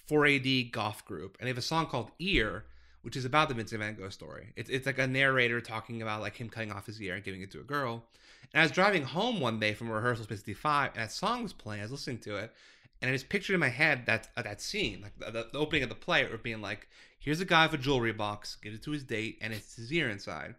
4AD 0.08 0.64
goth 0.72 1.04
group, 1.04 1.36
and 1.38 1.46
they 1.46 1.50
have 1.50 1.58
a 1.58 1.62
song 1.62 1.86
called 1.86 2.10
"Ear," 2.18 2.64
which 3.02 3.16
is 3.16 3.24
about 3.24 3.48
the 3.48 3.54
Vincent 3.54 3.80
Van 3.80 3.94
Gogh 3.94 4.08
story. 4.08 4.52
It's 4.56 4.70
it's 4.70 4.86
like 4.86 4.98
a 4.98 5.06
narrator 5.06 5.60
talking 5.60 6.02
about 6.02 6.22
like 6.22 6.36
him 6.36 6.48
cutting 6.48 6.72
off 6.72 6.86
his 6.86 7.00
ear 7.00 7.14
and 7.14 7.24
giving 7.24 7.42
it 7.42 7.50
to 7.52 7.60
a 7.60 7.64
girl. 7.64 8.04
And 8.52 8.60
I 8.60 8.64
was 8.64 8.72
driving 8.72 9.02
home 9.02 9.40
one 9.40 9.58
day 9.58 9.74
from 9.74 9.90
a 9.90 9.94
rehearsal, 9.94 10.24
Space 10.24 10.42
5, 10.56 10.90
and 10.94 11.02
that 11.02 11.12
song 11.12 11.42
was 11.42 11.52
playing. 11.52 11.80
I 11.80 11.84
was 11.84 11.92
listening 11.92 12.18
to 12.20 12.36
it, 12.36 12.52
and 13.00 13.10
I 13.10 13.14
just 13.14 13.28
pictured 13.28 13.54
in 13.54 13.60
my 13.60 13.68
head 13.68 14.06
that 14.06 14.28
uh, 14.36 14.42
that 14.42 14.60
scene, 14.60 15.02
like 15.02 15.18
the, 15.18 15.48
the, 15.52 15.58
opening 15.58 15.82
of 15.82 15.88
the 15.88 15.94
play, 15.94 16.22
of 16.22 16.42
being 16.42 16.60
like, 16.60 16.88
"Here's 17.18 17.40
a 17.40 17.44
guy 17.44 17.66
with 17.66 17.80
a 17.80 17.82
jewelry 17.82 18.12
box, 18.12 18.56
gives 18.56 18.76
it 18.76 18.82
to 18.84 18.92
his 18.92 19.04
date, 19.04 19.38
and 19.40 19.52
it's 19.52 19.76
his 19.76 19.92
ear 19.92 20.08
inside." 20.08 20.54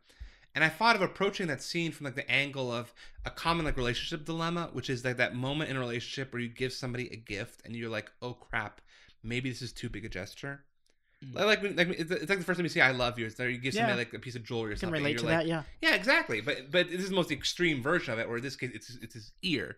And 0.55 0.63
I 0.63 0.69
thought 0.69 0.95
of 0.95 1.01
approaching 1.01 1.47
that 1.47 1.63
scene 1.63 1.91
from 1.91 2.05
like 2.05 2.15
the 2.15 2.29
angle 2.29 2.71
of 2.71 2.93
a 3.25 3.31
common 3.31 3.65
like 3.65 3.77
relationship 3.77 4.25
dilemma, 4.25 4.69
which 4.73 4.89
is 4.89 5.03
like 5.03 5.17
that 5.17 5.33
moment 5.33 5.71
in 5.71 5.77
a 5.77 5.79
relationship 5.79 6.31
where 6.31 6.41
you 6.41 6.49
give 6.49 6.73
somebody 6.73 7.07
a 7.11 7.15
gift 7.15 7.61
and 7.65 7.75
you're 7.75 7.89
like, 7.89 8.11
"Oh 8.21 8.33
crap, 8.33 8.81
maybe 9.23 9.49
this 9.49 9.61
is 9.61 9.71
too 9.71 9.89
big 9.89 10.05
a 10.05 10.09
gesture." 10.09 10.63
Mm. 11.23 11.35
Like, 11.35 11.63
like, 11.63 11.77
like 11.77 11.87
it's, 11.99 12.11
it's 12.11 12.29
like 12.29 12.39
the 12.39 12.43
first 12.45 12.57
time 12.57 12.65
you 12.65 12.69
say 12.69 12.81
"I 12.81 12.91
love 12.91 13.17
you," 13.17 13.25
it's 13.25 13.39
like 13.39 13.49
you 13.49 13.57
give 13.57 13.73
somebody 13.73 13.97
like 13.97 14.13
a 14.13 14.19
piece 14.19 14.35
of 14.35 14.43
jewelry 14.43 14.69
or 14.69 14.73
You 14.73 14.75
can 14.75 14.79
something. 14.79 14.95
and 14.97 15.05
relate 15.05 15.17
to 15.19 15.25
like, 15.25 15.37
that, 15.39 15.47
yeah. 15.47 15.63
yeah, 15.81 15.95
exactly. 15.95 16.41
But 16.41 16.71
but 16.71 16.89
this 16.89 17.01
is 17.01 17.09
the 17.09 17.15
most 17.15 17.31
extreme 17.31 17.81
version 17.81 18.13
of 18.13 18.19
it, 18.19 18.27
where 18.27 18.37
in 18.37 18.43
this 18.43 18.55
case 18.55 18.71
it's 18.73 18.97
it's 19.01 19.13
his 19.13 19.31
ear. 19.41 19.77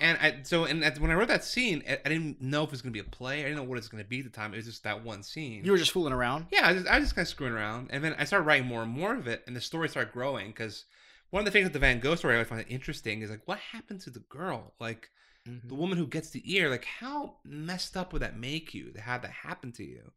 And 0.00 0.18
I, 0.20 0.40
so 0.42 0.64
and 0.64 0.82
when 0.98 1.10
I 1.12 1.14
wrote 1.14 1.28
that 1.28 1.44
scene, 1.44 1.82
I, 1.88 1.98
I 2.04 2.08
didn't 2.08 2.40
know 2.42 2.62
if 2.64 2.68
it 2.68 2.72
was 2.72 2.82
going 2.82 2.92
to 2.92 3.00
be 3.02 3.06
a 3.06 3.10
play. 3.10 3.40
I 3.40 3.42
didn't 3.44 3.56
know 3.56 3.62
what 3.62 3.74
it 3.76 3.84
was 3.84 3.88
going 3.88 4.02
to 4.02 4.08
be 4.08 4.18
at 4.18 4.24
the 4.24 4.30
time. 4.30 4.52
It 4.52 4.56
was 4.56 4.66
just 4.66 4.82
that 4.82 5.04
one 5.04 5.22
scene. 5.22 5.64
You 5.64 5.70
were 5.70 5.78
just 5.78 5.92
fooling 5.92 6.12
around. 6.12 6.46
yeah, 6.50 6.66
I 6.66 6.72
was, 6.72 6.82
just, 6.82 6.92
I 6.92 6.98
was 6.98 7.04
just 7.06 7.14
kind 7.14 7.24
of 7.24 7.28
screwing 7.28 7.52
around, 7.52 7.90
and 7.92 8.02
then 8.02 8.14
I 8.18 8.24
started 8.24 8.44
writing 8.44 8.66
more 8.66 8.82
and 8.82 8.90
more 8.90 9.14
of 9.14 9.28
it, 9.28 9.44
and 9.46 9.54
the 9.54 9.60
story 9.60 9.88
started 9.88 10.12
growing. 10.12 10.48
Because 10.48 10.84
one 11.30 11.40
of 11.40 11.44
the 11.44 11.52
things 11.52 11.64
with 11.64 11.74
the 11.74 11.78
Van 11.78 12.00
Gogh 12.00 12.16
story 12.16 12.34
I 12.34 12.38
always 12.38 12.48
find 12.48 12.64
interesting 12.68 13.22
is 13.22 13.30
like, 13.30 13.42
what 13.46 13.58
happened 13.58 14.00
to 14.02 14.10
the 14.10 14.20
girl? 14.28 14.74
Like 14.80 15.10
Mhm. 15.48 15.68
the 15.68 15.74
woman 15.74 15.96
who 15.98 16.06
gets 16.06 16.30
the 16.30 16.42
ear. 16.52 16.68
Like 16.70 16.86
how 16.86 17.36
messed 17.44 17.96
up 17.96 18.12
would 18.12 18.22
that 18.22 18.36
make 18.36 18.72
you 18.74 18.90
to 18.92 19.00
have 19.00 19.22
that 19.22 19.30
happen 19.30 19.70
to 19.72 19.84
you? 19.84 20.10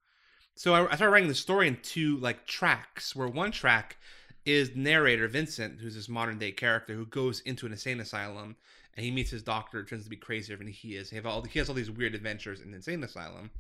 So 0.58 0.74
I, 0.74 0.92
I 0.92 0.96
started 0.96 1.12
writing 1.12 1.30
the 1.30 1.36
story 1.36 1.68
in 1.68 1.78
two 1.84 2.18
like 2.18 2.48
tracks. 2.48 3.16
Where 3.16 3.28
one 3.28 3.52
track 3.52 3.98
is 4.46 4.76
narrator 4.76 5.28
Vincent, 5.28 5.80
who's 5.80 5.96
this 5.96 6.10
modern 6.10 6.40
day 6.40 6.52
character 6.52 6.94
who 6.94 7.06
goes 7.06 7.42
into 7.42 7.66
an 7.66 7.72
insane 7.72 8.00
asylum 8.00 8.56
and 8.96 9.06
he 9.06 9.12
meets 9.12 9.30
his 9.30 9.44
doctor, 9.44 9.84
turns 9.84 10.06
to 10.06 10.10
be 10.10 10.16
crazier 10.16 10.58
than 10.58 10.68
he 10.68 10.96
is. 10.96 11.12
He, 11.12 11.16
have 11.16 11.28
all, 11.28 11.44
he 11.44 11.60
has 11.60 11.70
all 11.70 11.76
these 11.76 11.92
weird 11.92 12.16
adventures 12.16 12.60
in 12.60 12.72
the 12.72 12.78
insane 12.78 13.04
asylum. 13.04 13.52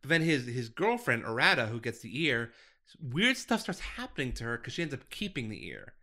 But 0.00 0.10
then 0.10 0.22
his 0.22 0.46
his 0.46 0.68
girlfriend 0.68 1.24
Arata, 1.24 1.68
who 1.68 1.80
gets 1.80 1.98
the 1.98 2.22
ear, 2.22 2.52
weird 3.02 3.36
stuff 3.36 3.62
starts 3.62 3.80
happening 3.80 4.32
to 4.34 4.44
her 4.44 4.56
because 4.56 4.74
she 4.74 4.82
ends 4.82 4.94
up 4.94 5.10
keeping 5.10 5.48
the 5.48 5.66
ear. 5.66 5.94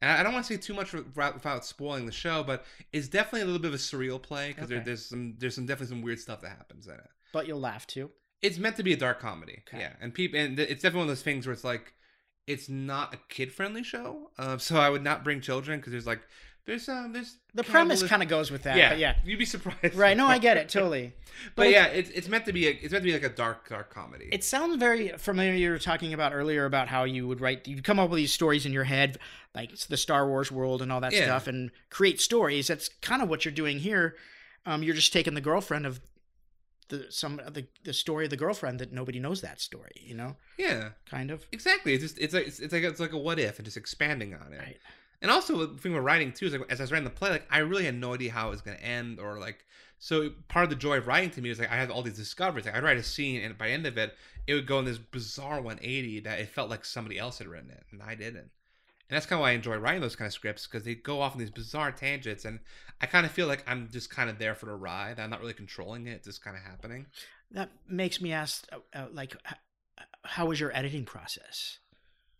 And 0.00 0.10
I 0.10 0.22
don't 0.22 0.32
want 0.32 0.46
to 0.46 0.54
say 0.54 0.58
too 0.58 0.74
much 0.74 0.94
without 0.94 1.64
spoiling 1.64 2.06
the 2.06 2.12
show, 2.12 2.42
but 2.42 2.64
it's 2.92 3.08
definitely 3.08 3.42
a 3.42 3.44
little 3.46 3.60
bit 3.60 3.68
of 3.68 3.74
a 3.74 3.78
surreal 3.78 4.22
play 4.22 4.48
because 4.48 4.70
there, 4.70 4.80
there's 4.80 5.04
some 5.04 5.34
there's 5.38 5.56
some 5.56 5.66
definitely 5.66 5.94
some 5.94 6.02
weird 6.02 6.20
stuff 6.20 6.40
that 6.40 6.50
happens 6.50 6.86
in 6.86 6.94
it. 6.94 7.10
But 7.32 7.46
you'll 7.46 7.60
laugh 7.60 7.86
too. 7.86 8.10
It's 8.42 8.58
meant 8.58 8.76
to 8.76 8.82
be 8.82 8.92
a 8.92 8.96
dark 8.96 9.20
comedy, 9.20 9.62
Okay. 9.68 9.80
yeah, 9.80 9.92
and 10.00 10.14
people 10.14 10.38
and 10.38 10.58
it's 10.58 10.82
definitely 10.82 10.98
one 10.98 11.08
of 11.08 11.16
those 11.16 11.22
things 11.22 11.46
where 11.46 11.52
it's 11.52 11.64
like 11.64 11.92
it's 12.46 12.68
not 12.68 13.12
a 13.14 13.18
kid 13.28 13.52
friendly 13.52 13.82
show, 13.82 14.30
uh, 14.38 14.56
so 14.58 14.78
I 14.78 14.88
would 14.90 15.02
not 15.04 15.24
bring 15.24 15.40
children 15.40 15.80
because 15.80 15.90
there's 15.92 16.06
like 16.06 16.20
there's 16.64 16.88
um 16.88 17.12
there's 17.14 17.36
The 17.54 17.64
premise 17.64 18.02
kind 18.02 18.22
of 18.22 18.28
goes 18.28 18.50
with 18.50 18.62
that. 18.64 18.76
yeah 18.76 18.90
But 18.90 18.98
yeah. 18.98 19.14
you'd 19.24 19.38
be 19.38 19.44
surprised 19.46 19.94
Right. 19.94 20.16
No, 20.16 20.26
I 20.26 20.38
get 20.38 20.56
it 20.58 20.68
totally. 20.76 21.14
but 21.56 21.70
yeah 21.70 21.86
it's 21.86 22.10
it's 22.10 22.28
meant 22.28 22.44
to 22.46 22.52
be 22.52 22.66
a, 22.68 22.70
it's 22.70 22.92
meant 22.92 23.02
to 23.04 23.08
be 23.10 23.12
like 23.12 23.22
a 23.22 23.34
dark 23.34 23.68
dark 23.68 23.92
comedy. 23.92 24.28
It 24.30 24.44
sounds 24.44 24.76
very 24.76 25.08
familiar. 25.16 25.52
You 25.54 25.70
were 25.70 25.78
talking 25.78 26.12
about 26.14 26.32
earlier 26.34 26.64
about 26.66 26.88
how 26.88 27.04
you 27.04 27.26
would 27.26 27.40
write, 27.40 27.66
you'd 27.66 27.84
come 27.84 27.98
up 27.98 28.08
with 28.10 28.18
these 28.18 28.32
stories 28.32 28.64
in 28.66 28.72
your 28.72 28.84
head, 28.84 29.18
like 29.54 29.76
the 29.76 29.96
Star 29.96 30.28
Wars 30.28 30.52
world 30.52 30.80
and 30.82 30.92
all 30.92 31.00
that 31.00 31.12
Yeah. 31.12 31.24
stuff, 31.24 31.46
and 31.48 31.70
create 31.90 32.20
stories. 32.20 32.66
That's 32.68 32.88
kind 33.02 33.22
of 33.22 33.28
what 33.30 33.44
you're 33.44 33.52
doing 33.52 33.78
here. 33.80 34.14
Um, 34.66 34.82
you're 34.82 34.94
just 34.94 35.12
taking 35.12 35.32
the 35.34 35.40
girlfriend 35.40 35.86
of 35.86 36.00
the 36.88 37.06
some 37.10 37.40
the 37.50 37.66
the 37.84 37.92
story 37.92 38.24
of 38.24 38.30
the 38.30 38.36
girlfriend 38.36 38.78
that 38.80 38.92
nobody 38.92 39.18
knows 39.18 39.40
that 39.40 39.60
story. 39.60 39.92
You 39.96 40.14
know, 40.14 40.36
yeah, 40.56 40.90
kind 41.08 41.30
of. 41.30 41.46
exactly. 41.52 41.94
It's 41.94 42.02
just 42.02 42.18
it's 42.18 42.34
like 42.34 42.46
it's, 42.46 42.60
like 42.60 42.82
it's 42.82 43.00
like 43.00 43.12
a 43.12 43.18
what 43.18 43.38
if 43.38 43.58
and 43.58 43.64
just 43.64 43.76
expanding 43.76 44.34
on 44.34 44.52
it. 44.52 44.58
Right. 44.58 44.78
And 45.20 45.30
also 45.30 45.66
the 45.66 45.78
thing 45.78 45.94
with 45.94 46.04
writing 46.04 46.32
too 46.32 46.46
is 46.46 46.52
like 46.52 46.62
as 46.70 46.80
I 46.80 46.84
was 46.84 46.92
writing 46.92 47.04
the 47.04 47.10
play, 47.10 47.30
like 47.30 47.46
I 47.50 47.58
really 47.58 47.84
had 47.84 47.94
no 47.94 48.14
idea 48.14 48.32
how 48.32 48.48
it 48.48 48.50
was 48.50 48.62
gonna 48.62 48.76
end 48.78 49.18
or 49.18 49.38
like 49.38 49.64
so 49.98 50.30
part 50.48 50.64
of 50.64 50.70
the 50.70 50.76
joy 50.76 50.98
of 50.98 51.06
writing 51.06 51.30
to 51.30 51.42
me 51.42 51.48
was 51.48 51.58
like 51.58 51.70
I 51.70 51.76
had 51.76 51.90
all 51.90 52.02
these 52.02 52.16
discoveries. 52.16 52.66
Like 52.66 52.76
I'd 52.76 52.84
write 52.84 52.98
a 52.98 53.02
scene 53.02 53.42
and 53.42 53.58
by 53.58 53.68
the 53.68 53.72
end 53.72 53.86
of 53.86 53.98
it, 53.98 54.14
it 54.46 54.54
would 54.54 54.66
go 54.66 54.78
in 54.78 54.84
this 54.84 54.98
bizarre 54.98 55.60
180 55.60 56.20
that 56.20 56.38
it 56.38 56.48
felt 56.48 56.70
like 56.70 56.84
somebody 56.84 57.18
else 57.18 57.38
had 57.38 57.48
written 57.48 57.70
it 57.70 57.84
and 57.90 58.02
I 58.02 58.14
didn't. 58.14 58.50
And 59.08 59.16
that's 59.16 59.26
kind 59.26 59.38
of 59.38 59.42
why 59.42 59.50
I 59.50 59.54
enjoy 59.54 59.76
writing 59.76 60.02
those 60.02 60.16
kind 60.16 60.26
of 60.26 60.34
scripts 60.34 60.66
because 60.66 60.84
they 60.84 60.94
go 60.94 61.22
off 61.22 61.32
on 61.32 61.38
these 61.38 61.50
bizarre 61.50 61.90
tangents 61.92 62.44
and 62.44 62.60
I 63.00 63.06
kind 63.06 63.24
of 63.24 63.32
feel 63.32 63.46
like 63.46 63.64
I'm 63.66 63.88
just 63.90 64.10
kind 64.10 64.28
of 64.28 64.38
there 64.38 64.54
for 64.54 64.66
the 64.66 64.74
ride. 64.74 65.18
I'm 65.18 65.30
not 65.30 65.40
really 65.40 65.54
controlling 65.54 66.06
it; 66.06 66.16
it's 66.16 66.26
just 66.26 66.44
kind 66.44 66.56
of 66.56 66.62
happening. 66.62 67.06
That 67.50 67.70
makes 67.88 68.20
me 68.20 68.32
ask, 68.32 68.66
uh, 68.72 68.78
uh, 68.94 69.06
like, 69.12 69.34
h- 69.46 70.04
how 70.24 70.46
was 70.46 70.60
your 70.60 70.76
editing 70.76 71.04
process? 71.04 71.78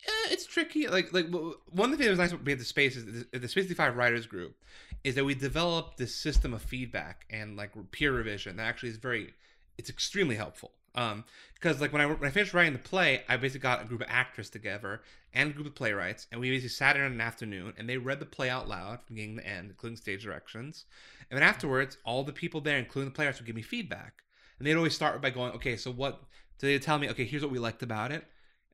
Yeah, 0.06 0.32
it's 0.32 0.46
tricky. 0.46 0.88
Like 0.88 1.12
like 1.12 1.28
one 1.30 1.92
of 1.92 1.98
the 1.98 2.04
things 2.04 2.06
that 2.06 2.10
was 2.10 2.18
nice 2.18 2.32
about 2.32 2.58
the 2.58 2.64
space 2.64 2.96
is 2.96 3.26
the, 3.32 3.38
the 3.38 3.48
Space 3.48 3.64
55 3.64 3.96
Writers 3.96 4.26
Group 4.26 4.56
is 5.04 5.14
that 5.14 5.24
we 5.24 5.34
developed 5.34 5.96
this 5.96 6.14
system 6.14 6.52
of 6.52 6.62
feedback 6.62 7.24
and 7.30 7.56
like 7.56 7.72
peer 7.92 8.12
revision 8.12 8.56
that 8.56 8.66
actually 8.66 8.90
is 8.90 8.96
very 8.96 9.34
it's 9.76 9.90
extremely 9.90 10.36
helpful. 10.36 10.72
Um, 10.94 11.24
because 11.54 11.80
like 11.80 11.92
when 11.92 12.00
I 12.00 12.06
when 12.06 12.28
I 12.28 12.30
finished 12.30 12.54
writing 12.54 12.72
the 12.72 12.78
play, 12.78 13.22
I 13.28 13.36
basically 13.36 13.60
got 13.60 13.82
a 13.82 13.84
group 13.84 14.00
of 14.00 14.06
actors 14.08 14.48
together 14.48 15.02
and 15.34 15.50
a 15.50 15.52
group 15.52 15.66
of 15.66 15.74
playwrights, 15.74 16.26
and 16.30 16.40
we 16.40 16.50
basically 16.50 16.68
sat 16.70 16.96
in 16.96 17.02
an 17.02 17.20
afternoon 17.20 17.74
and 17.76 17.88
they 17.88 17.96
read 17.96 18.20
the 18.20 18.26
play 18.26 18.48
out 18.48 18.68
loud 18.68 19.00
from 19.04 19.16
beginning 19.16 19.38
to 19.38 19.46
end, 19.46 19.70
including 19.70 19.96
stage 19.96 20.22
directions. 20.22 20.84
And 21.30 21.36
then 21.36 21.46
afterwards, 21.48 21.98
all 22.04 22.24
the 22.24 22.32
people 22.32 22.60
there, 22.60 22.78
including 22.78 23.10
the 23.10 23.14
playwrights, 23.14 23.38
would 23.40 23.46
give 23.46 23.56
me 23.56 23.62
feedback. 23.62 24.22
And 24.58 24.66
they'd 24.66 24.76
always 24.76 24.94
start 24.94 25.20
by 25.20 25.30
going, 25.30 25.52
"Okay, 25.52 25.76
so 25.76 25.90
what?" 25.90 26.22
So 26.58 26.66
they'd 26.66 26.82
tell 26.82 26.98
me, 26.98 27.08
"Okay, 27.10 27.24
here's 27.24 27.42
what 27.42 27.52
we 27.52 27.58
liked 27.58 27.82
about 27.82 28.12
it. 28.12 28.24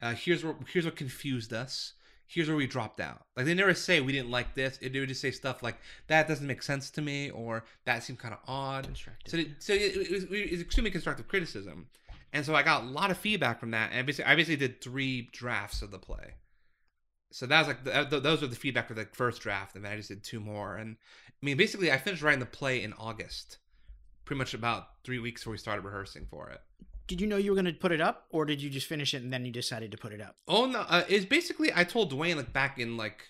Uh, 0.03 0.15
here's 0.15 0.45
what 0.45 0.57
here's 0.71 0.85
what 0.85 0.97
confused 0.97 1.53
us. 1.53 1.95
Here's 2.27 2.49
where 2.49 2.57
we 2.57 2.67
dropped 2.67 3.01
out." 3.01 3.27
Like 3.37 3.47
they 3.47 3.55
never 3.55 3.75
say 3.75 4.01
we 4.01 4.13
didn't 4.13 4.31
like 4.31 4.55
this. 4.55 4.79
They 4.79 5.01
would 5.01 5.09
just 5.09 5.21
say 5.21 5.31
stuff 5.31 5.63
like 5.63 5.79
that 6.09 6.29
doesn't 6.29 6.47
make 6.47 6.63
sense 6.63 6.91
to 6.91 7.03
me, 7.03 7.31
or 7.31 7.65
that 7.87 8.03
seemed 8.03 8.19
kind 8.19 8.35
of 8.35 8.41
odd. 8.47 8.87
So, 9.27 9.39
it, 9.39 9.49
so 9.59 9.73
it, 9.73 9.97
it, 9.97 10.11
was, 10.11 10.25
it 10.25 10.51
was 10.53 10.61
extremely 10.61 10.91
constructive 10.91 11.29
criticism, 11.29 11.89
and 12.35 12.45
so 12.45 12.55
I 12.55 12.65
got 12.65 12.83
a 12.83 12.87
lot 12.87 13.13
of 13.13 13.17
feedback 13.17 13.61
from 13.61 13.71
that. 13.71 13.93
And 13.93 14.01
I 14.01 14.03
basically, 14.03 14.31
I 14.31 14.35
basically 14.35 14.57
did 14.57 14.83
three 14.83 15.31
drafts 15.33 15.83
of 15.83 15.93
the 15.93 16.01
play. 16.01 16.35
So 17.31 17.47
that 17.47 17.61
was 17.61 17.69
like 17.69 17.85
the, 17.85 18.07
th- 18.11 18.23
those 18.25 18.43
were 18.43 18.49
the 18.49 18.57
feedback 18.57 18.89
for 18.89 18.95
the 18.95 19.07
first 19.13 19.41
draft, 19.41 19.77
and 19.77 19.85
then 19.85 19.93
I 19.93 19.97
just 19.97 20.09
did 20.09 20.25
two 20.25 20.41
more. 20.41 20.77
And 20.77 20.97
I 21.29 21.47
mean, 21.47 21.57
basically, 21.57 21.93
I 21.93 21.97
finished 21.97 22.23
writing 22.23 22.41
the 22.41 22.47
play 22.47 22.83
in 22.83 22.93
August, 22.95 23.59
pretty 24.25 24.39
much 24.39 24.53
about 24.53 24.89
three 25.05 25.21
weeks 25.21 25.43
before 25.43 25.53
we 25.53 25.59
started 25.59 25.85
rehearsing 25.85 26.27
for 26.29 26.51
it. 26.51 26.61
Did 27.07 27.21
you 27.21 27.27
know 27.27 27.37
you 27.37 27.53
were 27.53 27.61
going 27.61 27.73
to 27.73 27.73
put 27.73 27.93
it 27.93 28.01
up, 28.01 28.27
or 28.31 28.45
did 28.45 28.61
you 28.61 28.71
just 28.71 28.87
finish 28.87 29.15
it 29.15 29.23
and 29.23 29.33
then 29.33 29.45
you 29.45 29.53
decided 29.53 29.93
to 29.93 29.99
put 29.99 30.13
it 30.13 30.21
up? 30.21 30.37
Oh 30.49 30.67
no! 30.67 30.81
Uh, 30.89 31.05
it's 31.09 31.25
basically 31.25 31.71
I 31.75 31.85
told 31.85 32.13
Dwayne 32.13 32.37
like 32.37 32.53
back 32.53 32.79
in 32.81 32.97
like 32.97 33.23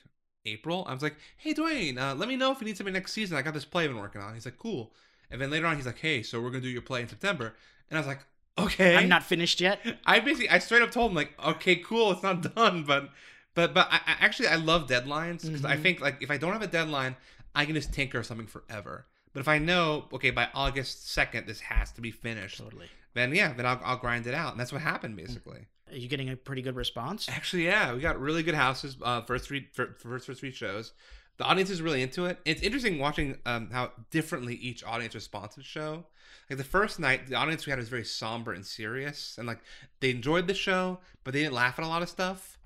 April. 0.46 0.86
I 0.88 0.94
was 0.94 1.02
like, 1.02 1.16
"Hey 1.36 1.52
Dwayne, 1.52 1.98
uh, 1.98 2.14
let 2.14 2.28
me 2.28 2.36
know 2.36 2.52
if 2.52 2.60
you 2.60 2.66
need 2.66 2.76
something 2.76 2.94
next 2.94 3.12
season. 3.12 3.36
I 3.36 3.42
got 3.42 3.54
this 3.54 3.64
play 3.64 3.84
I've 3.84 3.90
been 3.90 3.98
working 3.98 4.22
on." 4.22 4.32
He's 4.32 4.46
like, 4.46 4.58
"Cool." 4.58 4.94
And 5.30 5.40
then 5.40 5.50
later 5.50 5.66
on, 5.66 5.76
he's 5.76 5.86
like, 5.86 5.98
"Hey, 5.98 6.22
so 6.22 6.40
we're 6.40 6.50
gonna 6.50 6.62
do 6.62 6.68
your 6.68 6.82
play 6.82 7.02
in 7.02 7.08
September." 7.08 7.54
And 7.90 7.98
I 7.98 8.00
was 8.00 8.06
like, 8.06 8.20
"Okay." 8.58 8.96
I'm 8.96 9.08
not 9.08 9.22
finished 9.22 9.60
yet. 9.60 9.80
I 10.06 10.20
basically 10.20 10.48
I 10.50 10.58
straight 10.58 10.82
up 10.82 10.90
told 10.90 11.10
him 11.10 11.16
like, 11.16 11.34
"Okay, 11.44 11.76
cool, 11.76 12.12
it's 12.12 12.22
not 12.22 12.42
done," 12.54 12.84
but 12.84 13.10
but 13.54 13.74
but 13.74 13.88
I, 13.90 13.96
I 14.06 14.16
actually 14.20 14.48
I 14.48 14.56
love 14.56 14.88
deadlines 14.88 15.42
because 15.44 15.64
I 15.64 15.76
Mhm. 15.76 15.82
think 15.82 16.00
like 16.00 16.22
if 16.22 16.30
I 16.30 16.36
don't 16.36 16.52
have 16.52 16.62
a 16.62 16.66
deadline, 16.66 17.16
I 17.54 17.64
can 17.64 17.74
just 17.74 17.92
tinker 17.92 18.22
something 18.22 18.46
forever. 18.46 19.06
But 19.32 19.40
if 19.40 19.48
I 19.48 19.58
know, 19.58 20.06
okay, 20.12 20.30
by 20.30 20.48
August 20.54 21.10
second, 21.10 21.46
this 21.48 21.60
has 21.60 21.90
to 21.92 22.00
be 22.00 22.12
finished, 22.12 22.58
Totally. 22.58 22.86
then 23.14 23.34
yeah, 23.34 23.52
then 23.52 23.66
I'll, 23.66 23.80
I'll 23.84 23.96
grind 23.96 24.26
it 24.28 24.34
out, 24.34 24.52
and 24.52 24.60
that's 24.60 24.72
what 24.72 24.80
happened 24.82 25.16
basically. 25.16 25.66
Are 25.90 25.96
you 25.96 26.08
getting 26.08 26.30
a 26.30 26.36
pretty 26.36 26.62
good 26.62 26.76
response? 26.76 27.28
Actually, 27.28 27.64
yeah, 27.66 27.92
we 27.92 28.00
got 28.00 28.18
really 28.20 28.42
good 28.42 28.54
houses. 28.54 28.96
Uh, 29.02 29.20
first 29.22 29.46
three 29.46 29.68
first 29.74 30.00
first 30.26 30.40
three 30.40 30.50
shows. 30.52 30.92
The 31.36 31.44
audience 31.44 31.70
is 31.70 31.82
really 31.82 32.02
into 32.02 32.26
it. 32.26 32.38
It's 32.44 32.62
interesting 32.62 32.98
watching 32.98 33.38
um, 33.44 33.70
how 33.72 33.92
differently 34.10 34.54
each 34.54 34.84
audience 34.84 35.14
responds 35.14 35.54
to 35.54 35.60
the 35.60 35.64
show. 35.64 36.06
Like 36.48 36.58
the 36.58 36.64
first 36.64 37.00
night, 37.00 37.26
the 37.26 37.34
audience 37.34 37.66
we 37.66 37.70
had 37.70 37.78
was 37.78 37.88
very 37.88 38.04
somber 38.04 38.52
and 38.52 38.64
serious, 38.64 39.36
and 39.38 39.46
like 39.46 39.58
they 40.00 40.10
enjoyed 40.10 40.46
the 40.46 40.54
show, 40.54 41.00
but 41.24 41.32
they 41.32 41.40
didn't 41.40 41.54
laugh 41.54 41.78
at 41.78 41.84
a 41.84 41.88
lot 41.88 42.02
of 42.02 42.08
stuff. 42.08 42.58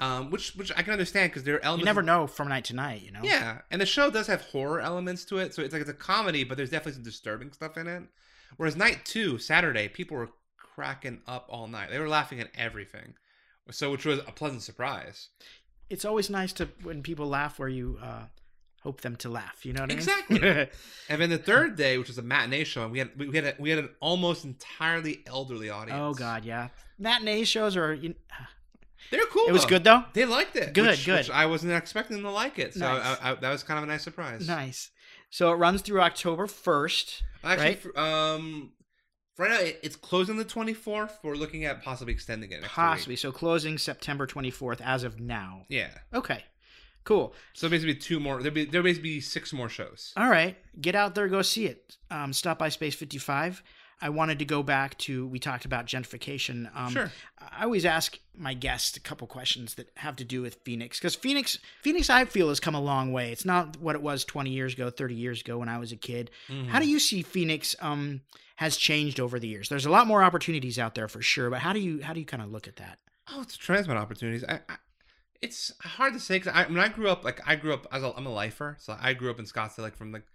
Um, 0.00 0.30
which 0.30 0.56
which 0.56 0.72
I 0.76 0.82
can 0.82 0.92
understand 0.92 1.30
because 1.30 1.44
there 1.44 1.54
are 1.54 1.64
elements. 1.64 1.82
You 1.82 1.86
never 1.86 2.02
know 2.02 2.26
from 2.26 2.48
night 2.48 2.64
to 2.66 2.74
night, 2.74 3.02
you 3.02 3.12
know. 3.12 3.20
Yeah, 3.22 3.60
and 3.70 3.80
the 3.80 3.86
show 3.86 4.10
does 4.10 4.26
have 4.26 4.42
horror 4.42 4.80
elements 4.80 5.24
to 5.26 5.38
it, 5.38 5.54
so 5.54 5.62
it's 5.62 5.72
like 5.72 5.82
it's 5.82 5.90
a 5.90 5.94
comedy, 5.94 6.42
but 6.44 6.56
there's 6.56 6.70
definitely 6.70 6.94
some 6.94 7.04
disturbing 7.04 7.52
stuff 7.52 7.76
in 7.76 7.86
it. 7.86 8.02
Whereas 8.56 8.76
night 8.76 9.04
two, 9.04 9.38
Saturday, 9.38 9.88
people 9.88 10.16
were 10.16 10.30
cracking 10.56 11.20
up 11.26 11.46
all 11.48 11.68
night. 11.68 11.90
They 11.90 12.00
were 12.00 12.08
laughing 12.08 12.40
at 12.40 12.50
everything, 12.56 13.14
so 13.70 13.92
which 13.92 14.04
was 14.04 14.18
a 14.18 14.32
pleasant 14.32 14.62
surprise. 14.62 15.28
It's 15.90 16.04
always 16.04 16.30
nice 16.30 16.52
to 16.54 16.68
when 16.82 17.02
people 17.02 17.26
laugh 17.28 17.58
where 17.58 17.68
you 17.68 17.98
uh, 18.02 18.24
hope 18.82 19.00
them 19.02 19.16
to 19.16 19.28
laugh. 19.28 19.64
You 19.64 19.72
know 19.72 19.82
what 19.82 19.90
I 19.90 19.94
mean? 19.94 19.98
Exactly. 19.98 20.40
and 21.08 21.20
then 21.20 21.30
the 21.30 21.38
third 21.38 21.76
day, 21.76 21.98
which 21.98 22.08
was 22.08 22.18
a 22.18 22.22
matinee 22.22 22.64
show, 22.64 22.82
and 22.84 22.92
we 22.92 22.98
had 22.98 23.10
we 23.18 23.34
had 23.34 23.44
a, 23.44 23.54
we 23.58 23.70
had 23.70 23.78
an 23.78 23.90
almost 24.00 24.44
entirely 24.44 25.22
elderly 25.26 25.70
audience. 25.70 26.00
oh 26.02 26.14
God, 26.14 26.44
yeah. 26.44 26.68
Matinee 26.98 27.44
shows 27.44 27.76
are. 27.76 27.92
You, 27.92 28.14
they're 29.10 29.24
cool. 29.26 29.46
it 29.48 29.52
was 29.52 29.62
though. 29.62 29.68
good 29.68 29.84
though. 29.84 30.04
They 30.14 30.24
liked 30.24 30.56
it. 30.56 30.72
Good, 30.72 30.88
which, 30.90 31.04
good. 31.06 31.18
which 31.18 31.30
I 31.30 31.46
wasn't 31.46 31.72
expecting 31.72 32.16
them 32.16 32.24
to 32.24 32.30
like 32.30 32.58
it, 32.58 32.74
so 32.74 32.80
Nice. 32.80 33.18
I, 33.22 33.30
I, 33.30 33.34
that 33.34 33.50
was 33.50 33.62
kind 33.62 33.78
of 33.78 33.84
a 33.84 33.86
nice 33.86 34.02
surprise. 34.02 34.46
Nice. 34.48 34.90
So 35.30 35.50
it 35.52 35.56
runs 35.56 35.82
through 35.82 36.00
October 36.00 36.46
first. 36.46 37.22
Actually, 37.42 37.78
Right? 37.94 38.32
um, 38.34 38.72
right 39.38 39.50
now 39.50 39.58
it, 39.58 39.80
it's 39.82 39.96
closing 39.96 40.36
the 40.36 40.44
twenty 40.44 40.74
fourth. 40.74 41.18
We're 41.22 41.34
looking 41.34 41.64
at 41.64 41.82
possibly 41.82 42.12
extending 42.14 42.50
it. 42.52 42.60
Next 42.60 42.72
Possibly. 42.72 43.12
Week. 43.12 43.18
So 43.18 43.32
closing 43.32 43.78
September 43.78 44.26
24th 44.26 44.80
as 44.80 45.04
of 45.04 45.20
now. 45.20 45.66
Yeah. 45.68 45.90
Okay. 46.12 46.42
Cool. 47.04 47.34
So 47.52 47.68
basically 47.68 47.94
two 47.96 48.18
more. 48.18 48.38
There'll 48.38 48.54
be 48.54 48.64
there'll 48.64 48.84
basically 48.84 49.10
be 49.10 49.20
six 49.20 49.52
more 49.52 49.68
shows. 49.68 50.12
All 50.16 50.28
right. 50.30 50.56
Get 50.80 50.94
out 50.94 51.14
there, 51.14 51.28
go 51.28 51.42
see 51.42 51.66
it. 51.66 51.96
Um, 52.10 52.32
stop 52.32 52.58
by 52.58 52.70
Space 52.70 52.94
55. 52.94 53.62
I 54.04 54.10
wanted 54.10 54.38
to 54.40 54.44
go 54.44 54.62
back 54.62 54.98
to, 54.98 55.26
we 55.26 55.38
talked 55.38 55.64
about 55.64 55.86
gentrification. 55.86 56.70
Um, 56.76 56.92
Sure. 56.92 57.10
I 57.38 57.64
always 57.64 57.86
ask 57.86 58.18
my 58.36 58.52
guests 58.52 58.98
a 58.98 59.00
couple 59.00 59.26
questions 59.26 59.76
that 59.76 59.90
have 59.96 60.16
to 60.16 60.24
do 60.24 60.42
with 60.42 60.58
Phoenix 60.62 60.98
because 60.98 61.14
Phoenix, 61.14 61.58
Phoenix, 61.80 62.10
I 62.10 62.26
feel 62.26 62.50
has 62.50 62.60
come 62.60 62.74
a 62.74 62.80
long 62.82 63.12
way. 63.12 63.32
It's 63.32 63.46
not 63.46 63.78
what 63.80 63.94
it 63.94 64.02
was 64.02 64.26
20 64.26 64.50
years 64.50 64.74
ago, 64.74 64.90
30 64.90 65.14
years 65.14 65.40
ago 65.40 65.56
when 65.56 65.70
I 65.70 65.78
was 65.78 65.90
a 65.90 65.96
kid. 65.96 66.30
Mm-hmm. 66.48 66.68
How 66.68 66.80
do 66.80 66.86
you 66.86 66.98
see 66.98 67.22
Phoenix 67.22 67.74
um, 67.80 68.20
has 68.56 68.76
changed 68.76 69.20
over 69.20 69.38
the 69.38 69.48
years? 69.48 69.70
There's 69.70 69.86
a 69.86 69.90
lot 69.90 70.06
more 70.06 70.22
opportunities 70.22 70.78
out 70.78 70.94
there 70.94 71.08
for 71.08 71.22
sure, 71.22 71.48
but 71.48 71.60
how 71.60 71.72
do 71.72 71.80
you 71.80 72.02
how 72.02 72.12
do 72.12 72.20
you 72.20 72.26
kind 72.26 72.42
of 72.42 72.52
look 72.52 72.68
at 72.68 72.76
that? 72.76 72.98
Oh, 73.32 73.40
it's 73.40 73.56
transmit 73.56 73.96
opportunities. 73.96 74.44
I, 74.44 74.60
I, 74.68 74.76
it's 75.40 75.72
hard 75.80 76.12
to 76.12 76.20
say 76.20 76.36
because 76.36 76.52
I 76.54 76.66
when 76.66 76.78
I 76.78 76.88
grew 76.88 77.08
up, 77.08 77.24
like 77.24 77.40
I 77.46 77.56
grew 77.56 77.72
up 77.72 77.86
as 77.90 78.02
a, 78.02 78.12
I'm 78.14 78.26
a 78.26 78.32
lifer, 78.32 78.76
so 78.78 78.94
I 79.00 79.14
grew 79.14 79.30
up 79.30 79.38
in 79.38 79.46
Scottsdale. 79.46 79.78
Like 79.78 79.96
from 79.96 80.12
like 80.12 80.26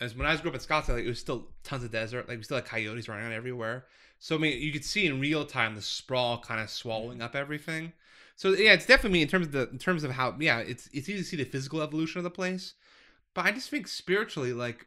as 0.00 0.14
when 0.14 0.26
I 0.26 0.32
was 0.32 0.40
growing 0.40 0.54
up 0.54 0.62
in 0.62 0.66
Scottsdale, 0.66 0.94
like, 0.94 1.04
it 1.04 1.08
was 1.08 1.18
still 1.18 1.48
tons 1.64 1.84
of 1.84 1.90
desert. 1.90 2.28
Like 2.28 2.38
we 2.38 2.44
still 2.44 2.56
had 2.56 2.66
coyotes 2.66 3.08
running 3.08 3.24
around 3.24 3.32
everywhere. 3.32 3.86
So 4.18 4.36
I 4.36 4.38
mean, 4.38 4.60
you 4.60 4.72
could 4.72 4.84
see 4.84 5.06
in 5.06 5.20
real 5.20 5.44
time 5.44 5.74
the 5.74 5.82
sprawl 5.82 6.40
kind 6.40 6.60
of 6.60 6.70
swallowing 6.70 7.18
mm-hmm. 7.18 7.22
up 7.22 7.36
everything. 7.36 7.92
So 8.36 8.50
yeah, 8.50 8.72
it's 8.72 8.86
definitely 8.86 9.22
in 9.22 9.28
terms 9.28 9.46
of 9.46 9.52
the 9.52 9.68
in 9.70 9.78
terms 9.78 10.04
of 10.04 10.12
how 10.12 10.36
yeah, 10.38 10.58
it's 10.58 10.88
it's 10.92 11.08
easy 11.08 11.18
to 11.18 11.24
see 11.24 11.36
the 11.36 11.44
physical 11.44 11.82
evolution 11.82 12.18
of 12.18 12.24
the 12.24 12.30
place, 12.30 12.74
but 13.34 13.44
I 13.44 13.50
just 13.50 13.68
think 13.68 13.88
spiritually, 13.88 14.52
like 14.52 14.86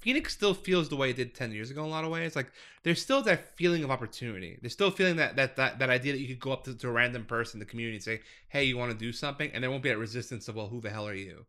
Phoenix 0.00 0.32
still 0.32 0.54
feels 0.54 0.88
the 0.88 0.96
way 0.96 1.10
it 1.10 1.16
did 1.16 1.34
ten 1.34 1.50
years 1.50 1.70
ago 1.70 1.82
in 1.82 1.88
a 1.88 1.90
lot 1.90 2.04
of 2.04 2.10
ways. 2.10 2.36
Like 2.36 2.52
there's 2.84 3.02
still 3.02 3.22
that 3.22 3.56
feeling 3.56 3.82
of 3.82 3.90
opportunity. 3.90 4.56
There's 4.60 4.72
still 4.72 4.92
feeling 4.92 5.16
that 5.16 5.34
that 5.34 5.56
that, 5.56 5.80
that 5.80 5.90
idea 5.90 6.12
that 6.12 6.20
you 6.20 6.28
could 6.28 6.38
go 6.38 6.52
up 6.52 6.64
to, 6.64 6.74
to 6.74 6.88
a 6.88 6.92
random 6.92 7.24
person 7.24 7.56
in 7.56 7.66
the 7.66 7.70
community 7.70 7.96
and 7.96 8.04
say, 8.04 8.20
"Hey, 8.48 8.64
you 8.64 8.76
want 8.76 8.92
to 8.92 8.98
do 8.98 9.12
something?" 9.12 9.50
and 9.52 9.62
there 9.62 9.70
won't 9.70 9.82
be 9.82 9.88
that 9.88 9.98
resistance 9.98 10.46
of, 10.46 10.54
"Well, 10.54 10.68
who 10.68 10.80
the 10.80 10.90
hell 10.90 11.08
are 11.08 11.14
you?" 11.14 11.46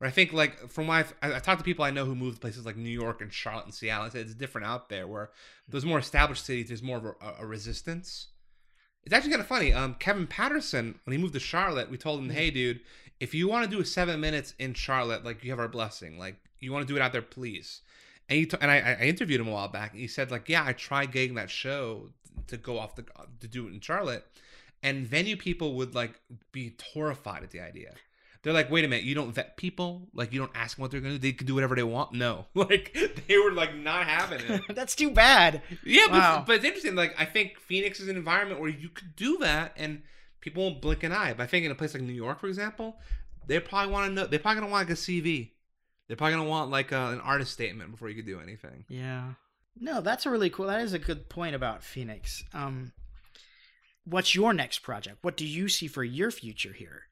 Where 0.00 0.08
I 0.08 0.10
think 0.10 0.32
like 0.32 0.70
from 0.70 0.86
what 0.86 0.94
I've, 0.94 1.14
I, 1.20 1.36
I 1.36 1.38
talked 1.40 1.58
to 1.58 1.64
people 1.64 1.84
I 1.84 1.90
know 1.90 2.06
who 2.06 2.14
moved 2.14 2.36
to 2.36 2.40
places 2.40 2.64
like 2.64 2.78
New 2.78 2.88
York 2.88 3.20
and 3.20 3.30
Charlotte 3.30 3.66
and 3.66 3.74
Seattle. 3.74 4.06
I 4.06 4.08
said 4.08 4.22
it's 4.22 4.34
different 4.34 4.66
out 4.66 4.88
there. 4.88 5.06
Where 5.06 5.26
hmm. 5.26 5.72
those 5.72 5.84
more 5.84 5.98
established 5.98 6.46
cities, 6.46 6.68
there's 6.68 6.82
more 6.82 6.96
of 6.96 7.04
a, 7.04 7.14
a 7.40 7.46
resistance. 7.46 8.28
It's 9.04 9.14
actually 9.14 9.32
kind 9.32 9.42
of 9.42 9.46
funny. 9.46 9.74
Um, 9.74 9.96
Kevin 9.98 10.26
Patterson, 10.26 10.98
when 11.04 11.12
he 11.14 11.22
moved 11.22 11.34
to 11.34 11.40
Charlotte, 11.40 11.90
we 11.90 11.98
told 11.98 12.20
him, 12.20 12.30
hmm. 12.30 12.34
"Hey, 12.34 12.50
dude, 12.50 12.80
if 13.20 13.34
you 13.34 13.46
want 13.46 13.66
to 13.66 13.70
do 13.70 13.82
a 13.82 13.84
seven 13.84 14.20
minutes 14.20 14.54
in 14.58 14.72
Charlotte, 14.72 15.22
like 15.22 15.44
you 15.44 15.50
have 15.50 15.60
our 15.60 15.68
blessing. 15.68 16.18
Like 16.18 16.36
you 16.60 16.72
want 16.72 16.88
to 16.88 16.90
do 16.90 16.96
it 16.96 17.02
out 17.02 17.12
there, 17.12 17.20
please." 17.20 17.82
And 18.30 18.38
he 18.38 18.46
t- 18.46 18.56
and 18.58 18.70
I, 18.70 18.96
I 19.00 19.02
interviewed 19.02 19.42
him 19.42 19.48
a 19.48 19.52
while 19.52 19.68
back. 19.68 19.90
And 19.90 20.00
he 20.00 20.06
said, 20.06 20.30
like, 20.30 20.48
"Yeah, 20.48 20.64
I 20.64 20.72
tried 20.72 21.12
getting 21.12 21.34
that 21.34 21.50
show 21.50 22.08
to 22.46 22.56
go 22.56 22.78
off 22.78 22.96
the 22.96 23.04
uh, 23.16 23.24
to 23.40 23.48
do 23.48 23.66
it 23.66 23.74
in 23.74 23.80
Charlotte, 23.80 24.24
and 24.82 25.06
venue 25.06 25.36
people 25.36 25.74
would 25.74 25.94
like 25.94 26.18
be 26.52 26.74
horrified 26.94 27.42
at 27.42 27.50
the 27.50 27.60
idea." 27.60 27.92
They're 28.42 28.54
like, 28.54 28.70
wait 28.70 28.84
a 28.84 28.88
minute, 28.88 29.04
you 29.04 29.14
don't 29.14 29.32
vet 29.32 29.56
people? 29.56 30.08
Like, 30.14 30.32
you 30.32 30.40
don't 30.40 30.52
ask 30.54 30.76
them 30.76 30.82
what 30.82 30.90
they're 30.90 31.00
going 31.00 31.14
to 31.14 31.18
do? 31.18 31.28
They 31.28 31.32
can 31.32 31.46
do 31.46 31.54
whatever 31.54 31.74
they 31.74 31.82
want? 31.82 32.14
No. 32.14 32.46
Like, 32.54 32.96
they 33.28 33.36
were, 33.36 33.52
like, 33.52 33.76
not 33.76 34.06
having 34.06 34.40
it. 34.40 34.62
That's 34.74 34.94
too 34.94 35.10
bad. 35.10 35.60
Yeah, 35.84 36.06
but, 36.08 36.46
but 36.46 36.56
it's 36.56 36.64
interesting. 36.64 36.94
Like, 36.94 37.14
I 37.20 37.26
think 37.26 37.58
Phoenix 37.58 38.00
is 38.00 38.08
an 38.08 38.16
environment 38.16 38.60
where 38.60 38.70
you 38.70 38.88
could 38.88 39.14
do 39.14 39.38
that 39.38 39.74
and 39.76 40.02
people 40.40 40.62
won't 40.62 40.80
blink 40.80 41.02
an 41.02 41.12
eye. 41.12 41.34
But 41.34 41.44
I 41.44 41.46
think 41.46 41.64
in 41.64 41.70
a 41.70 41.74
place 41.74 41.94
like 41.94 42.02
New 42.02 42.12
York, 42.12 42.40
for 42.40 42.48
example, 42.48 42.98
they 43.46 43.60
probably 43.60 43.92
want 43.92 44.08
to 44.08 44.14
know. 44.14 44.26
They're 44.26 44.38
probably 44.38 44.60
gonna 44.60 44.72
want 44.72 44.88
like 44.88 44.96
a 44.96 45.00
CV. 45.00 45.50
They're 46.08 46.16
probably 46.16 46.36
gonna 46.36 46.48
want 46.48 46.70
like 46.70 46.92
a, 46.92 47.08
an 47.08 47.20
artist 47.20 47.52
statement 47.52 47.90
before 47.90 48.08
you 48.08 48.16
could 48.16 48.26
do 48.26 48.40
anything. 48.40 48.84
Yeah. 48.88 49.32
No, 49.78 50.00
that's 50.00 50.26
a 50.26 50.30
really 50.30 50.50
cool. 50.50 50.66
That 50.66 50.80
is 50.80 50.92
a 50.92 50.98
good 50.98 51.28
point 51.28 51.54
about 51.54 51.82
Phoenix. 51.82 52.44
Um, 52.52 52.92
what's 54.04 54.34
your 54.34 54.52
next 54.52 54.80
project? 54.80 55.18
What 55.22 55.36
do 55.36 55.46
you 55.46 55.68
see 55.68 55.86
for 55.86 56.04
your 56.04 56.30
future 56.30 56.72
here? 56.72 57.04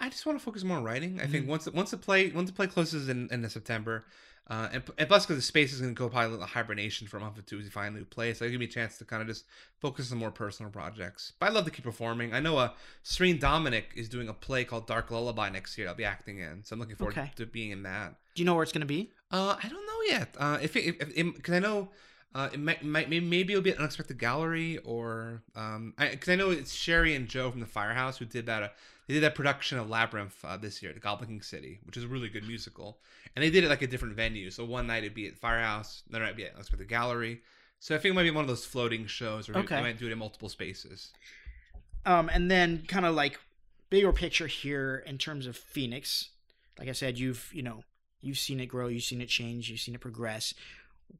I 0.00 0.08
just 0.08 0.24
want 0.26 0.38
to 0.38 0.44
focus 0.44 0.64
more 0.64 0.76
on 0.78 0.84
writing. 0.84 1.18
I 1.20 1.24
Mm-hmm. 1.24 1.32
think 1.32 1.48
once 1.48 1.68
once 1.70 1.90
the 1.90 1.96
play 1.96 2.30
once 2.30 2.50
the 2.50 2.54
play 2.56 2.66
closes 2.66 3.08
in, 3.08 3.28
in 3.30 3.48
September, 3.48 4.04
uh, 4.48 4.68
and, 4.72 4.82
and 4.98 5.08
plus 5.08 5.24
because 5.24 5.36
the 5.36 5.42
space 5.42 5.72
is 5.72 5.80
going 5.80 5.94
to 5.94 5.98
go 5.98 6.10
a 6.12 6.28
little 6.28 6.44
hibernation 6.46 7.06
for 7.06 7.16
a 7.16 7.20
month 7.20 7.38
or 7.38 7.42
two 7.42 7.58
as 7.58 7.64
you 7.64 7.70
find 7.70 7.94
a 7.94 7.98
new 7.98 8.04
place, 8.04 8.38
so 8.38 8.44
it'll 8.44 8.52
give 8.52 8.60
me 8.60 8.66
a 8.66 8.68
chance 8.68 8.98
to 8.98 9.04
kind 9.04 9.22
of 9.22 9.28
just 9.28 9.44
focus 9.80 10.12
on 10.12 10.18
more 10.18 10.30
personal 10.30 10.70
projects. 10.70 11.32
But 11.38 11.50
I 11.50 11.52
love 11.52 11.64
to 11.64 11.70
keep 11.70 11.84
performing. 11.84 12.34
I 12.34 12.40
know 12.40 12.58
uh, 12.58 12.70
Serene 13.02 13.38
Dominic 13.38 13.92
is 13.96 14.08
doing 14.08 14.28
a 14.28 14.34
play 14.34 14.64
called 14.64 14.86
Dark 14.86 15.10
Lullaby 15.10 15.48
next 15.50 15.78
year. 15.78 15.88
I'll 15.88 15.94
be 15.94 16.04
acting 16.04 16.38
in, 16.38 16.62
so 16.64 16.74
I'm 16.74 16.80
looking 16.80 16.96
forward 16.96 17.16
Okay. 17.18 17.30
to 17.36 17.46
being 17.46 17.70
in 17.70 17.82
that. 17.84 18.14
Do 18.34 18.42
you 18.42 18.46
know 18.46 18.54
where 18.54 18.62
it's 18.62 18.72
going 18.72 18.80
to 18.80 18.86
be? 18.86 19.10
Uh, 19.30 19.56
I 19.62 19.68
don't 19.68 19.86
know 19.86 20.00
yet. 20.08 20.34
Uh, 20.38 20.58
if 20.60 20.76
if 20.76 20.98
because 20.98 21.54
I 21.54 21.58
know. 21.58 21.88
Uh, 22.36 22.50
it 22.52 22.58
might, 22.58 22.82
might 22.84 23.08
maybe, 23.08 23.52
it'll 23.52 23.62
be 23.62 23.70
an 23.70 23.78
unexpected 23.78 24.18
gallery 24.18 24.76
or 24.78 25.40
um, 25.54 25.94
because 25.96 26.28
I, 26.28 26.34
know 26.34 26.50
it's 26.50 26.72
Sherry 26.74 27.14
and 27.14 27.28
Joe 27.28 27.48
from 27.48 27.60
the 27.60 27.66
Firehouse 27.66 28.18
who 28.18 28.24
did 28.24 28.46
that. 28.46 28.62
Uh, 28.64 28.68
they 29.06 29.14
did 29.14 29.22
that 29.22 29.34
production 29.34 29.78
of 29.78 29.88
Labyrinth 29.90 30.36
uh, 30.44 30.56
this 30.56 30.82
year, 30.82 30.92
the 30.92 31.00
Goblin 31.00 31.28
King 31.28 31.42
City, 31.42 31.80
which 31.84 31.96
is 31.96 32.04
a 32.04 32.08
really 32.08 32.28
good 32.28 32.46
musical, 32.46 32.98
and 33.34 33.42
they 33.42 33.50
did 33.50 33.64
it 33.64 33.68
like 33.68 33.82
a 33.82 33.86
different 33.86 34.14
venue. 34.16 34.50
So 34.50 34.64
one 34.64 34.86
night 34.86 35.04
it'd 35.04 35.14
be 35.14 35.26
at 35.26 35.36
Firehouse, 35.36 36.02
another 36.08 36.24
night 36.24 36.28
it'd 36.30 36.36
be 36.38 36.46
at 36.46 36.54
unexpected 36.54 36.88
gallery. 36.88 37.42
So 37.80 37.94
I 37.94 37.98
think 37.98 38.12
it 38.12 38.14
might 38.14 38.22
be 38.22 38.30
one 38.30 38.44
of 38.44 38.48
those 38.48 38.64
floating 38.64 39.06
shows, 39.06 39.48
or 39.48 39.58
Okay. 39.58 39.76
they 39.76 39.82
might 39.82 39.98
do 39.98 40.06
it 40.06 40.12
in 40.12 40.18
multiple 40.18 40.48
spaces. 40.48 41.12
Um, 42.06 42.30
and 42.32 42.50
then 42.50 42.84
kind 42.86 43.04
of 43.06 43.14
like 43.14 43.38
bigger 43.90 44.12
picture 44.12 44.46
here 44.46 45.02
in 45.06 45.18
terms 45.18 45.46
of 45.46 45.56
Phoenix. 45.56 46.30
Like 46.78 46.88
I 46.88 46.92
said, 46.92 47.18
you've 47.18 47.50
you 47.52 47.62
know 47.62 47.84
you've 48.20 48.38
seen 48.38 48.58
it 48.60 48.66
grow, 48.66 48.88
you've 48.88 49.04
seen 49.04 49.20
it 49.20 49.28
change, 49.28 49.68
you've 49.70 49.80
seen 49.80 49.94
it 49.94 50.00
progress. 50.00 50.54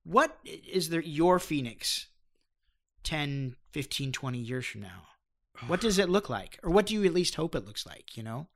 What 0.05 0.38
is 0.44 0.88
there 0.88 1.00
your 1.02 1.38
Phoenix 1.38 2.06
10, 3.02 3.56
15, 3.73 4.13
20 4.13 4.38
years 4.38 4.65
from 4.67 4.81
now? 4.81 5.02
What 5.67 5.81
does 5.81 5.98
it 5.98 6.09
look 6.09 6.29
like? 6.29 6.59
Or 6.63 6.71
what 6.71 6.87
do 6.87 6.94
you 6.94 7.05
at 7.05 7.15
least 7.15 7.37
hope 7.37 7.55
it 7.55 7.65
looks 7.65 7.87
like, 7.87 8.17
you 8.17 8.23
know? 8.23 8.48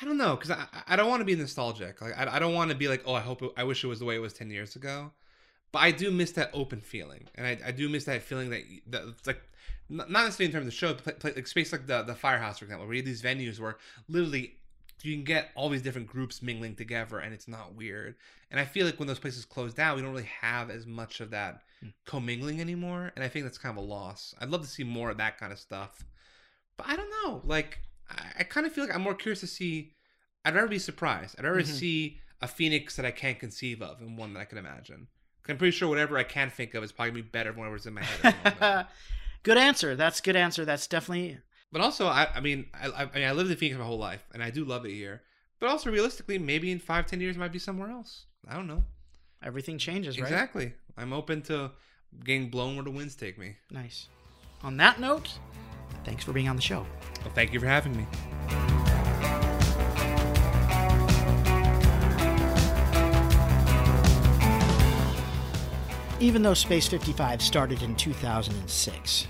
I 0.00 0.04
don't 0.04 0.16
know 0.16 0.36
because 0.36 0.50
I 0.50 0.66
I 0.88 0.96
don't 0.96 1.08
want 1.08 1.20
to 1.20 1.24
be 1.24 1.36
nostalgic. 1.36 2.00
Like 2.00 2.16
I, 2.16 2.36
I 2.36 2.38
don't 2.38 2.54
want 2.54 2.70
to 2.70 2.76
be 2.76 2.88
like 2.88 3.02
oh 3.06 3.14
I 3.14 3.20
hope 3.20 3.42
it, 3.42 3.52
I 3.56 3.64
wish 3.64 3.84
it 3.84 3.88
was 3.88 3.98
the 3.98 4.04
way 4.04 4.16
it 4.16 4.20
was 4.20 4.32
ten 4.32 4.50
years 4.50 4.74
ago, 4.74 5.12
but 5.70 5.80
I 5.80 5.90
do 5.90 6.10
miss 6.10 6.32
that 6.32 6.50
open 6.54 6.80
feeling, 6.80 7.28
and 7.34 7.46
I, 7.46 7.58
I 7.66 7.70
do 7.72 7.88
miss 7.88 8.04
that 8.04 8.22
feeling 8.22 8.50
that 8.50 8.62
that 8.86 9.26
like 9.26 9.42
not 9.90 10.10
not 10.10 10.24
necessarily 10.24 10.46
in 10.46 10.52
terms 10.52 10.62
of 10.62 10.72
the 10.72 10.76
show, 10.76 10.94
but 10.94 11.04
play, 11.04 11.12
play, 11.12 11.32
like 11.34 11.46
space 11.46 11.72
like 11.72 11.86
the 11.86 12.02
the 12.02 12.14
firehouse 12.14 12.58
for 12.58 12.64
example, 12.64 12.86
where 12.86 12.94
you 12.94 13.02
have 13.02 13.06
these 13.06 13.22
venues 13.22 13.60
where 13.60 13.76
literally 14.08 14.54
you 15.02 15.14
can 15.14 15.24
get 15.24 15.50
all 15.54 15.68
these 15.68 15.82
different 15.82 16.06
groups 16.06 16.42
mingling 16.42 16.76
together 16.76 17.18
and 17.18 17.34
it's 17.34 17.48
not 17.48 17.74
weird. 17.74 18.14
And 18.52 18.60
I 18.60 18.64
feel 18.64 18.86
like 18.86 19.00
when 19.00 19.08
those 19.08 19.18
places 19.18 19.44
close 19.44 19.74
down, 19.74 19.96
we 19.96 20.02
don't 20.02 20.12
really 20.12 20.30
have 20.40 20.70
as 20.70 20.86
much 20.86 21.20
of 21.20 21.30
that 21.30 21.62
hmm. 21.80 21.88
commingling 22.06 22.60
anymore, 22.60 23.12
and 23.14 23.24
I 23.24 23.28
think 23.28 23.44
that's 23.44 23.58
kind 23.58 23.76
of 23.76 23.82
a 23.84 23.86
loss. 23.86 24.34
I'd 24.40 24.50
love 24.50 24.62
to 24.62 24.68
see 24.68 24.84
more 24.84 25.10
of 25.10 25.18
that 25.18 25.38
kind 25.38 25.52
of 25.52 25.58
stuff, 25.58 26.04
but 26.76 26.86
I 26.88 26.96
don't 26.96 27.10
know. 27.24 27.40
Like 27.44 27.80
I, 28.10 28.40
I 28.40 28.42
kind 28.44 28.66
of 28.66 28.72
feel 28.72 28.84
like 28.84 28.94
I'm 28.94 29.02
more 29.02 29.14
curious 29.14 29.40
to 29.40 29.46
see. 29.46 29.92
I'd 30.44 30.54
rather 30.54 30.68
be 30.68 30.78
surprised. 30.78 31.36
I'd 31.38 31.44
rather 31.44 31.60
Mhm. 31.62 31.66
see 31.66 32.18
a 32.40 32.48
phoenix 32.48 32.96
that 32.96 33.06
I 33.06 33.10
can't 33.12 33.38
conceive 33.38 33.80
of 33.82 34.00
and 34.00 34.18
one 34.18 34.34
that 34.34 34.40
I 34.40 34.44
can 34.44 34.58
imagine. 34.58 35.06
I'm 35.48 35.56
pretty 35.58 35.70
sure 35.76 35.88
whatever 35.88 36.16
I 36.18 36.24
can 36.24 36.50
think 36.50 36.74
of 36.74 36.82
is 36.84 36.92
probably 36.92 37.10
gonna 37.12 37.22
be 37.24 37.28
better 37.30 37.50
than 37.50 37.60
whatever's 37.60 37.86
in 37.86 37.94
my 37.94 38.02
head. 38.02 38.86
Good 39.42 39.58
answer. 39.58 39.96
That's 39.96 40.20
good 40.20 40.36
answer. 40.36 40.64
That's 40.64 40.86
definitely 40.86 41.38
But 41.72 41.80
also, 41.80 42.06
I, 42.06 42.28
I 42.34 42.40
mean, 42.40 42.66
I, 42.74 42.88
I, 42.90 43.04
mean, 43.14 43.24
I 43.24 43.32
lived 43.32 43.50
in 43.50 43.56
Phoenix 43.56 43.76
my 43.78 43.84
whole 43.84 43.98
life, 43.98 44.24
and 44.32 44.42
I 44.42 44.50
do 44.50 44.64
love 44.64 44.84
it 44.86 44.92
here. 44.92 45.22
But 45.58 45.68
also, 45.68 45.90
realistically, 45.90 46.38
maybe 46.38 46.70
in 46.70 46.78
five, 46.78 47.06
ten 47.06 47.20
years, 47.20 47.34
it 47.36 47.38
might 47.40 47.50
be 47.52 47.58
somewhere 47.58 47.90
else. 47.90 48.26
I 48.48 48.54
don't 48.54 48.66
know. 48.68 48.84
everything 49.42 49.78
changes, 49.78 50.16
right? 50.18 50.24
Exactly. 50.30 50.74
I'm 50.96 51.12
open 51.12 51.42
to 51.42 51.72
getting 52.24 52.50
blown 52.50 52.76
where 52.76 52.84
the 52.84 52.90
winds 52.92 53.16
take 53.16 53.36
me. 53.38 53.56
Nice. 53.70 54.08
On 54.62 54.76
that 54.76 55.00
note, 55.00 55.38
thanks 56.04 56.24
for 56.24 56.32
being 56.32 56.48
on 56.48 56.56
the 56.56 56.62
show. 56.62 56.86
Well, 57.24 57.34
thank 57.34 57.52
you 57.52 57.60
for 57.60 57.66
having 57.66 57.96
me. 57.96 58.06
Even 66.20 66.42
though 66.42 66.54
Space 66.54 66.86
55 66.86 67.42
started 67.42 67.82
in 67.82 67.96
2006, 67.96 69.26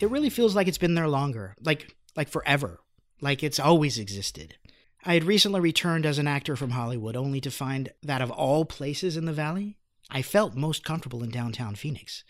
it 0.00 0.10
really 0.10 0.28
feels 0.28 0.56
like 0.56 0.66
it's 0.66 0.76
been 0.76 0.94
there 0.94 1.08
longer, 1.08 1.54
like 1.62 1.94
like 2.16 2.28
forever, 2.28 2.80
like 3.20 3.42
it's 3.42 3.60
always 3.60 3.98
existed. 3.98 4.56
I 5.04 5.14
had 5.14 5.22
recently 5.24 5.60
returned 5.60 6.04
as 6.04 6.18
an 6.18 6.26
actor 6.26 6.56
from 6.56 6.70
Hollywood 6.70 7.14
only 7.14 7.40
to 7.42 7.50
find 7.50 7.90
that 8.02 8.20
of 8.20 8.32
all 8.32 8.64
places 8.64 9.16
in 9.16 9.24
the 9.24 9.32
valley, 9.32 9.76
I 10.10 10.20
felt 10.20 10.56
most 10.56 10.84
comfortable 10.84 11.22
in 11.22 11.30
downtown 11.30 11.76
Phoenix, 11.76 12.24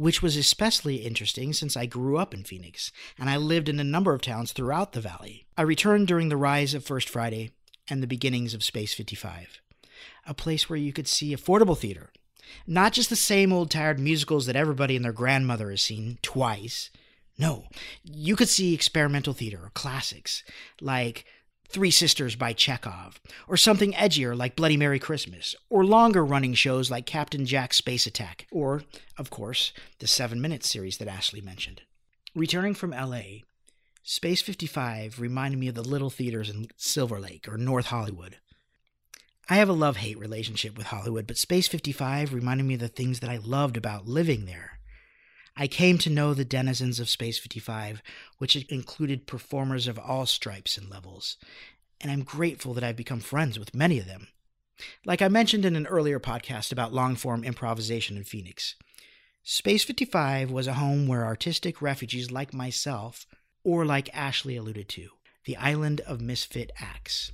which 0.00 0.22
was 0.22 0.34
especially 0.34 0.96
interesting 0.96 1.52
since 1.52 1.76
I 1.76 1.84
grew 1.84 2.16
up 2.16 2.32
in 2.32 2.42
Phoenix 2.42 2.90
and 3.18 3.28
I 3.28 3.36
lived 3.36 3.68
in 3.68 3.78
a 3.78 3.84
number 3.84 4.14
of 4.14 4.22
towns 4.22 4.50
throughout 4.50 4.92
the 4.92 5.00
valley. 5.02 5.44
I 5.58 5.62
returned 5.62 6.08
during 6.08 6.30
the 6.30 6.38
rise 6.38 6.72
of 6.72 6.86
First 6.86 7.06
Friday 7.06 7.50
and 7.90 8.02
the 8.02 8.06
beginnings 8.06 8.54
of 8.54 8.64
Space 8.64 8.94
55, 8.94 9.60
a 10.26 10.32
place 10.32 10.70
where 10.70 10.78
you 10.78 10.94
could 10.94 11.06
see 11.06 11.36
affordable 11.36 11.76
theater, 11.76 12.14
not 12.66 12.94
just 12.94 13.10
the 13.10 13.14
same 13.14 13.52
old 13.52 13.70
tired 13.70 14.00
musicals 14.00 14.46
that 14.46 14.56
everybody 14.56 14.96
and 14.96 15.04
their 15.04 15.12
grandmother 15.12 15.68
has 15.68 15.82
seen 15.82 16.18
twice. 16.22 16.88
No, 17.36 17.66
you 18.02 18.36
could 18.36 18.48
see 18.48 18.72
experimental 18.72 19.34
theater 19.34 19.60
or 19.64 19.70
classics 19.74 20.42
like 20.80 21.26
Three 21.72 21.92
Sisters 21.92 22.34
by 22.34 22.52
Chekhov, 22.52 23.20
or 23.46 23.56
something 23.56 23.92
edgier 23.92 24.36
like 24.36 24.56
Bloody 24.56 24.76
Mary 24.76 24.98
Christmas, 24.98 25.54
or 25.68 25.84
longer 25.84 26.24
running 26.24 26.52
shows 26.54 26.90
like 26.90 27.06
Captain 27.06 27.46
Jack's 27.46 27.76
Space 27.76 28.08
Attack, 28.08 28.48
or, 28.50 28.82
of 29.16 29.30
course, 29.30 29.72
the 30.00 30.08
Seven 30.08 30.40
Minutes 30.40 30.68
series 30.68 30.98
that 30.98 31.06
Ashley 31.06 31.40
mentioned. 31.40 31.82
Returning 32.34 32.74
from 32.74 32.90
LA, 32.90 33.42
Space 34.02 34.42
55 34.42 35.20
reminded 35.20 35.60
me 35.60 35.68
of 35.68 35.76
the 35.76 35.82
little 35.82 36.10
theaters 36.10 36.50
in 36.50 36.66
Silver 36.76 37.20
Lake 37.20 37.46
or 37.46 37.56
North 37.56 37.86
Hollywood. 37.86 38.38
I 39.48 39.54
have 39.54 39.68
a 39.68 39.72
love 39.72 39.98
hate 39.98 40.18
relationship 40.18 40.76
with 40.76 40.88
Hollywood, 40.88 41.28
but 41.28 41.38
Space 41.38 41.68
55 41.68 42.34
reminded 42.34 42.66
me 42.66 42.74
of 42.74 42.80
the 42.80 42.88
things 42.88 43.20
that 43.20 43.30
I 43.30 43.36
loved 43.36 43.76
about 43.76 44.08
living 44.08 44.46
there. 44.46 44.79
I 45.56 45.66
came 45.66 45.98
to 45.98 46.10
know 46.10 46.32
the 46.32 46.44
denizens 46.44 47.00
of 47.00 47.08
Space 47.08 47.38
55, 47.38 48.02
which 48.38 48.56
included 48.56 49.26
performers 49.26 49.86
of 49.86 49.98
all 49.98 50.26
stripes 50.26 50.78
and 50.78 50.88
levels, 50.88 51.36
and 52.00 52.10
I'm 52.10 52.22
grateful 52.22 52.74
that 52.74 52.84
I've 52.84 52.96
become 52.96 53.20
friends 53.20 53.58
with 53.58 53.74
many 53.74 53.98
of 53.98 54.06
them. 54.06 54.28
Like 55.04 55.20
I 55.20 55.28
mentioned 55.28 55.64
in 55.64 55.76
an 55.76 55.86
earlier 55.86 56.18
podcast 56.18 56.72
about 56.72 56.94
long 56.94 57.16
form 57.16 57.44
improvisation 57.44 58.16
in 58.16 58.24
Phoenix, 58.24 58.76
Space 59.42 59.84
55 59.84 60.50
was 60.50 60.66
a 60.66 60.74
home 60.74 61.06
where 61.06 61.24
artistic 61.24 61.80
refugees 61.80 62.30
like 62.30 62.52
myself, 62.52 63.26
or 63.64 63.84
like 63.84 64.14
Ashley 64.14 64.56
alluded 64.56 64.88
to, 64.90 65.08
the 65.44 65.56
island 65.56 66.00
of 66.02 66.20
misfit 66.20 66.70
acts. 66.78 67.32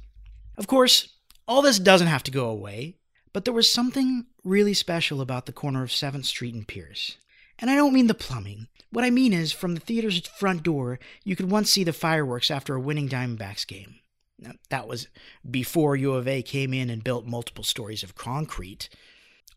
Of 0.56 0.66
course, 0.66 1.08
all 1.48 1.62
this 1.62 1.78
doesn't 1.78 2.06
have 2.06 2.22
to 2.24 2.30
go 2.30 2.48
away, 2.48 2.96
but 3.32 3.44
there 3.44 3.54
was 3.54 3.70
something 3.70 4.26
really 4.44 4.74
special 4.74 5.20
about 5.20 5.46
the 5.46 5.52
corner 5.52 5.82
of 5.82 5.90
7th 5.90 6.24
Street 6.24 6.54
and 6.54 6.66
Pierce. 6.66 7.16
And 7.58 7.70
I 7.70 7.74
don't 7.74 7.94
mean 7.94 8.06
the 8.06 8.14
plumbing. 8.14 8.68
What 8.90 9.04
I 9.04 9.10
mean 9.10 9.32
is, 9.32 9.52
from 9.52 9.74
the 9.74 9.80
theater's 9.80 10.26
front 10.26 10.62
door, 10.62 10.98
you 11.24 11.36
could 11.36 11.50
once 11.50 11.70
see 11.70 11.84
the 11.84 11.92
fireworks 11.92 12.50
after 12.50 12.74
a 12.74 12.80
winning 12.80 13.08
Diamondbacks 13.08 13.66
game. 13.66 13.96
Now, 14.38 14.52
that 14.68 14.86
was 14.86 15.08
before 15.48 15.96
U 15.96 16.12
of 16.12 16.28
A 16.28 16.42
came 16.42 16.74
in 16.74 16.90
and 16.90 17.02
built 17.02 17.26
multiple 17.26 17.64
stories 17.64 18.02
of 18.02 18.14
concrete. 18.14 18.88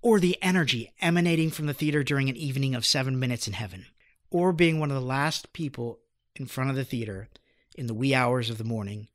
Or 0.02 0.20
the 0.20 0.38
energy 0.42 0.94
emanating 1.02 1.52
from 1.52 1.66
the 1.66 1.74
theater 1.74 2.04
during 2.04 2.30
an 2.30 2.38
evening 2.38 2.74
of 2.74 2.86
seven 2.86 3.20
minutes 3.20 3.48
in 3.48 3.54
heaven. 3.54 3.88
Or 4.32 4.54
being 4.54 4.80
one 4.80 4.92
of 4.92 4.96
the 4.96 5.06
last 5.06 5.52
people 5.52 6.00
in 6.36 6.46
front 6.46 6.70
of 6.70 6.76
the 6.76 6.86
theater 6.86 7.28
in 7.76 7.88
the 7.88 7.94
wee 7.94 8.14
hours 8.14 8.50
of 8.50 8.58
the 8.58 8.64
morning 8.64 9.10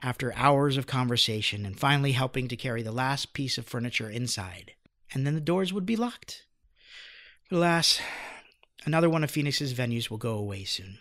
after 0.00 0.34
hours 0.34 0.76
of 0.76 0.86
conversation 0.86 1.64
and 1.64 1.78
finally 1.78 2.12
helping 2.12 2.48
to 2.48 2.56
carry 2.56 2.82
the 2.82 2.92
last 2.92 3.32
piece 3.32 3.56
of 3.58 3.66
furniture 3.66 4.10
inside. 4.10 4.72
And 5.12 5.26
then 5.26 5.34
the 5.34 5.40
doors 5.40 5.72
would 5.72 5.86
be 5.86 5.96
locked. 5.96 6.44
Alas, 7.50 8.00
another 8.86 9.10
one 9.10 9.22
of 9.22 9.30
Phoenix's 9.30 9.74
venues 9.74 10.08
will 10.08 10.18
go 10.18 10.34
away 10.34 10.64
soon. 10.64 10.98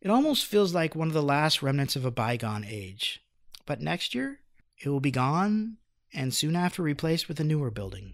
It 0.00 0.10
almost 0.10 0.46
feels 0.46 0.74
like 0.74 0.94
one 0.94 1.08
of 1.08 1.14
the 1.14 1.22
last 1.22 1.62
remnants 1.62 1.96
of 1.96 2.04
a 2.04 2.10
bygone 2.10 2.64
age. 2.64 3.20
But 3.66 3.80
next 3.80 4.14
year, 4.14 4.40
it 4.78 4.88
will 4.88 5.00
be 5.00 5.10
gone 5.10 5.78
and 6.12 6.32
soon 6.32 6.54
after 6.54 6.82
replaced 6.82 7.26
with 7.26 7.40
a 7.40 7.44
newer 7.44 7.70
building. 7.70 8.12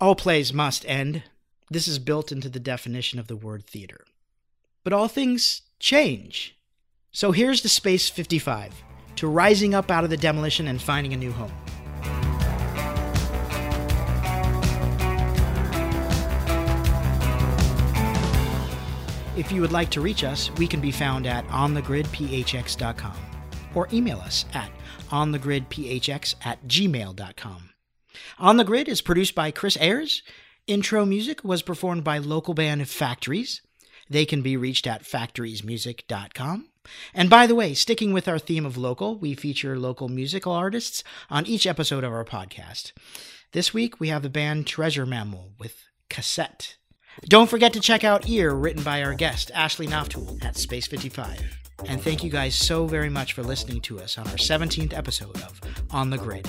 All 0.00 0.14
plays 0.14 0.52
must 0.52 0.86
end. 0.86 1.24
This 1.70 1.86
is 1.86 1.98
built 1.98 2.32
into 2.32 2.48
the 2.48 2.60
definition 2.60 3.18
of 3.18 3.26
the 3.26 3.36
word 3.36 3.66
theater. 3.66 4.04
But 4.84 4.92
all 4.92 5.08
things 5.08 5.62
change. 5.78 6.56
So 7.12 7.32
here's 7.32 7.60
to 7.60 7.68
Space 7.68 8.08
55, 8.08 8.74
to 9.16 9.26
rising 9.26 9.74
up 9.74 9.90
out 9.90 10.04
of 10.04 10.10
the 10.10 10.16
demolition 10.16 10.66
and 10.66 10.80
finding 10.80 11.12
a 11.12 11.16
new 11.16 11.32
home. 11.32 11.52
If 19.36 19.50
you 19.50 19.60
would 19.62 19.72
like 19.72 19.90
to 19.90 20.00
reach 20.00 20.22
us, 20.22 20.50
we 20.58 20.68
can 20.68 20.80
be 20.80 20.92
found 20.92 21.26
at 21.26 21.46
onthegridphx.com 21.48 23.16
or 23.74 23.88
email 23.92 24.18
us 24.18 24.44
at 24.54 24.70
onthegridphx 25.10 26.36
at 26.44 26.64
gmail.com. 26.68 27.70
On 28.38 28.56
the 28.56 28.64
Grid 28.64 28.88
is 28.88 29.00
produced 29.00 29.34
by 29.34 29.50
Chris 29.50 29.76
Ayers. 29.80 30.22
Intro 30.68 31.04
music 31.04 31.42
was 31.42 31.62
performed 31.62 32.04
by 32.04 32.18
local 32.18 32.54
band 32.54 32.88
Factories. 32.88 33.60
They 34.08 34.24
can 34.24 34.40
be 34.40 34.56
reached 34.56 34.86
at 34.86 35.02
factoriesmusic.com. 35.02 36.68
And 37.12 37.28
by 37.28 37.46
the 37.46 37.54
way, 37.54 37.74
sticking 37.74 38.12
with 38.12 38.28
our 38.28 38.38
theme 38.38 38.64
of 38.64 38.76
local, 38.76 39.18
we 39.18 39.34
feature 39.34 39.78
local 39.78 40.08
musical 40.08 40.52
artists 40.52 41.02
on 41.28 41.46
each 41.46 41.66
episode 41.66 42.04
of 42.04 42.12
our 42.12 42.24
podcast. 42.24 42.92
This 43.52 43.74
week, 43.74 43.98
we 43.98 44.08
have 44.08 44.22
the 44.22 44.30
band 44.30 44.66
Treasure 44.66 45.06
Mammal 45.06 45.52
with 45.58 45.88
Cassette. 46.08 46.76
Don't 47.22 47.48
forget 47.48 47.72
to 47.72 47.80
check 47.80 48.04
out 48.04 48.28
Ear, 48.28 48.54
written 48.54 48.82
by 48.82 49.02
our 49.02 49.14
guest, 49.14 49.50
Ashley 49.54 49.86
Naftule, 49.86 50.44
at 50.44 50.56
Space 50.56 50.86
55. 50.86 51.42
And 51.86 52.00
thank 52.00 52.22
you 52.22 52.30
guys 52.30 52.54
so 52.54 52.86
very 52.86 53.10
much 53.10 53.32
for 53.32 53.42
listening 53.42 53.80
to 53.82 54.00
us 54.00 54.18
on 54.18 54.26
our 54.28 54.34
17th 54.34 54.96
episode 54.96 55.36
of 55.42 55.60
On 55.90 56.10
the 56.10 56.18
Grid. 56.18 56.46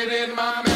it 0.00 0.30
in 0.30 0.34
my 0.34 0.62
mouth. 0.62 0.69